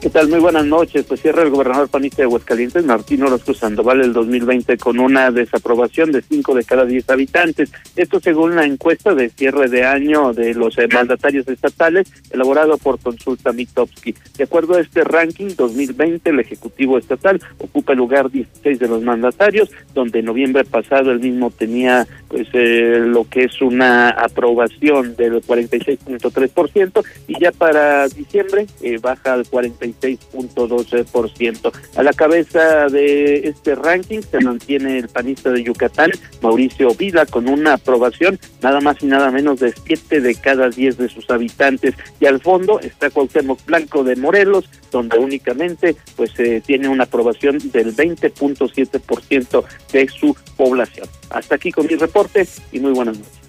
¿Qué 0.00 0.10
tal? 0.10 0.28
Muy 0.28 0.40
buenas 0.40 0.66
noches. 0.66 1.06
Pues 1.06 1.22
cierra 1.22 1.42
el 1.42 1.50
gobernador 1.50 1.88
panista 1.88 2.18
de 2.18 2.24
Aguascalientes, 2.24 2.84
Martín 2.84 3.22
Orozco 3.22 3.54
Sandoval, 3.54 4.02
el 4.02 4.12
2020 4.12 4.76
con 4.76 5.00
una 5.00 5.30
desaprobación 5.30 6.12
de 6.12 6.20
5 6.20 6.54
de 6.54 6.64
cada 6.64 6.84
10 6.84 7.08
habitantes. 7.08 7.72
Esto 7.96 8.20
según 8.20 8.56
la 8.56 8.66
encuesta 8.66 9.14
de 9.14 9.30
cierre 9.30 9.68
de 9.68 9.84
año 9.84 10.34
de 10.34 10.52
los 10.52 10.76
eh, 10.76 10.86
mandatarios 10.92 11.48
estatales 11.48 12.12
elaborado 12.30 12.76
por 12.76 12.98
Consulta 12.98 13.52
Mitofsky. 13.52 14.14
De 14.36 14.44
acuerdo 14.44 14.74
a 14.74 14.80
este 14.80 15.02
ranking 15.02 15.54
2020, 15.56 16.28
el 16.28 16.40
Ejecutivo 16.40 16.98
Estatal 16.98 17.40
ocupa 17.58 17.92
el 17.92 17.98
lugar 17.98 18.30
16 18.30 18.78
de 18.78 18.88
los 18.88 19.02
mandatarios, 19.02 19.70
donde 19.94 20.18
en 20.18 20.26
noviembre 20.26 20.64
pasado 20.64 21.10
el 21.10 21.20
mismo 21.20 21.50
tenía 21.50 22.06
pues 22.28 22.48
eh, 22.52 23.02
lo 23.06 23.28
que 23.28 23.44
es 23.44 23.62
una 23.62 24.10
aprobación 24.10 25.16
del 25.16 25.42
46.3% 25.42 27.02
y 27.28 27.40
ya 27.40 27.52
para 27.52 28.08
diciembre 28.08 28.66
eh, 28.82 28.98
baja 29.00 29.34
al 29.34 29.46
46 29.48 29.79
6.12%. 29.80 31.72
A 31.96 32.02
la 32.02 32.12
cabeza 32.12 32.86
de 32.86 33.48
este 33.48 33.74
ranking 33.74 34.20
se 34.20 34.40
mantiene 34.40 34.98
el 34.98 35.08
panista 35.08 35.50
de 35.50 35.64
Yucatán, 35.64 36.10
Mauricio 36.42 36.94
Vila, 36.94 37.26
con 37.26 37.48
una 37.48 37.74
aprobación 37.74 38.38
nada 38.62 38.80
más 38.80 39.02
y 39.02 39.06
nada 39.06 39.30
menos 39.30 39.60
de 39.60 39.72
7 39.72 40.20
de 40.20 40.34
cada 40.34 40.68
10 40.68 40.98
de 40.98 41.08
sus 41.08 41.28
habitantes. 41.30 41.94
Y 42.20 42.26
al 42.26 42.40
fondo 42.40 42.80
está 42.80 43.10
Cuauhtémoc 43.10 43.64
Blanco 43.64 44.04
de 44.04 44.16
Morelos, 44.16 44.68
donde 44.90 45.18
únicamente 45.18 45.96
pues 46.16 46.38
eh, 46.38 46.62
tiene 46.64 46.88
una 46.88 47.04
aprobación 47.04 47.58
del 47.70 47.94
20.7% 47.94 49.64
de 49.92 50.08
su 50.08 50.36
población. 50.56 51.08
Hasta 51.30 51.54
aquí 51.54 51.72
con 51.72 51.86
mi 51.86 51.94
reporte 51.94 52.46
y 52.72 52.80
muy 52.80 52.92
buenas 52.92 53.18
noches. 53.18 53.39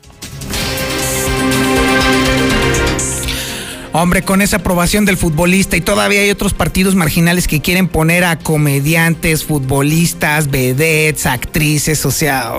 Hombre, 3.94 4.22
con 4.22 4.42
esa 4.42 4.58
aprobación 4.58 5.04
del 5.06 5.18
futbolista 5.18 5.76
y 5.76 5.82
todavía 5.82 6.22
hay 6.22 6.30
otros 6.30 6.54
partidos 6.54 6.96
marginales 6.96 7.48
que 7.48 7.62
quieren 7.62 7.89
poner 7.89 8.24
a 8.24 8.39
comediantes, 8.39 9.44
futbolistas, 9.44 10.50
vedettes, 10.50 11.26
actrices, 11.26 12.06
o 12.06 12.12
sea... 12.12 12.54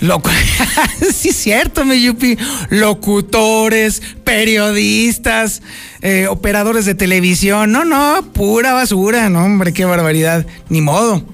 Loco. 0.00 0.30
sí, 1.14 1.30
es 1.30 1.36
cierto, 1.36 1.84
mi 1.84 2.02
Yupi. 2.02 2.36
Locutores, 2.68 4.02
periodistas, 4.24 5.62
eh, 6.02 6.26
operadores 6.28 6.84
de 6.84 6.94
televisión. 6.94 7.72
No, 7.72 7.84
no, 7.84 8.22
pura 8.34 8.74
basura. 8.74 9.30
No, 9.30 9.44
hombre, 9.44 9.72
qué 9.72 9.86
barbaridad. 9.86 10.46
Ni 10.68 10.82
modo. 10.82 11.24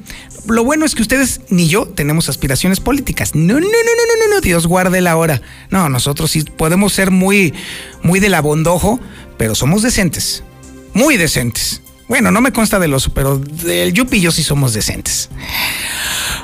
Lo 0.47 0.65
bueno 0.65 0.85
es 0.85 0.95
que 0.95 1.03
ustedes 1.03 1.41
ni 1.51 1.69
yo 1.69 1.87
tenemos 1.87 2.29
aspiraciones 2.29 2.81
políticas. 2.81 3.35
No, 3.35 3.55
no, 3.55 3.61
no, 3.61 3.67
no, 3.67 3.67
no, 3.69 4.29
no, 4.29 4.35
no, 4.35 4.41
Dios 4.41 4.67
guarde 4.67 5.01
la 5.01 5.17
hora. 5.17 5.41
No, 5.71 5.89
nosotros 5.89 6.31
sí 6.31 6.43
podemos 6.43 6.93
ser 6.93 7.11
muy, 7.11 7.55
muy 8.03 8.19
de 8.19 8.29
la 8.29 8.41
bondojo, 8.41 8.99
pero 9.37 9.55
somos 9.55 9.83
decentes. 9.83 10.43
Muy 10.95 11.17
decentes. 11.17 11.81
Bueno, 12.09 12.31
no 12.31 12.41
me 12.41 12.53
consta 12.53 12.79
del 12.79 12.93
oso, 12.93 13.13
pero 13.15 13.39
del 13.39 13.93
Yupi 13.93 14.21
yo 14.21 14.33
sí 14.33 14.43
somos 14.43 14.75
decentes. 14.75 15.31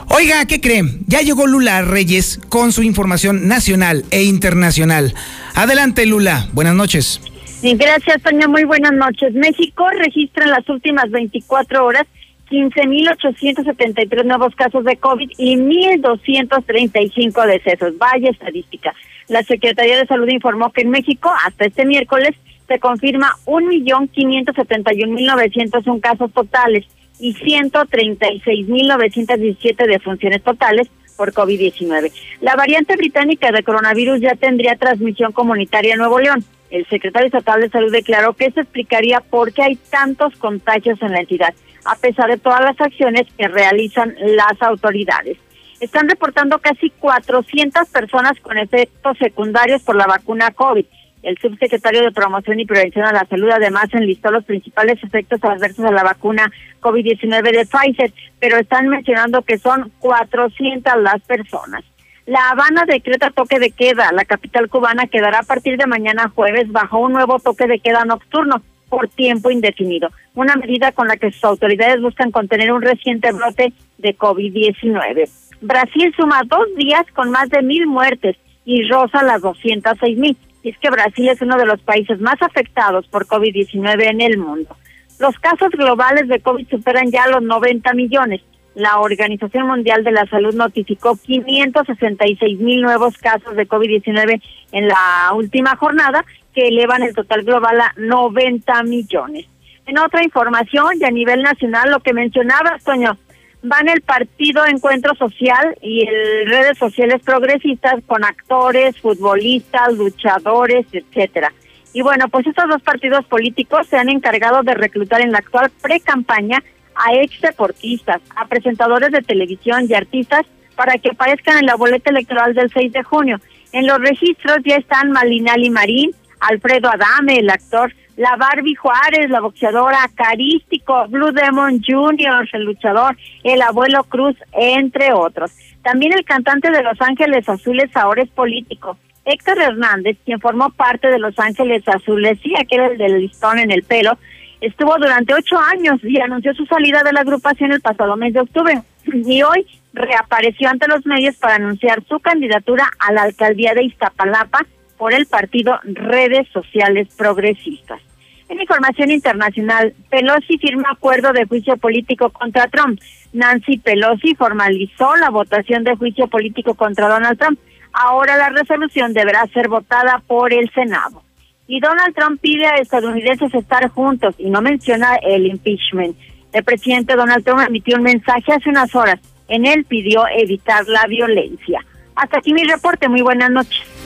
Oiga, 0.08 0.46
¿qué 0.46 0.60
creen? 0.60 1.00
Ya 1.06 1.20
llegó 1.20 1.46
Lula 1.46 1.82
Reyes 1.82 2.40
con 2.48 2.72
su 2.72 2.82
información 2.82 3.48
nacional 3.48 4.04
e 4.10 4.22
internacional. 4.22 5.14
Adelante, 5.54 6.06
Lula. 6.06 6.48
Buenas 6.52 6.74
noches. 6.74 7.20
Gracias, 7.62 8.22
Toño. 8.22 8.48
Muy 8.48 8.64
buenas 8.64 8.92
noches. 8.92 9.34
México 9.34 9.86
registra 9.90 10.44
en 10.44 10.52
las 10.52 10.66
últimas 10.68 11.10
24 11.10 11.84
horas 11.84 12.06
15.873 12.50 14.24
nuevos 14.24 14.54
casos 14.54 14.84
de 14.84 14.96
COVID 14.96 15.30
y 15.36 15.56
1.235 15.56 17.46
decesos. 17.46 17.98
Vaya 17.98 18.30
estadística. 18.30 18.94
La 19.28 19.42
Secretaría 19.42 19.98
de 19.98 20.06
Salud 20.06 20.28
informó 20.28 20.72
que 20.72 20.82
en 20.82 20.90
México, 20.90 21.28
hasta 21.44 21.64
este 21.66 21.84
miércoles, 21.84 22.36
se 22.66 22.78
confirma 22.78 23.34
1.571.901 23.46 26.00
casos 26.00 26.32
totales 26.32 26.86
y 27.18 27.34
136.917 27.34 29.86
defunciones 29.86 30.42
totales 30.42 30.88
por 31.16 31.32
COVID-19. 31.32 32.12
La 32.40 32.54
variante 32.54 32.94
británica 32.96 33.50
de 33.50 33.62
coronavirus 33.62 34.20
ya 34.20 34.34
tendría 34.36 34.76
transmisión 34.76 35.32
comunitaria 35.32 35.94
en 35.94 35.98
Nuevo 35.98 36.20
León. 36.20 36.44
El 36.70 36.86
secretario 36.86 37.26
estatal 37.26 37.60
de 37.60 37.70
Salud 37.70 37.90
declaró 37.90 38.34
que 38.34 38.44
eso 38.46 38.60
explicaría 38.60 39.18
por 39.20 39.52
qué 39.52 39.62
hay 39.62 39.76
tantos 39.90 40.36
contagios 40.36 41.02
en 41.02 41.10
la 41.12 41.20
entidad 41.20 41.54
a 41.88 41.96
pesar 41.96 42.28
de 42.28 42.36
todas 42.36 42.60
las 42.60 42.80
acciones 42.80 43.26
que 43.36 43.48
realizan 43.48 44.14
las 44.20 44.60
autoridades. 44.60 45.38
Están 45.80 46.08
reportando 46.08 46.58
casi 46.58 46.90
400 46.90 47.88
personas 47.88 48.38
con 48.40 48.58
efectos 48.58 49.16
secundarios 49.18 49.82
por 49.82 49.96
la 49.96 50.06
vacuna 50.06 50.50
COVID. 50.50 50.84
El 51.22 51.38
subsecretario 51.38 52.02
de 52.02 52.12
Promoción 52.12 52.60
y 52.60 52.66
Prevención 52.66 53.04
a 53.04 53.12
la 53.12 53.26
Salud 53.26 53.50
además 53.50 53.88
enlistó 53.92 54.30
los 54.30 54.44
principales 54.44 55.02
efectos 55.02 55.42
adversos 55.42 55.84
a 55.84 55.90
la 55.90 56.04
vacuna 56.04 56.52
COVID-19 56.80 57.42
de 57.52 57.66
Pfizer, 57.66 58.12
pero 58.38 58.58
están 58.58 58.88
mencionando 58.88 59.42
que 59.42 59.58
son 59.58 59.90
400 59.98 60.92
las 61.02 61.20
personas. 61.22 61.84
La 62.26 62.50
Habana 62.50 62.84
decreta 62.86 63.30
toque 63.30 63.58
de 63.58 63.70
queda. 63.70 64.12
La 64.12 64.26
capital 64.26 64.68
cubana 64.68 65.06
quedará 65.06 65.38
a 65.38 65.44
partir 65.44 65.78
de 65.78 65.86
mañana 65.86 66.30
jueves 66.34 66.70
bajo 66.70 66.98
un 66.98 67.12
nuevo 67.12 67.38
toque 67.38 67.66
de 67.66 67.78
queda 67.78 68.04
nocturno 68.04 68.62
por 68.88 69.08
tiempo 69.08 69.50
indefinido, 69.50 70.10
una 70.38 70.54
medida 70.54 70.92
con 70.92 71.08
la 71.08 71.16
que 71.16 71.32
sus 71.32 71.42
autoridades 71.42 72.00
buscan 72.00 72.30
contener 72.30 72.72
un 72.72 72.80
reciente 72.80 73.32
brote 73.32 73.72
de 73.98 74.16
COVID-19. 74.16 75.28
Brasil 75.60 76.14
suma 76.16 76.42
dos 76.46 76.66
días 76.76 77.04
con 77.12 77.32
más 77.32 77.50
de 77.50 77.60
mil 77.62 77.88
muertes 77.88 78.36
y 78.64 78.88
roza 78.88 79.24
las 79.24 79.42
206 79.42 80.16
mil. 80.16 80.36
Y 80.62 80.70
es 80.70 80.78
que 80.78 80.90
Brasil 80.90 81.28
es 81.28 81.42
uno 81.42 81.56
de 81.56 81.66
los 81.66 81.80
países 81.80 82.20
más 82.20 82.40
afectados 82.40 83.08
por 83.08 83.26
COVID-19 83.26 84.10
en 84.10 84.20
el 84.20 84.38
mundo. 84.38 84.76
Los 85.18 85.36
casos 85.40 85.70
globales 85.70 86.28
de 86.28 86.38
COVID 86.38 86.68
superan 86.68 87.10
ya 87.10 87.26
los 87.26 87.42
90 87.42 87.92
millones. 87.94 88.40
La 88.76 89.00
Organización 89.00 89.66
Mundial 89.66 90.04
de 90.04 90.12
la 90.12 90.26
Salud 90.26 90.54
notificó 90.54 91.16
566 91.16 92.60
mil 92.60 92.82
nuevos 92.82 93.18
casos 93.18 93.56
de 93.56 93.66
COVID-19 93.66 94.40
en 94.70 94.86
la 94.86 95.32
última 95.34 95.74
jornada 95.74 96.24
que 96.54 96.68
elevan 96.68 97.02
el 97.02 97.12
total 97.12 97.42
global 97.42 97.80
a 97.80 97.92
90 97.96 98.84
millones. 98.84 99.46
En 99.88 99.96
otra 99.96 100.22
información 100.22 100.98
y 101.00 101.04
a 101.04 101.10
nivel 101.10 101.42
nacional, 101.42 101.90
lo 101.90 102.00
que 102.00 102.12
mencionaba, 102.12 102.76
Toño, 102.84 103.16
van 103.62 103.88
el 103.88 104.02
partido 104.02 104.66
Encuentro 104.66 105.14
Social 105.14 105.74
y 105.80 106.06
el 106.06 106.46
redes 106.46 106.76
sociales 106.76 107.22
progresistas 107.24 107.94
con 108.06 108.22
actores, 108.22 109.00
futbolistas, 109.00 109.94
luchadores, 109.94 110.86
etcétera. 110.92 111.54
Y 111.94 112.02
bueno, 112.02 112.28
pues 112.28 112.46
estos 112.46 112.68
dos 112.68 112.82
partidos 112.82 113.24
políticos 113.24 113.86
se 113.86 113.96
han 113.96 114.10
encargado 114.10 114.62
de 114.62 114.74
reclutar 114.74 115.22
en 115.22 115.32
la 115.32 115.38
actual 115.38 115.70
pre-campaña 115.80 116.62
a 116.94 117.14
ex 117.14 117.40
deportistas, 117.40 118.20
a 118.36 118.46
presentadores 118.46 119.10
de 119.10 119.22
televisión 119.22 119.86
y 119.88 119.94
artistas 119.94 120.42
para 120.76 120.98
que 120.98 121.12
aparezcan 121.12 121.56
en 121.60 121.64
la 121.64 121.76
boleta 121.76 122.10
electoral 122.10 122.52
del 122.52 122.70
6 122.70 122.92
de 122.92 123.02
junio. 123.04 123.40
En 123.72 123.86
los 123.86 123.98
registros 124.00 124.58
ya 124.66 124.76
están 124.76 125.12
Malinali 125.12 125.70
Marín, 125.70 126.10
Alfredo 126.40 126.90
Adame, 126.90 127.38
el 127.38 127.48
actor, 127.48 127.94
la 128.18 128.34
Barbie 128.34 128.74
Juárez, 128.74 129.30
la 129.30 129.40
boxeadora 129.40 130.10
Carístico, 130.12 131.06
Blue 131.06 131.30
Demon 131.30 131.80
Jr., 131.80 132.48
el 132.52 132.64
luchador, 132.64 133.16
el 133.44 133.62
abuelo 133.62 134.02
Cruz, 134.02 134.34
entre 134.52 135.12
otros. 135.12 135.52
También 135.82 136.12
el 136.12 136.24
cantante 136.24 136.68
de 136.72 136.82
Los 136.82 137.00
Ángeles 137.00 137.48
Azules 137.48 137.88
ahora 137.94 138.22
es 138.22 138.28
político. 138.30 138.98
Héctor 139.24 139.60
Hernández, 139.60 140.16
quien 140.24 140.40
formó 140.40 140.70
parte 140.70 141.08
de 141.08 141.20
Los 141.20 141.38
Ángeles 141.38 141.86
Azules, 141.86 142.40
sí, 142.42 142.54
aquel 142.58 142.80
el 142.80 142.98
del 142.98 143.20
listón 143.20 143.60
en 143.60 143.70
el 143.70 143.84
pelo, 143.84 144.18
estuvo 144.60 144.98
durante 144.98 145.34
ocho 145.34 145.56
años 145.56 146.00
y 146.02 146.18
anunció 146.20 146.52
su 146.54 146.66
salida 146.66 147.04
de 147.04 147.12
la 147.12 147.20
agrupación 147.20 147.70
el 147.70 147.80
pasado 147.80 148.16
mes 148.16 148.34
de 148.34 148.40
octubre. 148.40 148.82
Y 149.04 149.42
hoy 149.42 149.64
reapareció 149.92 150.68
ante 150.68 150.88
los 150.88 151.06
medios 151.06 151.36
para 151.36 151.54
anunciar 151.54 152.02
su 152.08 152.18
candidatura 152.18 152.90
a 152.98 153.12
la 153.12 153.22
alcaldía 153.22 153.74
de 153.74 153.84
Iztapalapa 153.84 154.66
por 154.96 155.14
el 155.14 155.26
partido 155.26 155.78
Redes 155.84 156.48
Sociales 156.52 157.06
Progresistas. 157.16 158.07
En 158.48 158.60
información 158.60 159.10
internacional, 159.10 159.94
Pelosi 160.08 160.56
firma 160.58 160.90
acuerdo 160.90 161.32
de 161.32 161.44
juicio 161.44 161.76
político 161.76 162.30
contra 162.30 162.66
Trump. 162.68 162.98
Nancy 163.34 163.76
Pelosi 163.76 164.34
formalizó 164.34 165.14
la 165.16 165.28
votación 165.28 165.84
de 165.84 165.96
juicio 165.96 166.28
político 166.28 166.74
contra 166.74 167.08
Donald 167.08 167.38
Trump. 167.38 167.58
Ahora 167.92 168.36
la 168.38 168.48
resolución 168.48 169.12
deberá 169.12 169.46
ser 169.48 169.68
votada 169.68 170.22
por 170.26 170.52
el 170.52 170.70
Senado. 170.72 171.22
Y 171.66 171.80
Donald 171.80 172.14
Trump 172.14 172.40
pide 172.40 172.66
a 172.66 172.76
estadounidenses 172.76 173.52
estar 173.54 173.86
juntos 173.90 174.34
y 174.38 174.48
no 174.48 174.62
menciona 174.62 175.16
el 175.16 175.46
impeachment. 175.46 176.16
El 176.52 176.64
presidente 176.64 177.16
Donald 177.16 177.44
Trump 177.44 177.60
emitió 177.68 177.96
un 177.98 178.04
mensaje 178.04 178.52
hace 178.52 178.70
unas 178.70 178.94
horas. 178.94 179.20
En 179.48 179.66
él 179.66 179.84
pidió 179.84 180.24
evitar 180.34 180.86
la 180.88 181.06
violencia. 181.06 181.84
Hasta 182.16 182.38
aquí 182.38 182.54
mi 182.54 182.64
reporte. 182.64 183.08
Muy 183.10 183.20
buenas 183.20 183.50
noches. 183.50 183.97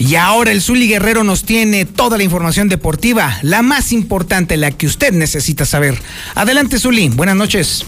Y 0.00 0.14
ahora 0.14 0.50
el 0.50 0.62
Zuli 0.62 0.88
Guerrero 0.88 1.24
nos 1.24 1.44
tiene 1.44 1.84
toda 1.84 2.16
la 2.16 2.24
información 2.24 2.70
deportiva, 2.70 3.38
la 3.42 3.60
más 3.60 3.92
importante, 3.92 4.56
la 4.56 4.70
que 4.70 4.86
usted 4.86 5.12
necesita 5.12 5.66
saber. 5.66 5.94
Adelante, 6.34 6.78
Zuli. 6.78 7.10
Buenas 7.10 7.36
noches. 7.36 7.84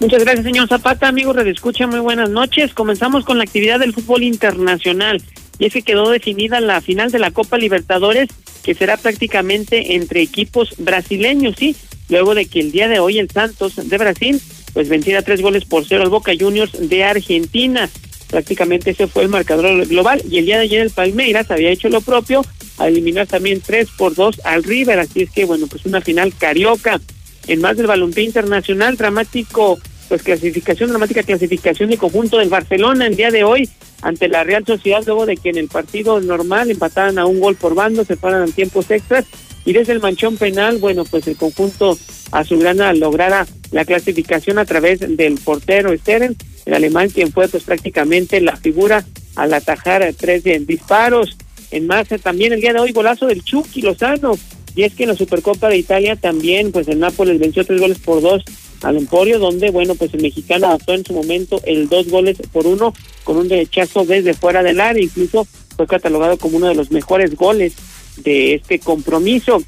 Muchas 0.00 0.24
gracias, 0.24 0.46
señor 0.46 0.66
Zapata. 0.66 1.08
Amigos 1.08 1.36
de 1.36 1.50
Escucha, 1.50 1.86
muy 1.86 2.00
buenas 2.00 2.30
noches. 2.30 2.72
Comenzamos 2.72 3.26
con 3.26 3.36
la 3.36 3.44
actividad 3.44 3.80
del 3.80 3.92
fútbol 3.92 4.22
internacional. 4.22 5.22
Y 5.58 5.66
es 5.66 5.74
que 5.74 5.82
quedó 5.82 6.08
definida 6.08 6.58
la 6.60 6.80
final 6.80 7.10
de 7.10 7.18
la 7.18 7.30
Copa 7.30 7.58
Libertadores, 7.58 8.30
que 8.62 8.74
será 8.74 8.96
prácticamente 8.96 9.94
entre 9.94 10.22
equipos 10.22 10.74
brasileños, 10.78 11.56
¿sí? 11.58 11.76
Luego 12.08 12.34
de 12.34 12.46
que 12.46 12.60
el 12.60 12.72
día 12.72 12.88
de 12.88 12.98
hoy 12.98 13.18
el 13.18 13.30
Santos 13.30 13.76
de 13.76 13.98
Brasil, 13.98 14.40
pues 14.72 14.88
venciera 14.88 15.20
tres 15.20 15.42
goles 15.42 15.66
por 15.66 15.84
cero 15.84 16.02
al 16.02 16.08
Boca 16.08 16.32
Juniors 16.34 16.88
de 16.88 17.04
Argentina 17.04 17.90
prácticamente 18.32 18.90
ese 18.90 19.06
fue 19.06 19.22
el 19.22 19.28
marcador 19.28 19.86
global. 19.86 20.22
Y 20.28 20.38
el 20.38 20.46
día 20.46 20.56
de 20.56 20.62
ayer 20.62 20.80
el 20.80 20.90
Palmeiras 20.90 21.50
había 21.50 21.70
hecho 21.70 21.88
lo 21.90 22.00
propio 22.00 22.42
a 22.78 22.88
eliminar 22.88 23.28
también 23.28 23.60
3 23.60 23.88
por 23.96 24.14
2 24.14 24.40
al 24.44 24.64
River, 24.64 24.98
así 24.98 25.22
es 25.22 25.30
que 25.30 25.44
bueno, 25.44 25.66
pues 25.68 25.84
una 25.84 26.00
final 26.00 26.32
carioca 26.36 27.00
en 27.46 27.60
más 27.60 27.76
del 27.76 27.86
balompié 27.86 28.24
internacional, 28.24 28.96
dramático, 28.96 29.78
pues 30.08 30.22
clasificación, 30.22 30.88
dramática 30.88 31.22
clasificación 31.22 31.90
de 31.90 31.98
conjunto 31.98 32.38
del 32.38 32.48
Barcelona 32.48 33.06
el 33.06 33.16
día 33.16 33.30
de 33.30 33.44
hoy 33.44 33.68
ante 34.00 34.28
la 34.28 34.44
Real 34.44 34.64
Sociedad, 34.66 35.02
luego 35.04 35.26
de 35.26 35.36
que 35.36 35.50
en 35.50 35.58
el 35.58 35.68
partido 35.68 36.20
normal 36.20 36.70
empataran 36.70 37.18
a 37.18 37.26
un 37.26 37.38
gol 37.38 37.56
por 37.56 37.74
bando, 37.74 38.04
se 38.04 38.16
paran 38.16 38.44
en 38.44 38.52
tiempos 38.52 38.90
extras. 38.90 39.26
Y 39.64 39.74
desde 39.74 39.92
el 39.92 40.00
manchón 40.00 40.38
penal, 40.38 40.78
bueno, 40.78 41.04
pues 41.04 41.28
el 41.28 41.36
conjunto 41.36 41.96
azulgrana 42.32 42.92
lograra 42.94 43.46
la 43.70 43.84
clasificación 43.84 44.58
a 44.58 44.64
través 44.64 45.00
del 45.00 45.34
portero 45.34 45.96
Steren, 45.96 46.36
el 46.64 46.74
alemán 46.74 47.10
quien 47.10 47.32
fue 47.32 47.48
pues 47.48 47.64
prácticamente 47.64 48.40
la 48.40 48.56
figura 48.56 49.04
al 49.36 49.54
atajar 49.54 50.12
tres 50.16 50.42
disparos. 50.66 51.36
En 51.70 51.86
más, 51.86 52.08
también 52.22 52.52
el 52.52 52.60
día 52.60 52.72
de 52.72 52.80
hoy 52.80 52.92
golazo 52.92 53.26
del 53.26 53.42
Chucky 53.42 53.82
Lozano. 53.82 54.38
Y 54.74 54.84
es 54.84 54.94
que 54.94 55.02
en 55.04 55.10
la 55.10 55.16
Supercopa 55.16 55.68
de 55.68 55.78
Italia 55.78 56.16
también, 56.16 56.72
pues 56.72 56.88
el 56.88 56.98
Nápoles 56.98 57.38
venció 57.38 57.64
tres 57.64 57.80
goles 57.80 57.98
por 57.98 58.22
dos 58.22 58.42
al 58.82 58.96
Emporio, 58.96 59.38
donde, 59.38 59.70
bueno, 59.70 59.94
pues 59.94 60.12
el 60.14 60.22
mexicano 60.22 60.66
anotó 60.66 60.94
en 60.94 61.04
su 61.04 61.12
momento 61.12 61.60
el 61.64 61.88
dos 61.88 62.08
goles 62.08 62.38
por 62.52 62.66
uno 62.66 62.94
con 63.24 63.36
un 63.36 63.48
derechazo 63.48 64.04
desde 64.04 64.34
fuera 64.34 64.62
del 64.62 64.80
área, 64.80 65.02
incluso 65.02 65.46
fue 65.76 65.86
catalogado 65.86 66.36
como 66.36 66.56
uno 66.56 66.68
de 66.68 66.74
los 66.74 66.90
mejores 66.90 67.34
goles 67.36 67.74
de 68.18 68.54
este 68.54 68.78
compromiso. 68.78 69.62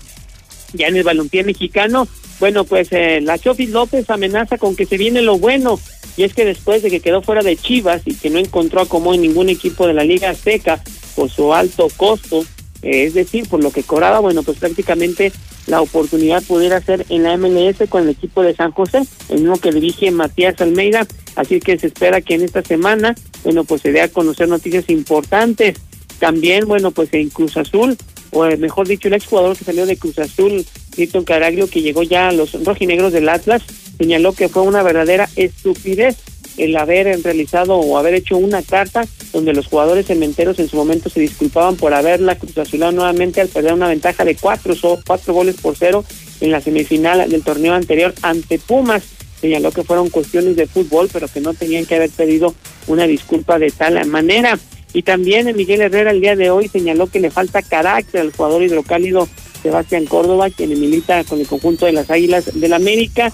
Ya 0.72 0.88
en 0.88 0.96
el 0.96 1.04
balompié 1.04 1.44
mexicano, 1.44 2.08
bueno, 2.40 2.64
pues 2.64 2.88
eh, 2.92 3.20
la 3.22 3.38
Chofi 3.38 3.66
López 3.66 4.08
amenaza 4.10 4.58
con 4.58 4.76
que 4.76 4.86
se 4.86 4.98
viene 4.98 5.22
lo 5.22 5.38
bueno, 5.38 5.78
y 6.16 6.24
es 6.24 6.34
que 6.34 6.44
después 6.44 6.82
de 6.82 6.90
que 6.90 7.00
quedó 7.00 7.22
fuera 7.22 7.42
de 7.42 7.56
Chivas 7.56 8.02
y 8.04 8.14
que 8.14 8.30
no 8.30 8.38
encontró 8.38 8.86
como 8.86 9.14
en 9.14 9.22
ningún 9.22 9.48
equipo 9.48 9.86
de 9.86 9.94
la 9.94 10.04
Liga 10.04 10.30
Azteca 10.30 10.82
por 11.16 11.30
su 11.30 11.52
alto 11.54 11.88
costo, 11.96 12.44
eh, 12.82 13.04
es 13.04 13.14
decir, 13.14 13.48
por 13.48 13.62
lo 13.62 13.70
que 13.70 13.82
cobraba, 13.82 14.20
bueno, 14.20 14.42
pues 14.42 14.58
prácticamente 14.58 15.32
la 15.66 15.80
oportunidad 15.80 16.42
pudiera 16.42 16.80
ser 16.80 17.06
en 17.08 17.22
la 17.22 17.36
MLS 17.36 17.88
con 17.88 18.02
el 18.02 18.10
equipo 18.10 18.42
de 18.42 18.54
San 18.54 18.72
José, 18.72 19.02
el 19.30 19.40
mismo 19.40 19.56
que 19.56 19.72
dirige 19.72 20.10
Matías 20.10 20.60
Almeida, 20.60 21.06
así 21.36 21.60
que 21.60 21.78
se 21.78 21.86
espera 21.86 22.20
que 22.20 22.34
en 22.34 22.42
esta 22.42 22.62
semana, 22.62 23.14
bueno, 23.42 23.64
pues 23.64 23.80
se 23.82 23.92
dé 23.92 24.02
a 24.02 24.08
conocer 24.08 24.48
noticias 24.48 24.88
importantes. 24.90 25.78
También, 26.18 26.66
bueno, 26.66 26.90
pues 26.90 27.08
en 27.12 27.28
Cruz 27.30 27.56
Azul 27.56 27.96
o 28.34 28.44
eh, 28.46 28.56
mejor 28.56 28.88
dicho, 28.88 29.08
el 29.08 29.14
exjugador 29.14 29.56
que 29.56 29.64
salió 29.64 29.86
de 29.86 29.96
Cruz 29.96 30.18
Azul, 30.18 30.66
Milton 30.96 31.24
Caraglio, 31.24 31.70
que 31.70 31.82
llegó 31.82 32.02
ya 32.02 32.28
a 32.28 32.32
los 32.32 32.52
rojinegros 32.64 33.12
del 33.12 33.28
Atlas, 33.28 33.62
señaló 33.96 34.32
que 34.32 34.48
fue 34.48 34.62
una 34.62 34.82
verdadera 34.82 35.28
estupidez 35.36 36.16
el 36.56 36.76
haber 36.76 37.22
realizado 37.22 37.76
o 37.76 37.98
haber 37.98 38.14
hecho 38.14 38.36
una 38.36 38.62
carta 38.62 39.06
donde 39.32 39.52
los 39.52 39.66
jugadores 39.66 40.06
cementeros 40.06 40.58
en 40.58 40.68
su 40.68 40.76
momento 40.76 41.08
se 41.08 41.20
disculpaban 41.20 41.76
por 41.76 41.94
haberla 41.94 42.36
Cruz 42.36 42.58
Azulado 42.58 42.92
nuevamente 42.92 43.40
al 43.40 43.48
perder 43.48 43.72
una 43.72 43.88
ventaja 43.88 44.24
de 44.24 44.36
cuatro, 44.36 44.74
cuatro 45.06 45.34
goles 45.34 45.56
por 45.60 45.76
cero 45.76 46.04
en 46.40 46.50
la 46.50 46.60
semifinal 46.60 47.28
del 47.28 47.42
torneo 47.42 47.74
anterior 47.74 48.14
ante 48.22 48.58
Pumas. 48.58 49.04
Señaló 49.40 49.72
que 49.72 49.84
fueron 49.84 50.10
cuestiones 50.10 50.56
de 50.56 50.66
fútbol, 50.66 51.08
pero 51.12 51.28
que 51.28 51.40
no 51.40 51.54
tenían 51.54 51.86
que 51.86 51.96
haber 51.96 52.10
pedido 52.10 52.54
una 52.86 53.06
disculpa 53.06 53.58
de 53.58 53.70
tal 53.70 54.04
manera. 54.06 54.58
Y 54.94 55.02
también 55.02 55.54
Miguel 55.56 55.82
Herrera 55.82 56.12
el 56.12 56.20
día 56.20 56.36
de 56.36 56.50
hoy 56.50 56.68
señaló 56.68 57.08
que 57.08 57.20
le 57.20 57.30
falta 57.30 57.60
carácter 57.60 58.20
al 58.20 58.32
jugador 58.32 58.62
hidrocálido 58.62 59.28
Sebastián 59.62 60.06
Córdoba, 60.06 60.50
quien 60.50 60.70
milita 60.78 61.24
con 61.24 61.40
el 61.40 61.46
conjunto 61.46 61.84
de 61.84 61.92
las 61.92 62.10
Águilas 62.10 62.44
del 62.54 62.70
la 62.70 62.76
América, 62.76 63.32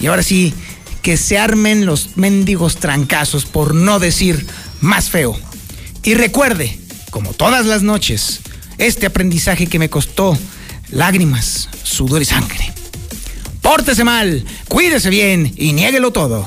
y 0.01 0.07
ahora 0.07 0.24
sí 0.24 0.53
que 1.01 1.16
se 1.16 1.38
armen 1.38 1.86
los 1.86 2.16
mendigos 2.16 2.76
trancazos, 2.76 3.46
por 3.46 3.74
no 3.74 4.01
decir 4.01 4.44
más 4.80 5.10
feo. 5.10 5.38
Y 6.02 6.14
recuerde, 6.14 6.78
como 7.10 7.32
todas 7.32 7.66
las 7.66 7.82
noches, 7.82 8.40
este 8.78 9.06
aprendizaje 9.06 9.66
que 9.66 9.78
me 9.78 9.90
costó 9.90 10.36
lágrimas, 10.90 11.68
sudor 11.82 12.22
y 12.22 12.24
sangre. 12.24 12.72
Pórtese 13.60 14.04
mal, 14.04 14.44
cuídese 14.68 15.10
bien 15.10 15.52
y 15.56 15.72
niéguelo 15.72 16.10
todo. 16.10 16.46